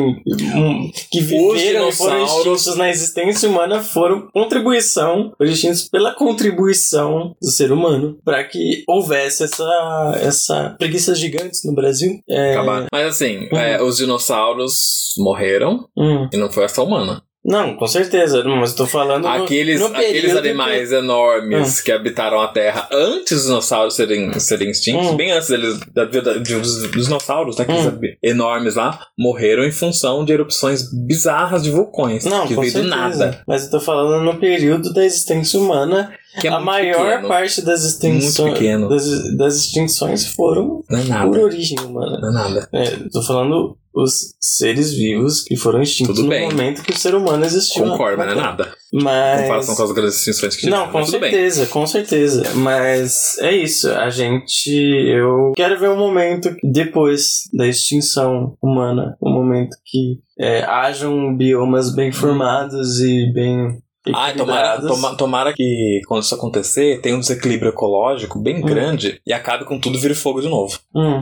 hum, 0.56 0.92
que 1.12 1.22
viveram 1.22 1.90
e 1.90 1.92
foram 1.92 2.24
extintos 2.24 2.76
na 2.76 2.90
existência 2.90 3.48
humana 3.48 3.82
foram 3.84 4.28
contribuição, 4.34 5.32
foram 5.38 5.52
extintos 5.52 5.88
pela 5.90 6.14
contribuição 6.16 7.36
do 7.42 7.52
ser 7.52 7.72
humano 7.72 8.18
para 8.26 8.44
que 8.44 8.84
houvesse 8.88 9.44
essa, 9.44 10.14
essa 10.22 10.76
preguiças 10.80 11.20
gigantes 11.20 11.64
no 11.66 11.74
Brasil. 11.76 12.20
É, 12.30 12.54
Acabaram. 12.54 12.88
Mas 12.92 13.08
assim, 13.08 13.48
é, 13.52 13.82
os 13.82 13.98
dinossauros 13.98 15.14
morreram 15.18 15.88
hum, 15.98 16.28
e 16.34 16.38
não 16.38 16.52
foi 16.52 16.64
essa 16.66 16.82
humana. 16.82 17.22
Não, 17.46 17.76
com 17.76 17.88
certeza, 17.88 18.44
mas 18.44 18.72
eu 18.72 18.78
tô 18.78 18.86
falando. 18.86 19.24
no- 19.24 19.30
Aqueles, 19.44 19.80
no 19.80 19.88
aqueles 19.88 20.22
período 20.22 20.40
animais 20.40 20.90
que- 20.90 20.96
enormes 20.96 21.82
que 21.82 21.92
habitaram 21.92 22.40
a 22.42 22.48
Terra 22.48 22.88
antes 22.92 23.34
dos 23.38 23.46
dinossauros 23.46 23.96
serem, 23.96 24.38
serem 24.40 24.70
extintos, 24.70 25.08
Hum. 25.08 25.16
bem 25.16 25.32
antes 25.32 25.50
deles, 25.50 25.80
da 25.94 26.06
de- 26.06 26.22
dos, 26.22 26.92
dinossauros, 26.92 27.58
né, 27.58 27.64
aqueles 27.64 27.86
Hum. 27.86 27.90
ab- 27.90 28.18
enormes 28.24 28.76
lá, 28.76 29.00
morreram 29.18 29.64
em 29.66 29.72
função 29.72 30.24
de 30.26 30.34
erupções 30.34 30.84
bizarras 31.06 31.64
de 31.64 31.72
vulcões 31.72 32.26
Não, 32.26 32.48
que 32.48 32.56
com 32.56 32.62
veio 32.62 32.74
do 32.74 32.80
certeza. 32.80 32.96
nada. 32.96 33.44
Mas 33.48 33.66
eu 33.66 33.72
tô 33.72 33.80
falando 33.80 34.24
no 34.24 34.40
período 34.40 34.94
da 34.94 35.06
existência 35.06 35.60
humana. 35.60 36.14
É 36.44 36.48
a 36.48 36.60
maior 36.60 37.16
pequeno. 37.16 37.28
parte 37.28 37.62
das 37.62 37.84
extinções, 37.84 38.90
das, 38.90 39.38
das 39.38 39.56
extinções 39.58 40.28
foram 40.28 40.84
é 40.90 41.26
por 41.26 41.40
origem 41.40 41.80
humana. 41.80 42.20
Não 42.20 42.30
é 42.30 42.34
nada. 42.34 42.70
É, 42.72 42.86
tô 43.12 43.22
falando 43.22 43.78
os 43.94 44.34
seres 44.40 44.92
vivos 44.94 45.44
que 45.44 45.56
foram 45.56 45.82
extintos 45.82 46.18
no 46.18 46.28
momento 46.28 46.82
que 46.82 46.92
o 46.92 46.98
ser 46.98 47.14
humano 47.14 47.46
existiu. 47.46 47.84
Concordo, 47.84 48.18
não 48.18 48.32
é 48.32 48.36
nada. 48.36 48.74
Mas... 48.92 49.42
comparação 49.42 49.76
com 49.76 49.84
as 49.84 49.92
grandes 49.92 50.18
extinções 50.18 50.56
que 50.56 50.62
tiveram. 50.62 50.86
Não, 50.86 50.92
com 50.92 51.04
tudo 51.04 51.20
bem. 51.20 51.32
certeza, 51.32 51.66
com 51.68 51.86
certeza. 51.86 52.44
Mas 52.56 53.38
é 53.40 53.52
isso, 53.52 53.92
a 53.92 54.10
gente. 54.10 54.70
Eu 54.70 55.54
quero 55.56 55.80
ver 55.80 55.90
um 55.90 55.98
momento 55.98 56.56
depois 56.64 57.44
da 57.54 57.68
extinção 57.68 58.58
humana, 58.62 59.16
um 59.22 59.32
momento 59.32 59.78
que 59.86 60.20
é, 60.40 60.64
hajam 60.64 61.36
biomas 61.36 61.94
bem 61.94 62.12
formados 62.12 63.00
e 63.00 63.32
bem. 63.32 63.80
Ah, 64.14 64.34
tomara, 64.34 64.82
toma- 64.82 65.16
tomara 65.16 65.54
que 65.54 66.02
quando 66.08 66.24
isso 66.24 66.36
acontecer, 66.36 67.00
tenha 67.02 67.16
um 67.16 67.20
desequilíbrio 67.22 67.70
ecológico 67.70 68.38
bem 68.40 68.58
Hum. 68.58 68.62
grande 68.66 69.22
e 69.26 69.32
acabe 69.32 69.64
com 69.66 69.80
tudo 69.80 69.98
vire 70.00 70.14
fogo 70.16 70.42
de 70.42 70.50
novo. 70.50 70.78
Hum. 70.96 71.22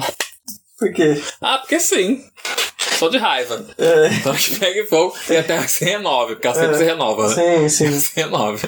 Por 0.80 0.92
quê? 0.94 1.22
Ah, 1.42 1.60
porque 1.60 1.80
sim. 1.80 2.24
Só 2.98 3.08
de 3.10 3.18
raiva. 3.20 3.64
É. 3.78 4.08
Então 4.16 4.34
que 4.34 4.56
pega 4.60 4.86
fogo 4.88 5.14
e 5.30 5.38
a 5.38 5.44
Terra 5.44 5.68
se 5.68 5.86
renove, 5.86 6.34
porque 6.36 6.48
ela 6.48 6.56
sempre 6.56 6.76
É. 6.76 6.78
se 6.80 6.84
renova, 6.86 7.28
né? 7.28 7.36
Sim, 7.36 7.70
sim. 7.70 7.92
Se 8.00 8.20
renove. 8.20 8.68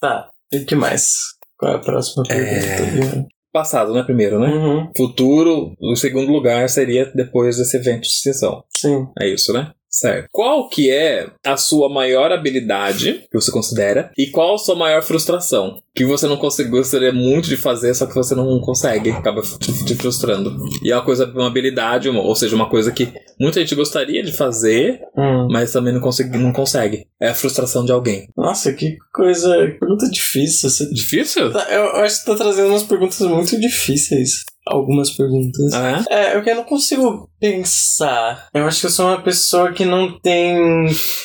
Tá. 0.00 0.28
E 0.52 0.58
o 0.58 0.66
que 0.66 0.74
mais? 0.74 1.12
Qual 1.58 1.72
é 1.72 1.74
a 1.76 1.78
próxima 1.78 2.22
pergunta? 2.24 3.26
Passado, 3.52 3.92
né? 3.92 4.02
Primeiro, 4.02 4.38
né? 4.38 4.48
Uhum. 4.48 4.92
Futuro, 4.96 5.74
o 5.80 5.96
segundo 5.96 6.30
lugar 6.30 6.68
seria 6.68 7.10
depois 7.14 7.56
desse 7.56 7.76
evento 7.76 8.02
de 8.02 8.08
extinção. 8.08 8.62
Sim. 8.70 9.06
É 9.20 9.26
isso, 9.28 9.52
né? 9.52 9.72
Certo. 9.98 10.28
Qual 10.32 10.68
que 10.68 10.90
é 10.90 11.28
a 11.44 11.56
sua 11.56 11.88
maior 11.88 12.30
habilidade 12.32 13.24
que 13.30 13.38
você 13.40 13.50
considera 13.50 14.10
e 14.16 14.26
qual 14.28 14.54
a 14.54 14.58
sua 14.58 14.74
maior 14.76 15.02
frustração 15.02 15.80
que 15.94 16.04
você 16.04 16.28
não 16.28 16.36
conseguiu, 16.36 16.72
gostaria 16.72 17.12
muito 17.12 17.48
de 17.48 17.56
fazer, 17.56 17.92
só 17.94 18.06
que 18.06 18.14
você 18.14 18.32
não 18.34 18.60
consegue, 18.60 19.10
acaba 19.10 19.42
te, 19.42 19.84
te 19.84 19.94
frustrando. 19.96 20.56
E 20.82 20.92
é 20.92 20.94
uma 20.94 21.04
coisa, 21.04 21.26
uma 21.26 21.48
habilidade, 21.48 22.08
uma- 22.08 22.20
ou 22.22 22.36
seja, 22.36 22.54
uma 22.54 22.68
coisa 22.70 22.92
que 22.92 23.12
muita 23.40 23.58
gente 23.58 23.74
gostaria 23.74 24.22
de 24.22 24.30
fazer, 24.32 25.00
Hum. 25.16 25.48
mas 25.50 25.72
também 25.72 25.92
não 25.92 26.00
consegue, 26.00 26.38
não 26.38 26.52
consegue. 26.52 27.06
É 27.20 27.28
a 27.30 27.34
frustração 27.34 27.84
de 27.84 27.90
alguém. 27.90 28.28
Nossa, 28.36 28.72
que 28.72 28.96
coisa. 29.12 29.48
que 29.66 29.78
Pergunta 29.80 30.08
difícil. 30.08 30.68
Difícil? 30.92 31.46
Eu, 31.68 31.80
eu 31.84 31.96
acho 31.96 32.20
que 32.20 32.26
tá 32.26 32.36
trazendo 32.36 32.68
umas 32.68 32.84
perguntas 32.84 33.18
muito 33.22 33.58
difíceis. 33.60 34.44
Algumas 34.70 35.10
perguntas. 35.10 35.72
Ah, 35.72 36.04
É, 36.10 36.36
eu 36.36 36.42
que 36.42 36.50
eu 36.50 36.56
não 36.56 36.64
consigo 36.64 37.28
pensar. 37.40 38.48
Eu 38.52 38.66
acho 38.66 38.80
que 38.80 38.86
eu 38.86 38.90
sou 38.90 39.06
uma 39.06 39.22
pessoa 39.22 39.72
que 39.72 39.84
não 39.84 40.18
tem 40.20 40.56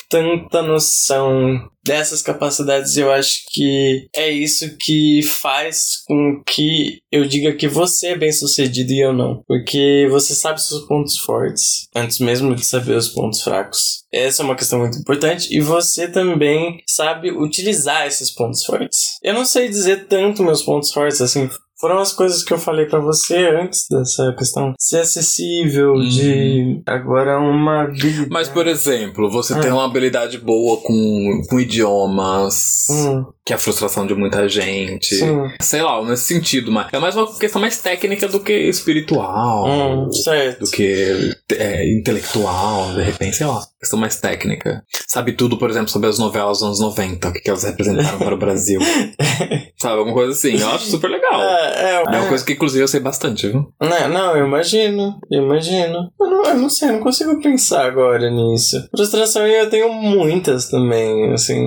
tanta 0.08 0.62
noção 0.62 1.68
dessas 1.84 2.22
capacidades. 2.22 2.96
Eu 2.96 3.12
acho 3.12 3.44
que 3.50 4.06
é 4.16 4.30
isso 4.30 4.76
que 4.78 5.22
faz 5.22 6.02
com 6.06 6.42
que 6.46 6.98
eu 7.12 7.26
diga 7.26 7.52
que 7.52 7.68
você 7.68 8.08
é 8.08 8.18
bem 8.18 8.32
sucedido 8.32 8.92
e 8.92 9.00
eu 9.00 9.12
não. 9.12 9.42
Porque 9.46 10.08
você 10.10 10.34
sabe 10.34 10.62
seus 10.62 10.86
pontos 10.86 11.18
fortes, 11.18 11.88
antes 11.94 12.18
mesmo 12.18 12.54
de 12.54 12.64
saber 12.64 12.96
os 12.96 13.08
pontos 13.08 13.42
fracos. 13.42 14.04
Essa 14.12 14.42
é 14.42 14.44
uma 14.44 14.56
questão 14.56 14.78
muito 14.78 14.98
importante. 14.98 15.54
E 15.54 15.60
você 15.60 16.08
também 16.08 16.78
sabe 16.88 17.30
utilizar 17.30 18.06
esses 18.06 18.30
pontos 18.30 18.64
fortes. 18.64 19.18
Eu 19.22 19.34
não 19.34 19.44
sei 19.44 19.68
dizer 19.68 20.06
tanto 20.06 20.42
meus 20.42 20.62
pontos 20.62 20.92
fortes 20.92 21.20
assim. 21.20 21.50
Foram 21.84 21.98
as 21.98 22.14
coisas 22.14 22.42
que 22.42 22.50
eu 22.50 22.56
falei 22.56 22.86
pra 22.86 22.98
você 22.98 23.36
antes 23.60 23.86
dessa 23.90 24.32
questão. 24.38 24.72
Ser 24.78 25.00
acessível, 25.00 25.92
Uhum. 25.92 26.08
de 26.08 26.82
agora 26.86 27.38
uma 27.38 27.82
habilidade. 27.82 28.30
Mas, 28.30 28.48
por 28.48 28.66
exemplo, 28.66 29.30
você 29.30 29.52
Ah. 29.52 29.60
tem 29.60 29.70
uma 29.70 29.84
habilidade 29.84 30.38
boa 30.38 30.78
com, 30.78 31.42
com 31.46 31.60
idiomas, 31.60 32.86
Hum, 32.88 33.26
que 33.44 33.52
é 33.52 33.56
a 33.56 33.58
frustração 33.58 34.06
de 34.06 34.14
muita 34.14 34.48
gente. 34.48 35.14
sim. 35.14 35.26
Sei 35.60 35.82
lá, 35.82 36.02
nesse 36.06 36.22
sentido, 36.22 36.72
mas 36.72 36.86
é 36.90 36.98
mais 36.98 37.14
uma 37.16 37.30
questão 37.38 37.60
mais 37.60 37.76
técnica 37.76 38.28
do 38.28 38.40
que 38.40 38.52
espiritual, 38.66 39.66
Hum, 39.68 40.10
certo. 40.10 40.60
do 40.64 40.70
que 40.70 41.34
é, 41.52 41.92
intelectual, 41.98 42.94
de 42.94 43.02
repente, 43.02 43.36
sei 43.36 43.46
lá, 43.46 43.62
questão 43.84 43.98
mais 43.98 44.18
técnica. 44.18 44.82
Sabe 45.06 45.32
tudo, 45.32 45.58
por 45.58 45.70
exemplo, 45.70 45.90
sobre 45.90 46.08
as 46.08 46.18
novelas 46.18 46.58
dos 46.58 46.66
anos 46.66 46.80
90, 46.80 47.28
o 47.28 47.32
que, 47.32 47.40
que 47.40 47.50
elas 47.50 47.64
representaram 47.64 48.18
para 48.18 48.34
o 48.34 48.38
Brasil. 48.38 48.80
Sabe, 49.78 49.98
alguma 49.98 50.14
coisa 50.14 50.32
assim. 50.32 50.56
Eu 50.56 50.68
acho 50.70 50.86
super 50.86 51.10
legal. 51.10 51.40
É, 51.40 51.92
é, 51.92 52.02
É 52.02 52.18
uma 52.18 52.28
coisa 52.28 52.44
que, 52.44 52.54
inclusive, 52.54 52.82
eu 52.82 52.88
sei 52.88 53.00
bastante, 53.00 53.48
viu? 53.48 53.66
Não, 53.80 54.08
não, 54.08 54.36
eu 54.36 54.46
imagino, 54.46 55.18
eu 55.30 55.44
imagino. 55.44 56.10
Eu 56.18 56.26
não, 56.26 56.44
eu 56.46 56.56
não 56.56 56.70
sei, 56.70 56.88
eu 56.88 56.94
não 56.94 57.00
consigo 57.00 57.40
pensar 57.40 57.84
agora 57.84 58.30
nisso. 58.30 58.88
Frustração 58.96 59.46
eu 59.46 59.68
tenho 59.68 59.92
muitas 59.92 60.68
também, 60.68 61.32
assim. 61.32 61.62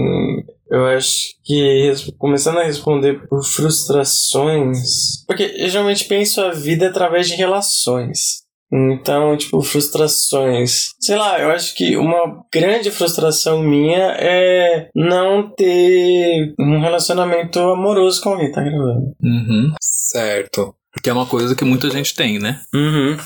Eu 0.70 0.86
acho 0.86 1.36
que 1.46 1.94
começando 2.18 2.58
a 2.58 2.64
responder 2.64 3.28
por 3.28 3.44
frustrações. 3.46 5.24
Porque 5.26 5.56
eu 5.58 5.70
geralmente 5.70 6.06
penso 6.06 6.42
a 6.42 6.52
vida 6.52 6.88
através 6.88 7.28
de 7.28 7.36
relações. 7.36 8.47
Então, 8.72 9.38
tipo, 9.38 9.62
frustrações. 9.62 10.94
Sei 11.00 11.16
lá, 11.16 11.40
eu 11.40 11.52
acho 11.52 11.76
que 11.76 11.96
uma 11.96 12.44
grande 12.54 12.92
frustração 12.92 13.62
minha 13.62 14.12
é 14.20 14.90
não 14.96 15.50
ter 15.50 16.54
um 16.60 16.80
relacionamento 16.80 17.60
amoroso 17.60 18.22
com 18.22 18.30
alguém, 18.30 18.52
tá 18.52 18.62
gravando? 18.62 19.14
Uhum. 19.24 19.74
Certo. 19.82 20.76
Porque 20.92 21.10
é 21.10 21.14
uma 21.14 21.26
coisa 21.26 21.56
que 21.56 21.64
muita 21.64 21.90
gente 21.90 22.16
tem, 22.16 22.40
né? 22.40 22.62
Uhum. 22.74 23.18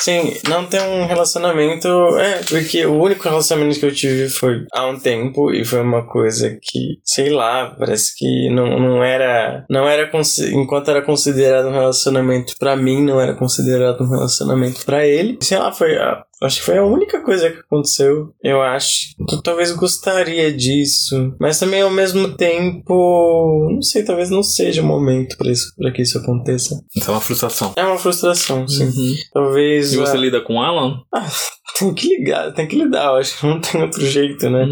Sim, 0.00 0.32
não 0.48 0.64
ter 0.64 0.80
um 0.82 1.06
relacionamento. 1.06 1.88
É, 2.18 2.40
porque 2.48 2.86
o 2.86 3.00
único 3.02 3.28
relacionamento 3.28 3.80
que 3.80 3.86
eu 3.86 3.94
tive 3.94 4.28
foi 4.28 4.64
há 4.72 4.86
um 4.86 4.98
tempo 4.98 5.52
e 5.52 5.64
foi 5.64 5.80
uma 5.80 6.06
coisa 6.06 6.56
que, 6.62 6.98
sei 7.04 7.30
lá, 7.30 7.74
parece 7.78 8.16
que 8.16 8.48
não, 8.50 8.78
não 8.78 9.02
era. 9.02 9.64
Não 9.68 9.88
era. 9.88 10.08
Enquanto 10.52 10.90
era 10.90 11.02
considerado 11.02 11.66
um 11.68 11.72
relacionamento 11.72 12.54
pra 12.58 12.76
mim, 12.76 13.02
não 13.02 13.20
era 13.20 13.34
considerado 13.34 14.02
um 14.02 14.08
relacionamento 14.08 14.84
pra 14.84 15.04
ele. 15.06 15.36
Sei 15.42 15.58
lá, 15.58 15.72
foi. 15.72 15.96
a- 15.96 16.22
Acho 16.42 16.60
que 16.60 16.66
foi 16.66 16.78
a 16.78 16.84
única 16.84 17.20
coisa 17.22 17.50
que 17.50 17.58
aconteceu. 17.58 18.32
Eu 18.42 18.62
acho. 18.62 19.08
Eu 19.30 19.42
talvez 19.42 19.72
gostaria 19.72 20.52
disso. 20.52 21.34
Mas 21.40 21.58
também 21.58 21.82
ao 21.82 21.90
mesmo 21.90 22.36
tempo. 22.36 23.68
Não 23.72 23.82
sei, 23.82 24.04
talvez 24.04 24.30
não 24.30 24.42
seja 24.42 24.82
o 24.82 24.86
momento 24.86 25.36
pra, 25.36 25.50
isso, 25.50 25.74
pra 25.76 25.90
que 25.90 26.02
isso 26.02 26.18
aconteça. 26.18 26.80
Isso 26.94 27.10
é 27.10 27.14
uma 27.14 27.20
frustração. 27.20 27.72
É 27.76 27.84
uma 27.84 27.98
frustração, 27.98 28.68
sim. 28.68 28.84
Uhum. 28.84 29.14
Talvez. 29.32 29.92
E 29.92 29.96
você 29.96 30.16
ah, 30.16 30.20
lida 30.20 30.40
com 30.40 30.60
Alan? 30.60 31.00
tem 31.78 31.94
que 31.94 32.08
ligar, 32.08 32.52
tem 32.54 32.66
que 32.66 32.76
lidar, 32.76 33.06
eu 33.06 33.16
acho 33.16 33.38
que 33.38 33.46
não 33.46 33.60
tem 33.60 33.82
outro 33.82 34.04
jeito, 34.04 34.48
né? 34.50 34.66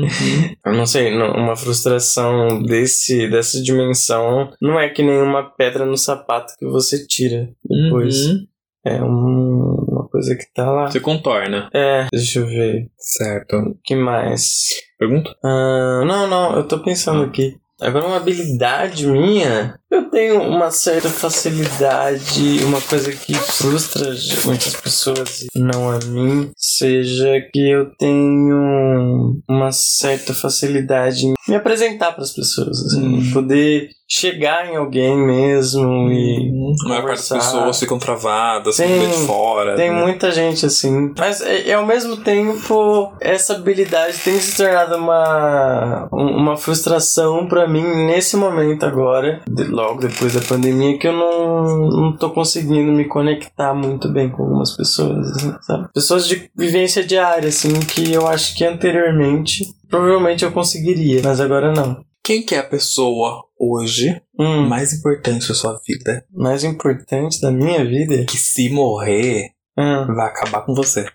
Eu 0.64 0.72
não 0.72 0.86
sei, 0.86 1.16
não- 1.16 1.32
uma 1.32 1.54
frustração 1.56 2.62
desse, 2.62 3.28
dessa 3.28 3.62
dimensão 3.62 4.50
não 4.60 4.78
é 4.78 4.88
que 4.88 5.02
nem 5.02 5.20
uma 5.20 5.42
pedra 5.42 5.84
no 5.84 5.96
sapato 5.96 6.54
que 6.58 6.66
você 6.66 7.06
tira 7.06 7.48
depois. 7.64 8.26
Uhum. 8.26 8.46
É 8.84 9.02
um- 9.02 9.85
coisa 10.16 10.34
que 10.34 10.46
tá 10.54 10.70
lá. 10.70 10.90
Você 10.90 11.00
contorna. 11.00 11.68
É, 11.74 12.06
deixa 12.12 12.38
eu 12.40 12.46
ver. 12.46 12.88
Certo. 12.98 13.56
O 13.56 13.78
que 13.84 13.94
mais? 13.94 14.64
Pergunta? 14.98 15.30
Ah, 15.44 16.02
não, 16.06 16.26
não, 16.26 16.56
eu 16.56 16.64
tô 16.66 16.78
pensando 16.78 17.22
aqui. 17.22 17.54
Agora, 17.78 18.06
uma 18.06 18.16
habilidade 18.16 19.06
minha, 19.06 19.78
eu 19.90 20.08
tenho 20.08 20.40
uma 20.40 20.70
certa 20.70 21.10
facilidade, 21.10 22.64
uma 22.64 22.80
coisa 22.80 23.12
que 23.12 23.34
frustra 23.34 24.14
muitas 24.46 24.74
pessoas, 24.76 25.42
e 25.54 25.58
não 25.60 25.90
a 25.90 25.98
mim, 26.06 26.50
seja 26.56 27.38
que 27.52 27.70
eu 27.70 27.90
tenho 27.98 29.36
uma 29.46 29.70
certa 29.72 30.32
facilidade 30.32 31.26
em 31.26 31.34
me 31.46 31.54
apresentar 31.54 32.12
para 32.12 32.22
as 32.24 32.32
pessoas, 32.32 32.80
assim, 32.80 33.18
Hum. 33.18 33.30
poder 33.34 33.90
chegar 34.08 34.70
em 34.70 34.76
alguém 34.76 35.16
mesmo 35.16 36.10
e 36.12 36.50
A 36.84 36.88
maior 36.88 37.02
parte 37.06 37.16
das 37.16 37.28
pessoas 37.28 37.78
ficam 37.80 37.98
travadas, 37.98 38.76
Tem- 38.76 38.88
ficam 39.00 39.20
de 39.20 39.26
fora. 39.26 39.74
Tem 39.74 39.90
né? 39.90 40.00
muita 40.00 40.30
gente 40.30 40.64
assim. 40.64 41.12
Mas 41.18 41.40
é, 41.40 41.70
é, 41.70 41.74
ao 41.74 41.84
mesmo 41.84 42.16
tempo, 42.18 43.12
essa 43.20 43.54
habilidade 43.54 44.18
tem 44.18 44.38
se 44.38 44.56
tornado 44.56 44.96
uma, 44.96 46.08
um- 46.12 46.36
uma 46.36 46.56
frustração 46.56 47.46
pra 47.48 47.66
mim 47.68 47.82
nesse 48.06 48.36
momento 48.36 48.84
agora, 48.86 49.40
de- 49.48 49.64
logo 49.64 50.00
depois 50.00 50.34
da 50.34 50.40
pandemia, 50.40 50.98
que 50.98 51.08
eu 51.08 51.12
não, 51.12 51.88
não 51.88 52.16
tô 52.16 52.30
conseguindo 52.30 52.92
me 52.92 53.06
conectar 53.06 53.74
muito 53.74 54.08
bem 54.08 54.28
com 54.30 54.44
algumas 54.44 54.76
pessoas, 54.76 55.26
assim, 55.32 55.54
sabe? 55.62 55.88
Pessoas 55.92 56.28
de 56.28 56.48
vivência 56.54 57.02
diária, 57.04 57.48
assim, 57.48 57.72
que 57.80 58.12
eu 58.12 58.26
acho 58.28 58.54
que 58.56 58.64
anteriormente 58.64 59.64
provavelmente 59.88 60.44
eu 60.44 60.50
conseguiria, 60.52 61.20
mas 61.24 61.40
agora 61.40 61.72
não. 61.72 62.04
Quem 62.26 62.42
que 62.42 62.56
é 62.56 62.58
a 62.58 62.64
pessoa 62.64 63.44
hoje 63.56 64.20
Hum, 64.36 64.66
mais 64.68 64.92
importante 64.92 65.46
da 65.48 65.54
sua 65.54 65.80
vida? 65.86 66.24
mais 66.34 66.64
importante 66.64 67.40
da 67.40 67.52
minha 67.52 67.84
vida? 67.84 68.24
Que 68.24 68.36
se 68.36 68.68
morrer, 68.68 69.50
Hum, 69.78 70.06
vai 70.12 70.26
acabar 70.26 70.62
com 70.62 70.74
você. 70.74 71.06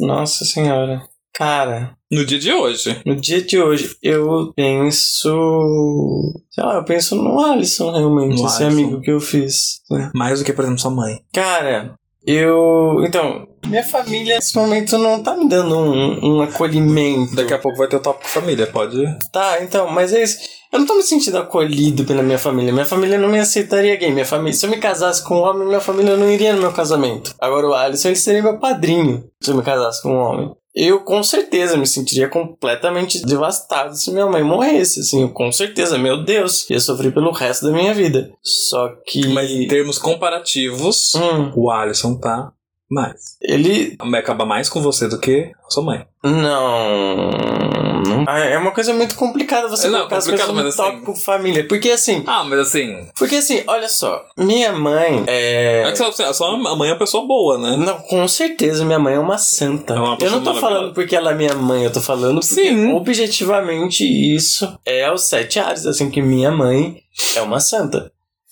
nossa 0.00 0.46
senhora. 0.46 1.02
Cara, 1.34 1.94
No 2.10 2.24
dia 2.24 2.38
de 2.38 2.50
hoje. 2.50 2.98
No 3.04 3.14
dia 3.14 3.42
de 3.42 3.60
hoje, 3.60 3.94
eu 4.02 4.50
penso. 4.56 5.30
Sei 6.50 6.64
lá, 6.64 6.76
eu 6.76 6.84
penso 6.84 7.14
no 7.14 7.38
Alisson, 7.38 7.92
realmente, 7.92 8.40
No 8.40 8.46
esse 8.48 8.64
Alisson. 8.64 8.80
amigo 8.80 9.00
que 9.02 9.10
eu 9.10 9.20
fiz. 9.20 9.82
Mais 10.14 10.38
do 10.38 10.44
que, 10.46 10.52
por 10.54 10.62
exemplo, 10.64 10.80
sua 10.80 10.90
mãe. 10.90 11.20
Cara, 11.32 11.94
eu. 12.28 13.02
Então, 13.06 13.48
minha 13.66 13.82
família 13.82 14.36
nesse 14.36 14.54
momento 14.54 14.98
não 14.98 15.22
tá 15.22 15.34
me 15.34 15.48
dando 15.48 15.76
um, 15.76 16.36
um 16.36 16.42
acolhimento. 16.42 17.34
Daqui 17.34 17.54
a 17.54 17.58
pouco 17.58 17.78
vai 17.78 17.88
ter 17.88 17.96
o 17.96 18.00
tópico 18.00 18.28
família, 18.28 18.66
pode. 18.66 19.02
Tá, 19.32 19.62
então, 19.62 19.90
mas 19.90 20.12
é 20.12 20.22
isso. 20.22 20.38
Eu 20.70 20.80
não 20.80 20.86
tô 20.86 20.96
me 20.96 21.02
sentindo 21.02 21.38
acolhido 21.38 22.04
pela 22.04 22.22
minha 22.22 22.38
família. 22.38 22.72
Minha 22.72 22.84
família 22.84 23.16
não 23.16 23.30
me 23.30 23.38
aceitaria 23.38 23.96
gay. 23.96 24.10
Minha 24.10 24.26
família, 24.26 24.52
se 24.52 24.66
eu 24.66 24.70
me 24.70 24.76
casasse 24.76 25.24
com 25.24 25.36
um 25.36 25.42
homem, 25.42 25.66
minha 25.66 25.80
família 25.80 26.16
não 26.16 26.30
iria 26.30 26.52
no 26.52 26.60
meu 26.60 26.72
casamento. 26.72 27.34
Agora 27.40 27.66
o 27.66 27.72
Alisson, 27.72 28.08
ele 28.08 28.16
seria 28.16 28.42
meu 28.42 28.58
padrinho 28.58 29.24
se 29.42 29.50
eu 29.50 29.56
me 29.56 29.62
casasse 29.62 30.02
com 30.02 30.10
um 30.10 30.18
homem. 30.18 30.52
Eu 30.80 31.00
com 31.00 31.24
certeza 31.24 31.76
me 31.76 31.88
sentiria 31.88 32.28
completamente 32.28 33.20
devastado 33.26 33.96
se 33.96 34.12
minha 34.12 34.26
mãe 34.26 34.44
morresse, 34.44 35.00
assim, 35.00 35.22
eu, 35.22 35.30
com 35.30 35.50
certeza, 35.50 35.98
meu 35.98 36.22
Deus, 36.24 36.70
ia 36.70 36.78
sofrer 36.78 37.12
pelo 37.12 37.32
resto 37.32 37.66
da 37.66 37.72
minha 37.72 37.92
vida. 37.92 38.30
Só 38.42 38.88
que. 39.04 39.26
Mas 39.26 39.50
em 39.50 39.66
termos 39.66 39.98
comparativos, 39.98 41.14
Hum, 41.16 41.52
o 41.56 41.68
Alisson 41.68 42.14
tá 42.16 42.52
mais. 42.88 43.36
ele. 43.42 43.96
Vai 44.10 44.20
acabar 44.20 44.46
mais 44.46 44.68
com 44.68 44.80
você 44.80 45.08
do 45.08 45.18
que 45.18 45.50
a 45.66 45.70
sua 45.70 45.82
mãe. 45.82 46.06
Não. 46.22 47.30
não- 48.06 48.24
Ah, 48.26 48.38
É 48.40 48.58
uma 48.58 48.70
coisa 48.72 48.92
muito 48.92 49.14
complicada 49.14 49.68
você 49.68 49.88
não, 49.88 50.00
colocar 50.00 50.16
as 50.18 50.26
coisas 50.28 50.48
no 50.48 50.66
assim- 50.66 50.76
tópico 50.76 51.14
família. 51.14 51.66
Porque 51.66 51.90
assim. 51.90 52.22
Ah, 52.26 52.44
mas 52.44 52.58
assim. 52.60 53.06
Porque 53.18 53.36
assim, 53.36 53.62
olha 53.66 53.88
só. 53.88 54.24
Minha 54.36 54.72
mãe 54.72 55.24
é. 55.26 55.84
É 55.86 55.90
que 55.92 55.96
só, 56.32 56.44
a 56.56 56.56
mãe 56.76 56.88
é 56.90 56.92
uma 56.92 56.98
pessoa 56.98 57.26
boa, 57.26 57.58
né? 57.58 57.76
Não, 57.76 57.98
com 58.02 58.26
certeza 58.28 58.84
minha 58.84 58.98
mãe 58.98 59.14
é 59.14 59.18
uma 59.18 59.38
santa. 59.38 59.94
É 59.94 59.98
uma 59.98 60.16
eu 60.20 60.30
não 60.30 60.42
tô 60.42 60.54
falando 60.54 60.92
porque 60.94 61.14
ela 61.16 61.30
é 61.32 61.34
minha 61.34 61.54
mãe, 61.54 61.84
eu 61.84 61.92
tô 61.92 62.00
falando 62.00 62.40
porque 62.40 62.54
Sim. 62.54 62.92
objetivamente 62.92 64.04
isso 64.04 64.76
é 64.84 65.10
os 65.12 65.28
sete 65.28 65.58
ares, 65.60 65.86
assim, 65.86 66.10
que 66.10 66.20
minha 66.22 66.50
mãe 66.50 67.00
é 67.36 67.40
uma 67.42 67.60
santa. 67.60 68.10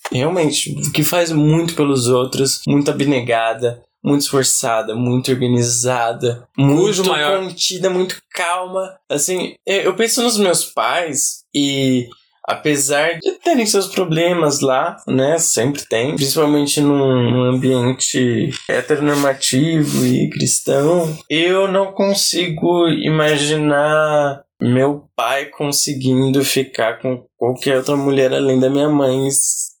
Realmente, 0.09 0.73
que 0.93 1.03
faz 1.03 1.33
muito 1.33 1.75
pelos 1.75 2.07
outros, 2.07 2.61
muito 2.65 2.89
abnegada, 2.89 3.83
muito 4.03 4.21
esforçada, 4.21 4.95
muito 4.95 5.31
organizada, 5.31 6.47
muito 6.57 7.03
maior- 7.05 7.39
contida, 7.43 7.89
muito 7.89 8.17
calma. 8.31 8.97
Assim, 9.09 9.55
eu 9.65 9.81
eu 9.87 9.95
penso 9.95 10.21
nos 10.21 10.37
meus 10.37 10.65
pais 10.65 11.43
e 11.53 12.07
apesar 12.47 13.19
de 13.19 13.31
terem 13.43 13.65
seus 13.65 13.87
problemas 13.87 14.61
lá, 14.61 14.95
né, 15.05 15.37
sempre 15.37 15.83
tem, 15.85 16.15
principalmente 16.15 16.79
num, 16.79 17.43
ambiente 17.43 18.49
heteronormativo 18.69 20.05
e 20.05 20.29
cristão, 20.29 21.17
eu 21.29 21.67
não 21.67 21.91
consigo 21.91 22.87
imaginar 22.87 24.43
meu 24.61 25.03
pai 25.15 25.45
conseguindo 25.47 26.43
ficar 26.43 26.99
com 27.01 27.25
qualquer 27.37 27.77
outra 27.77 27.95
mulher 27.97 28.33
além 28.33 28.59
da 28.59 28.69
minha 28.69 28.89
mãe, 28.89 29.27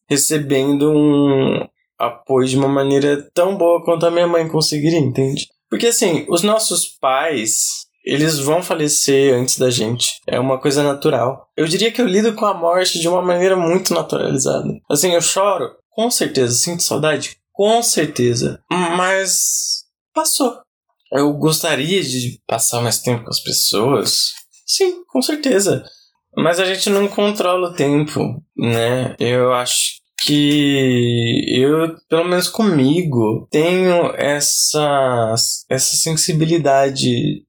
recebendo 0.09 0.91
um 0.91 1.67
apoio 1.97 2.47
de 2.47 2.57
uma 2.57 2.67
maneira 2.67 3.27
tão 3.33 3.57
boa 3.57 3.83
quanto 3.83 4.05
a 4.05 4.11
minha 4.11 4.27
mãe 4.27 4.47
conseguiria, 4.47 4.99
entende? 4.99 5.47
Porque 5.69 5.87
assim, 5.87 6.25
os 6.29 6.43
nossos 6.43 6.85
pais, 6.99 7.87
eles 8.05 8.39
vão 8.39 8.63
falecer 8.63 9.33
antes 9.33 9.57
da 9.57 9.69
gente. 9.69 10.21
É 10.25 10.39
uma 10.39 10.59
coisa 10.59 10.81
natural. 10.81 11.47
Eu 11.57 11.65
diria 11.65 11.91
que 11.91 12.01
eu 12.01 12.07
lido 12.07 12.33
com 12.33 12.45
a 12.45 12.53
morte 12.53 12.99
de 12.99 13.07
uma 13.07 13.21
maneira 13.21 13.55
muito 13.55 13.93
naturalizada. 13.93 14.69
Assim, 14.89 15.13
eu 15.13 15.21
choro, 15.21 15.69
com 15.89 16.09
certeza. 16.09 16.55
Sinto 16.55 16.83
saudade, 16.83 17.37
com 17.51 17.81
certeza. 17.83 18.61
Mas 18.71 19.83
passou. 20.13 20.57
Eu 21.11 21.33
gostaria 21.33 22.01
de 22.03 22.39
passar 22.47 22.81
mais 22.81 22.99
tempo 22.99 23.23
com 23.23 23.29
as 23.29 23.39
pessoas. 23.39 24.33
Sim, 24.65 25.03
com 25.07 25.21
certeza. 25.21 25.83
Mas 26.35 26.59
a 26.59 26.65
gente 26.65 26.89
não 26.89 27.07
controla 27.07 27.69
o 27.69 27.73
tempo, 27.73 28.19
né? 28.55 29.15
Eu 29.19 29.53
acho 29.53 29.95
que 30.25 31.45
eu, 31.61 31.95
pelo 32.09 32.25
menos 32.27 32.47
comigo, 32.49 33.47
tenho 33.51 34.11
essa, 34.15 35.33
essa 35.69 35.95
sensibilidade, 35.97 37.43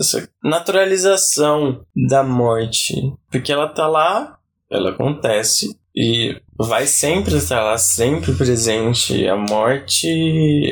essa, 0.00 0.28
naturalização 0.42 1.82
da 2.08 2.22
morte. 2.22 2.94
Porque 3.30 3.52
ela 3.52 3.68
tá 3.68 3.86
lá, 3.86 4.38
ela 4.70 4.90
acontece 4.90 5.76
e 5.94 6.36
vai 6.56 6.86
sempre 6.86 7.36
estar 7.36 7.62
lá, 7.62 7.76
sempre 7.78 8.32
presente. 8.34 9.26
A 9.28 9.36
morte 9.36 10.06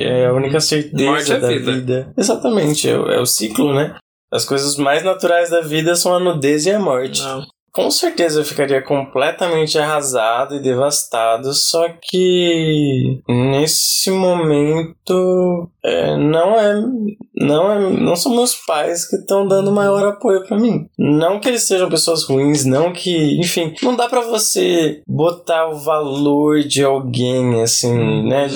é 0.00 0.26
a 0.26 0.32
única 0.32 0.60
certeza 0.60 1.34
é 1.34 1.40
da 1.40 1.48
vida. 1.48 1.72
vida. 1.72 2.14
Exatamente, 2.16 2.88
é, 2.88 2.98
o- 2.98 3.10
é 3.10 3.20
o 3.20 3.26
ciclo, 3.26 3.74
né? 3.74 3.96
As 4.32 4.44
coisas 4.44 4.76
mais 4.76 5.04
naturais 5.04 5.50
da 5.50 5.60
vida 5.60 5.94
são 5.94 6.14
a 6.14 6.20
nudez 6.20 6.66
e 6.66 6.70
a 6.70 6.78
morte. 6.78 7.22
Não. 7.22 7.46
Com 7.76 7.90
certeza 7.90 8.40
eu 8.40 8.44
ficaria 8.44 8.80
completamente 8.80 9.78
arrasado 9.78 10.56
e 10.56 10.62
devastado, 10.62 11.52
só 11.52 11.86
que 12.00 13.20
nesse 13.28 14.10
momento 14.10 15.68
é, 15.84 16.16
não 16.16 16.58
é 16.58 16.74
não 17.34 17.70
é 17.70 17.90
não 18.00 18.16
são 18.16 18.34
meus 18.34 18.54
pais 18.54 19.06
que 19.06 19.16
estão 19.16 19.46
dando 19.46 19.70
maior 19.70 20.06
apoio 20.06 20.42
pra 20.46 20.58
mim. 20.58 20.88
Não 20.98 21.38
que 21.38 21.48
eles 21.48 21.64
sejam 21.64 21.90
pessoas 21.90 22.24
ruins, 22.24 22.64
não 22.64 22.94
que, 22.94 23.38
enfim, 23.38 23.74
não 23.82 23.94
dá 23.94 24.08
pra 24.08 24.22
você 24.22 25.02
botar 25.06 25.68
o 25.68 25.76
valor 25.76 26.60
de 26.60 26.82
alguém 26.82 27.62
assim, 27.62 28.26
né? 28.26 28.48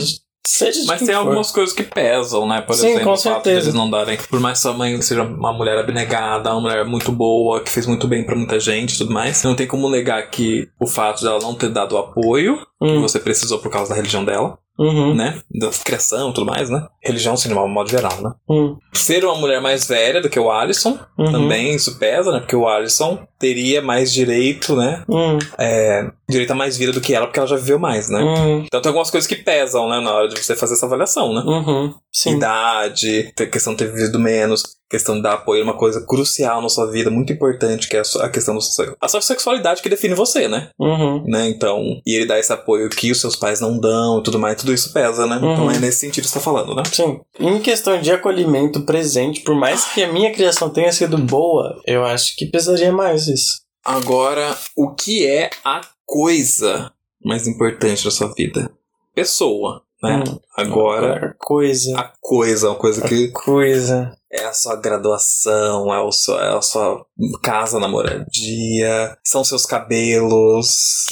Seja 0.53 0.81
de 0.81 0.87
Mas 0.89 0.99
tem 0.99 1.09
for. 1.15 1.17
algumas 1.17 1.53
coisas 1.53 1.73
que 1.73 1.85
pesam, 1.85 2.47
né? 2.49 2.61
Por 2.61 2.75
Sim, 2.75 2.89
exemplo, 2.89 3.05
com 3.05 3.13
o 3.13 3.17
fato 3.17 3.49
de 3.61 3.73
não 3.73 3.89
darem. 3.89 4.19
Por 4.29 4.41
mais 4.41 4.59
que 4.59 4.63
sua 4.63 4.73
mãe 4.73 5.01
seja 5.01 5.23
uma 5.23 5.53
mulher 5.53 5.79
abnegada, 5.79 6.51
uma 6.51 6.61
mulher 6.63 6.85
muito 6.85 7.13
boa, 7.13 7.61
que 7.61 7.71
fez 7.71 7.87
muito 7.87 8.09
bem 8.09 8.25
pra 8.25 8.35
muita 8.35 8.59
gente 8.59 8.95
e 8.95 8.99
tudo 8.99 9.13
mais, 9.13 9.43
não 9.45 9.55
tem 9.55 9.67
como 9.69 9.89
negar 9.89 10.29
que 10.29 10.69
o 10.81 10.89
fato 10.89 11.23
dela 11.23 11.39
não 11.41 11.55
ter 11.55 11.69
dado 11.71 11.93
o 11.95 11.99
apoio 11.99 12.57
que 12.83 12.87
Hum, 12.87 13.03
você 13.03 13.21
precisou 13.21 13.59
por 13.59 13.71
causa 13.71 13.91
da 13.91 13.95
religião 13.97 14.25
dela, 14.25 14.59
uhum, 14.79 15.15
né? 15.15 15.39
Da 15.55 15.69
criação 15.85 16.31
e 16.31 16.33
tudo 16.35 16.47
mais, 16.47 16.69
né? 16.71 16.87
Religião, 17.05 17.37
sim, 17.37 17.49
de 17.51 17.55
um 17.55 17.69
modo 17.69 17.91
geral, 17.91 18.21
né? 18.23 18.33
hum, 18.49 18.77
Ser 18.95 19.23
uma 19.25 19.35
mulher 19.37 19.61
mais 19.61 19.87
velha 19.87 20.21
do 20.23 20.31
que 20.31 20.41
o 20.41 20.51
Alisson, 20.51 20.99
uhum, 21.19 21.31
também 21.31 21.75
isso 21.75 21.99
pesa, 21.99 22.33
né? 22.33 22.41
Porque 22.41 22.57
o 22.57 22.67
Alisson 22.67 23.19
teria 23.41 23.81
mais 23.81 24.13
direito, 24.13 24.77
né? 24.77 25.03
hum, 25.09 25.39
É, 25.59 26.07
direito 26.29 26.51
a 26.53 26.55
mais 26.55 26.77
vida 26.77 26.93
do 26.93 27.01
que 27.01 27.15
ela, 27.15 27.27
porque 27.27 27.39
ela 27.41 27.49
já 27.49 27.57
viveu 27.57 27.79
mais, 27.79 28.09
né? 28.09 28.21
hum, 28.23 28.63
Então 28.67 28.81
tem 28.81 28.91
algumas 28.91 29.11
coisas 29.11 29.27
que 29.27 29.35
pesam, 29.35 29.89
né? 29.89 29.99
Na 29.99 30.13
hora 30.13 30.29
de 30.29 30.39
você 30.39 30.55
fazer 30.55 30.75
essa 30.75 30.87
avaliação, 30.87 31.33
né? 31.33 31.43
uhum, 31.45 31.95
sim. 32.13 32.37
idade, 32.37 33.33
questão 33.51 33.73
de 33.75 33.79
ter 33.85 33.93
vivido 33.93 34.19
menos, 34.19 34.63
questão 34.91 35.15
de 35.15 35.23
dar 35.23 35.35
apoio 35.35 35.61
é 35.61 35.65
uma 35.65 35.77
coisa 35.77 36.05
crucial 36.05 36.61
na 36.61 36.69
sua 36.69 36.91
vida, 36.91 37.11
muito 37.11 37.33
importante, 37.33 37.89
que 37.89 37.97
é 37.97 38.03
a, 38.21 38.29
questão 38.29 38.55
da 38.57 38.61
sua, 38.61 38.97
a 39.01 39.09
sua 39.09 39.21
sexualidade 39.21 39.81
que 39.81 39.89
define 39.89 40.15
você, 40.15 40.49
né? 40.49 40.69
Uhum. 40.79 41.25
né? 41.27 41.49
Então, 41.49 42.01
e 42.05 42.17
ele 42.17 42.27
dá 42.27 42.39
esse 42.39 42.53
apoio 42.53 42.91
que 42.91 43.11
os 43.11 43.21
seus 43.21 43.37
pais 43.37 43.61
não 43.61 43.79
dão 43.79 44.19
e 44.19 44.23
tudo 44.23 44.39
mais, 44.39 44.57
tudo 44.57 44.75
isso 44.75 44.93
pesa, 44.93 45.27
né? 45.27 45.37
Uhum. 45.37 45.53
Então 45.53 45.71
é 45.71 45.79
nesse 45.79 46.01
sentido 46.01 46.25
que 46.25 46.31
você 46.31 46.35
tá 46.35 46.41
falando, 46.41 46.75
né? 46.75 46.83
Sim. 46.93 47.21
Em 47.39 47.61
questão 47.61 48.01
de 48.01 48.11
acolhimento 48.11 48.81
presente, 48.83 49.41
por 49.43 49.55
mais 49.55 49.85
que 49.85 50.03
a 50.03 50.13
minha 50.13 50.33
criação 50.33 50.69
tenha 50.69 50.93
sido 50.93 51.17
boa, 51.17 51.81
eu 51.87 52.05
acho 52.05 52.37
que 52.37 52.47
pesaria 52.47 52.93
mais 52.93 53.29
isso. 53.33 53.63
Agora, 53.85 54.57
o 54.77 54.95
que 54.95 55.27
é 55.27 55.51
a 55.65 55.81
coisa 56.07 56.93
mais 57.25 57.47
importante 57.47 58.05
da 58.05 58.11
sua 58.11 58.33
vida? 58.35 58.71
Pessoa, 59.15 59.83
né? 60.03 60.23
Hum. 60.27 60.39
Agora, 60.57 61.27
A 61.31 61.35
coisa. 61.45 61.99
a 61.99 62.13
coisa, 62.21 62.69
uma 62.69 62.77
coisa 62.77 63.07
que 63.07 63.29
Coisa. 63.29 64.17
é 64.31 64.45
a 64.45 64.53
sua 64.53 64.77
graduação, 64.77 65.93
é, 65.93 66.01
o 66.01 66.13
seu, 66.13 66.39
é 66.39 66.57
a 66.57 66.63
sua 66.63 67.05
casa 67.43 67.79
na 67.81 67.89
moradia, 67.89 69.17
são 69.25 69.43
seus 69.45 69.65
cabelos. 69.67 71.07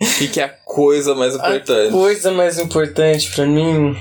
O 0.00 0.18
que, 0.18 0.28
que 0.28 0.40
é 0.40 0.44
a 0.44 0.48
coisa 0.48 1.14
mais 1.14 1.34
A 1.34 1.38
importante? 1.38 1.92
coisa 1.92 2.30
mais 2.30 2.58
importante 2.58 3.30
pra 3.34 3.46
mim. 3.46 3.96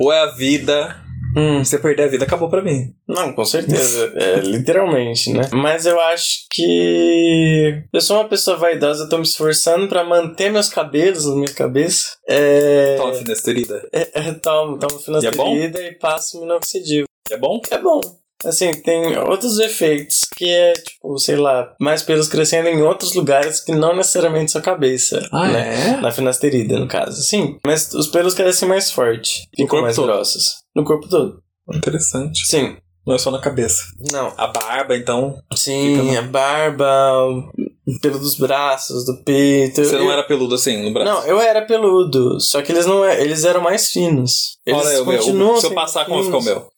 Ou 0.00 0.12
é 0.12 0.20
a 0.20 0.26
vida. 0.26 0.96
Hum, 1.36 1.64
Se 1.64 1.70
você 1.70 1.78
perder 1.78 2.04
a 2.04 2.08
vida, 2.08 2.24
acabou 2.24 2.48
pra 2.48 2.62
mim. 2.62 2.94
não, 3.08 3.32
com 3.32 3.44
certeza. 3.44 4.12
É, 4.16 4.36
literalmente, 4.40 5.32
né? 5.32 5.48
Mas 5.52 5.86
eu 5.86 5.98
acho 6.00 6.46
que. 6.50 7.82
Eu 7.92 8.00
sou 8.00 8.16
uma 8.18 8.28
pessoa 8.28 8.56
vaidosa, 8.56 9.04
eu 9.04 9.08
tô 9.08 9.16
me 9.16 9.24
esforçando 9.24 9.88
pra 9.88 10.04
manter 10.04 10.50
meus 10.50 10.68
cabelos 10.68 11.24
na 11.26 11.34
minha 11.34 11.52
cabeça. 11.52 12.16
É. 12.28 12.96
Toma 12.96 13.14
finasterida. 13.14 13.88
É, 13.92 14.08
é, 14.14 14.32
tomo, 14.34 14.78
tomo 14.78 14.94
E 14.94 14.96
é 14.96 15.04
finasterida 15.32 15.82
e 15.82 15.92
passo 15.92 16.40
minoxidil. 16.40 17.04
É 17.30 17.36
bom? 17.36 17.60
É 17.70 17.78
bom. 17.78 18.00
Assim, 18.44 18.72
tem 18.72 19.16
outros 19.18 19.58
efeitos 19.60 20.22
que 20.36 20.48
é, 20.48 20.72
tipo, 20.72 21.16
sei 21.18 21.36
lá, 21.36 21.74
mais 21.80 22.02
pelos 22.02 22.28
crescendo 22.28 22.68
em 22.68 22.82
outros 22.82 23.14
lugares 23.14 23.60
que 23.60 23.72
não 23.72 23.94
necessariamente 23.94 24.50
sua 24.50 24.60
cabeça. 24.60 25.20
né? 25.32 25.92
é? 25.92 26.00
Na 26.00 26.10
finasterida, 26.10 26.76
no 26.78 26.88
caso. 26.88 27.22
Sim, 27.22 27.58
mas 27.64 27.92
os 27.94 28.08
pelos 28.08 28.34
crescem 28.34 28.68
mais 28.68 28.90
forte. 28.90 29.48
Ficam 29.56 29.82
mais 29.82 29.94
todo? 29.94 30.06
grossos. 30.06 30.61
No 30.74 30.84
corpo 30.84 31.08
todo. 31.08 31.42
Interessante. 31.72 32.46
Sim. 32.46 32.76
Não 33.06 33.14
é 33.14 33.18
só 33.18 33.30
na 33.32 33.40
cabeça. 33.40 33.82
Não. 34.12 34.32
A 34.36 34.46
barba, 34.46 34.96
então. 34.96 35.36
Sim, 35.56 36.16
a 36.16 36.22
barba, 36.22 37.24
o 37.24 37.98
pelo 38.00 38.18
dos 38.20 38.36
braços, 38.36 39.04
do 39.04 39.22
peito. 39.24 39.84
Você 39.84 39.96
não 39.98 40.04
Eu- 40.04 40.12
era 40.12 40.22
peludo 40.22 40.54
assim 40.54 40.80
no 40.82 40.92
braço? 40.92 41.10
Não, 41.10 41.26
eu 41.26 41.40
era 41.40 41.62
peludo, 41.66 42.38
só 42.40 42.62
que 42.62 42.70
eles 42.70 42.86
não 42.86 43.04
é, 43.04 43.20
eles 43.20 43.44
eram 43.44 43.60
mais 43.60 43.90
finos. 43.90 44.56
Eles 44.64 44.80
Olha 44.86 45.02
o 45.02 45.06
meu. 45.06 45.18
continuam 45.18 45.60
Se 45.60 45.66
eu 45.66 45.74
passar, 45.74 46.04
como 46.06 46.22
fica 46.22 46.36
o 46.38 46.42
meu? 46.44 46.68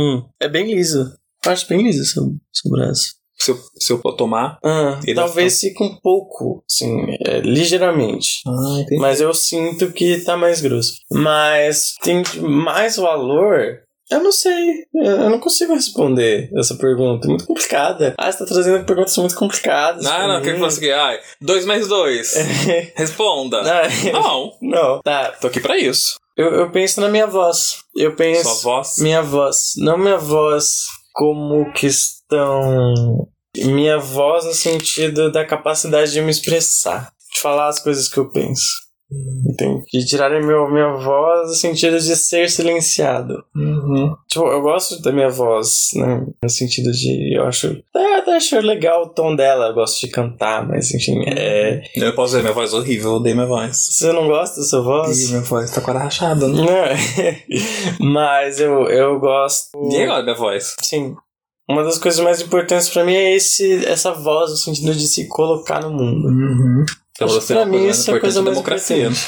Hum, 0.00 0.22
é 0.40 0.48
bem 0.48 0.72
liso. 0.74 1.12
Eu 1.44 1.52
acho 1.52 1.68
bem 1.68 1.82
liso 1.82 2.02
seu, 2.06 2.22
seu 2.52 2.70
braço. 2.70 3.15
Se 3.38 3.50
eu, 3.50 3.58
se 3.78 3.92
eu 3.92 3.98
tomar. 4.16 4.58
Ah, 4.64 4.98
talvez 5.14 5.60
fique 5.60 5.82
um 5.82 5.94
pouco, 6.02 6.64
sim, 6.66 7.04
é, 7.26 7.40
ligeiramente. 7.40 8.40
Ah, 8.46 8.80
entendi. 8.80 9.00
Mas 9.00 9.20
eu 9.20 9.32
sinto 9.34 9.92
que 9.92 10.20
tá 10.20 10.36
mais 10.36 10.60
grosso. 10.60 10.94
Mas 11.10 11.94
tem 12.02 12.22
mais 12.40 12.96
valor. 12.96 13.80
Eu 14.10 14.22
não 14.22 14.30
sei. 14.30 14.84
Eu 14.94 15.28
não 15.30 15.40
consigo 15.40 15.74
responder 15.74 16.48
essa 16.56 16.76
pergunta. 16.76 17.26
É 17.26 17.28
muito 17.28 17.44
complicada. 17.44 18.14
Ah, 18.16 18.30
você 18.30 18.38
tá 18.38 18.46
trazendo 18.46 18.84
perguntas 18.84 19.16
muito 19.16 19.34
complicadas. 19.34 20.04
Não, 20.04 20.28
não, 20.28 20.42
quer 20.42 20.54
que 20.54 20.62
o 20.62 20.80
quê? 20.80 20.90
Ai, 20.92 21.18
dois 21.40 21.64
mais 21.64 21.88
dois. 21.88 22.34
Responda. 22.94 23.60
Ah, 23.62 23.88
Não, 24.12 24.52
não, 24.62 25.00
tá. 25.02 25.32
tô 25.40 25.48
aqui 25.48 25.60
pra 25.60 25.76
isso. 25.76 26.16
Eu, 26.36 26.52
eu 26.54 26.70
penso 26.70 27.00
na 27.00 27.08
minha 27.08 27.26
voz. 27.26 27.78
Eu 27.96 28.14
penso. 28.14 28.44
Sua 28.44 28.62
voz. 28.76 28.98
Minha 28.98 29.22
voz. 29.22 29.72
Não 29.78 29.98
minha 29.98 30.18
voz 30.18 30.84
como 31.12 31.72
questão. 32.26 33.28
Minha 33.56 33.98
voz 33.98 34.44
no 34.44 34.52
sentido 34.52 35.32
da 35.32 35.44
capacidade 35.44 36.12
de 36.12 36.20
me 36.20 36.30
expressar. 36.30 37.10
De 37.32 37.40
falar 37.40 37.68
as 37.68 37.78
coisas 37.78 38.08
que 38.08 38.18
eu 38.18 38.30
penso. 38.30 38.86
Entende? 39.48 39.84
De 39.92 40.04
tirarem 40.04 40.44
meu, 40.44 40.68
minha 40.68 40.92
voz 40.96 41.48
no 41.48 41.54
sentido 41.54 41.96
de 41.96 42.16
ser 42.16 42.50
silenciado. 42.50 43.44
Uhum. 43.54 44.12
Tipo, 44.28 44.48
eu 44.48 44.60
gosto 44.60 45.00
da 45.00 45.12
minha 45.12 45.28
voz, 45.28 45.90
né? 45.94 46.26
No 46.42 46.50
sentido 46.50 46.90
de. 46.90 47.36
Eu 47.36 47.44
acho. 47.44 47.80
É, 47.94 48.16
até 48.16 48.34
acho 48.34 48.58
legal 48.58 49.04
o 49.04 49.08
tom 49.08 49.36
dela, 49.36 49.68
eu 49.68 49.74
gosto 49.74 50.04
de 50.04 50.10
cantar, 50.10 50.66
mas 50.66 50.92
enfim. 50.92 51.22
É... 51.28 51.82
Eu 51.94 52.14
posso 52.16 52.32
dizer, 52.32 52.42
minha 52.42 52.52
voz 52.52 52.72
é 52.72 52.76
horrível, 52.76 53.10
eu 53.10 53.16
odeio 53.18 53.36
minha 53.36 53.46
voz. 53.46 53.76
Você 53.76 54.12
não 54.12 54.26
gosta 54.26 54.60
da 54.60 54.66
sua 54.66 54.82
voz? 54.82 55.20
Ih, 55.20 55.28
minha 55.28 55.42
voz 55.42 55.70
tá 55.70 55.80
quase 55.80 55.98
rachada, 56.00 56.48
né? 56.48 56.64
Não. 58.00 58.10
mas 58.12 58.58
eu, 58.58 58.88
eu 58.88 59.20
gosto. 59.20 59.70
Gosta 59.72 60.16
da 60.16 60.22
minha 60.24 60.36
voz. 60.36 60.74
Sim. 60.82 61.14
Uma 61.68 61.82
das 61.82 61.98
coisas 61.98 62.20
mais 62.20 62.40
importantes 62.40 62.88
pra 62.88 63.04
mim 63.04 63.14
é 63.14 63.34
esse, 63.34 63.84
essa 63.86 64.12
voz, 64.12 64.50
no 64.50 64.56
sentido 64.56 64.94
de 64.94 65.06
se 65.08 65.26
colocar 65.26 65.80
no 65.80 65.90
mundo. 65.90 66.28
Uhum. 66.28 66.84
Então 67.12 67.26
Acho 67.26 67.40
você 67.40 67.54
que 67.54 67.58
é 67.58 67.62
pra 67.62 67.66
mim 67.66 67.88
isso 67.88 68.10
é 68.10 68.14
a 68.16 68.20
coisa 68.20 68.40
mais 68.42 68.54
democracia. 68.54 68.96
importante. 69.08 69.26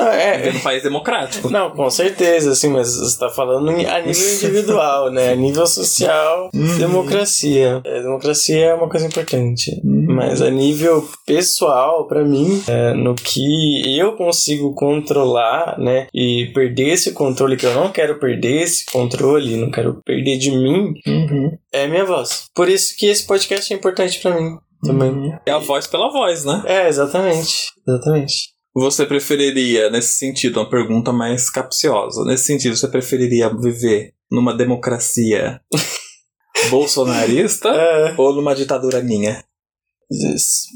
É, 0.00 0.36
Viver 0.38 0.54
num 0.54 0.60
país 0.60 0.82
democrático. 0.82 1.50
Não, 1.50 1.70
com 1.70 1.88
certeza, 1.90 2.52
assim, 2.52 2.68
mas 2.68 2.96
você 2.96 3.18
tá 3.18 3.28
falando 3.28 3.68
a 3.70 3.72
nível 3.72 4.04
individual, 4.36 5.10
né? 5.10 5.32
A 5.32 5.36
nível 5.36 5.66
social, 5.66 6.50
Uhum. 6.54 6.78
democracia. 6.78 7.80
É, 7.84 8.00
democracia 8.02 8.66
é 8.66 8.74
uma 8.74 8.88
coisa 8.88 9.06
importante. 9.06 9.70
Uhum. 9.84 10.06
Mas 10.14 10.40
a 10.42 10.50
nível 10.50 11.06
pessoal, 11.26 12.06
pra 12.06 12.24
mim, 12.24 12.62
é, 12.66 12.92
no 12.94 13.14
que 13.14 13.98
eu 13.98 14.12
consigo 14.16 14.74
controlar, 14.74 15.78
né? 15.78 16.06
E 16.14 16.50
perder 16.54 16.88
esse 16.90 17.12
controle, 17.12 17.56
que 17.56 17.66
eu 17.66 17.74
não 17.74 17.90
quero 17.90 18.18
perder 18.18 18.62
esse 18.62 18.84
controle, 18.86 19.56
não 19.56 19.70
quero 19.70 20.00
perder 20.04 20.38
de 20.38 20.50
mim, 20.50 20.92
Uhum. 21.06 21.50
é 21.72 21.84
a 21.84 21.88
minha 21.88 22.04
voz. 22.04 22.46
Por 22.54 22.68
isso 22.68 22.94
que 22.96 23.06
esse 23.06 23.26
podcast 23.26 23.72
é 23.72 23.76
importante 23.76 24.18
pra 24.20 24.34
mim 24.40 24.56
também. 24.84 25.32
É 25.46 25.50
a 25.52 25.58
voz 25.58 25.86
pela 25.86 26.10
voz, 26.10 26.44
né? 26.44 26.62
É, 26.66 26.88
exatamente. 26.88 27.72
Exatamente. 27.86 28.34
Você 28.80 29.04
preferiria, 29.06 29.90
nesse 29.90 30.14
sentido, 30.14 30.60
uma 30.60 30.68
pergunta 30.70 31.12
mais 31.12 31.50
capciosa. 31.50 32.24
Nesse 32.24 32.44
sentido, 32.44 32.76
você 32.76 32.86
preferiria 32.88 33.48
viver 33.54 34.12
numa 34.30 34.54
democracia 34.56 35.60
bolsonarista 36.70 37.68
É. 37.70 38.14
ou 38.16 38.32
numa 38.34 38.54
ditadura 38.54 39.02
minha? 39.02 39.42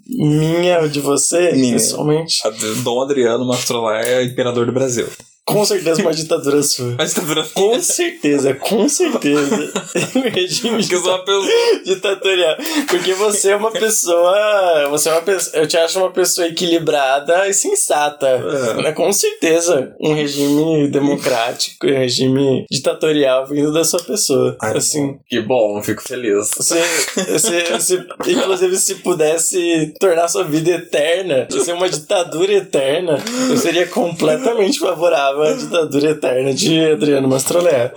Minha, 0.08 0.86
de 0.88 1.00
você, 1.00 1.52
Minha. 1.52 1.74
pessoalmente. 1.74 2.36
Dom 2.82 3.00
Adriano 3.02 3.46
Mastrolé 3.46 4.02
é 4.20 4.24
imperador 4.24 4.66
do 4.66 4.72
Brasil. 4.72 5.06
Com 5.44 5.64
certeza 5.64 6.00
uma 6.02 6.12
ditadura 6.14 6.62
sua. 6.62 6.94
A 6.98 7.04
ditadura 7.04 7.44
Com 7.52 7.80
certeza, 7.80 8.54
com 8.54 8.88
certeza. 8.88 9.72
um 10.14 10.20
regime 10.30 10.84
uma 10.92 11.18
pessoa. 11.24 11.82
ditatorial. 11.84 12.56
Porque 12.88 13.12
você 13.14 13.50
é 13.50 13.56
uma 13.56 13.72
pessoa. 13.72 14.88
Você 14.90 15.08
é 15.08 15.12
uma 15.12 15.22
pessoa. 15.22 15.62
Eu 15.62 15.66
te 15.66 15.76
acho 15.76 15.98
uma 15.98 16.10
pessoa 16.10 16.46
equilibrada 16.46 17.48
e 17.48 17.52
sensata. 17.52 18.40
É. 18.78 18.88
É, 18.88 18.92
Com 18.92 19.12
certeza. 19.12 19.92
Um 20.00 20.14
regime 20.14 20.88
democrático, 20.88 21.88
um 21.88 21.90
regime 21.90 22.64
ditatorial 22.70 23.44
vindo 23.46 23.72
da 23.72 23.84
sua 23.84 24.00
pessoa. 24.00 24.56
Ai, 24.62 24.76
assim. 24.76 25.18
Que 25.28 25.40
bom, 25.40 25.82
fico 25.82 26.02
feliz. 26.02 26.50
Você, 26.56 26.80
você, 27.28 27.64
você, 27.64 28.06
inclusive, 28.28 28.76
se 28.76 28.94
pudesse 28.96 29.92
tornar 29.98 30.28
sua 30.28 30.44
vida 30.44 30.70
eterna, 30.70 31.48
ser 31.50 31.72
uma 31.72 31.88
ditadura 31.88 32.52
eterna, 32.52 33.18
eu 33.50 33.56
seria 33.56 33.86
completamente 33.88 34.78
favorável 34.78 35.31
à 35.40 35.52
ditadura 35.52 36.10
eterna 36.10 36.52
de 36.52 36.92
Adriano 36.92 37.28
Mastrolé. 37.28 37.92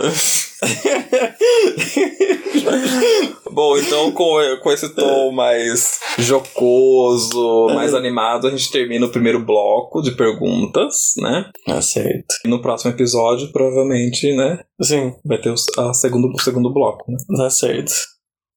Bom, 3.51 3.77
então 3.77 4.11
com, 4.11 4.37
com 4.61 4.71
esse 4.71 4.89
tom 4.89 5.31
mais 5.31 5.99
jocoso, 6.17 7.67
mais 7.73 7.93
animado, 7.93 8.47
a 8.47 8.51
gente 8.51 8.71
termina 8.71 9.05
o 9.05 9.11
primeiro 9.11 9.39
bloco 9.45 10.01
de 10.01 10.11
perguntas, 10.11 11.13
né? 11.17 11.49
Tá 11.65 11.81
certo. 11.81 12.35
E 12.43 12.47
no 12.47 12.61
próximo 12.61 12.91
episódio, 12.91 13.51
provavelmente, 13.51 14.35
né, 14.35 14.59
Sim, 14.81 15.13
vai 15.23 15.39
ter 15.39 15.49
o, 15.49 15.55
a 15.77 15.93
segundo, 15.93 16.33
o 16.33 16.41
segundo 16.41 16.73
bloco, 16.73 17.09
né? 17.09 17.17
tá 17.37 17.49
certo. 17.49 17.93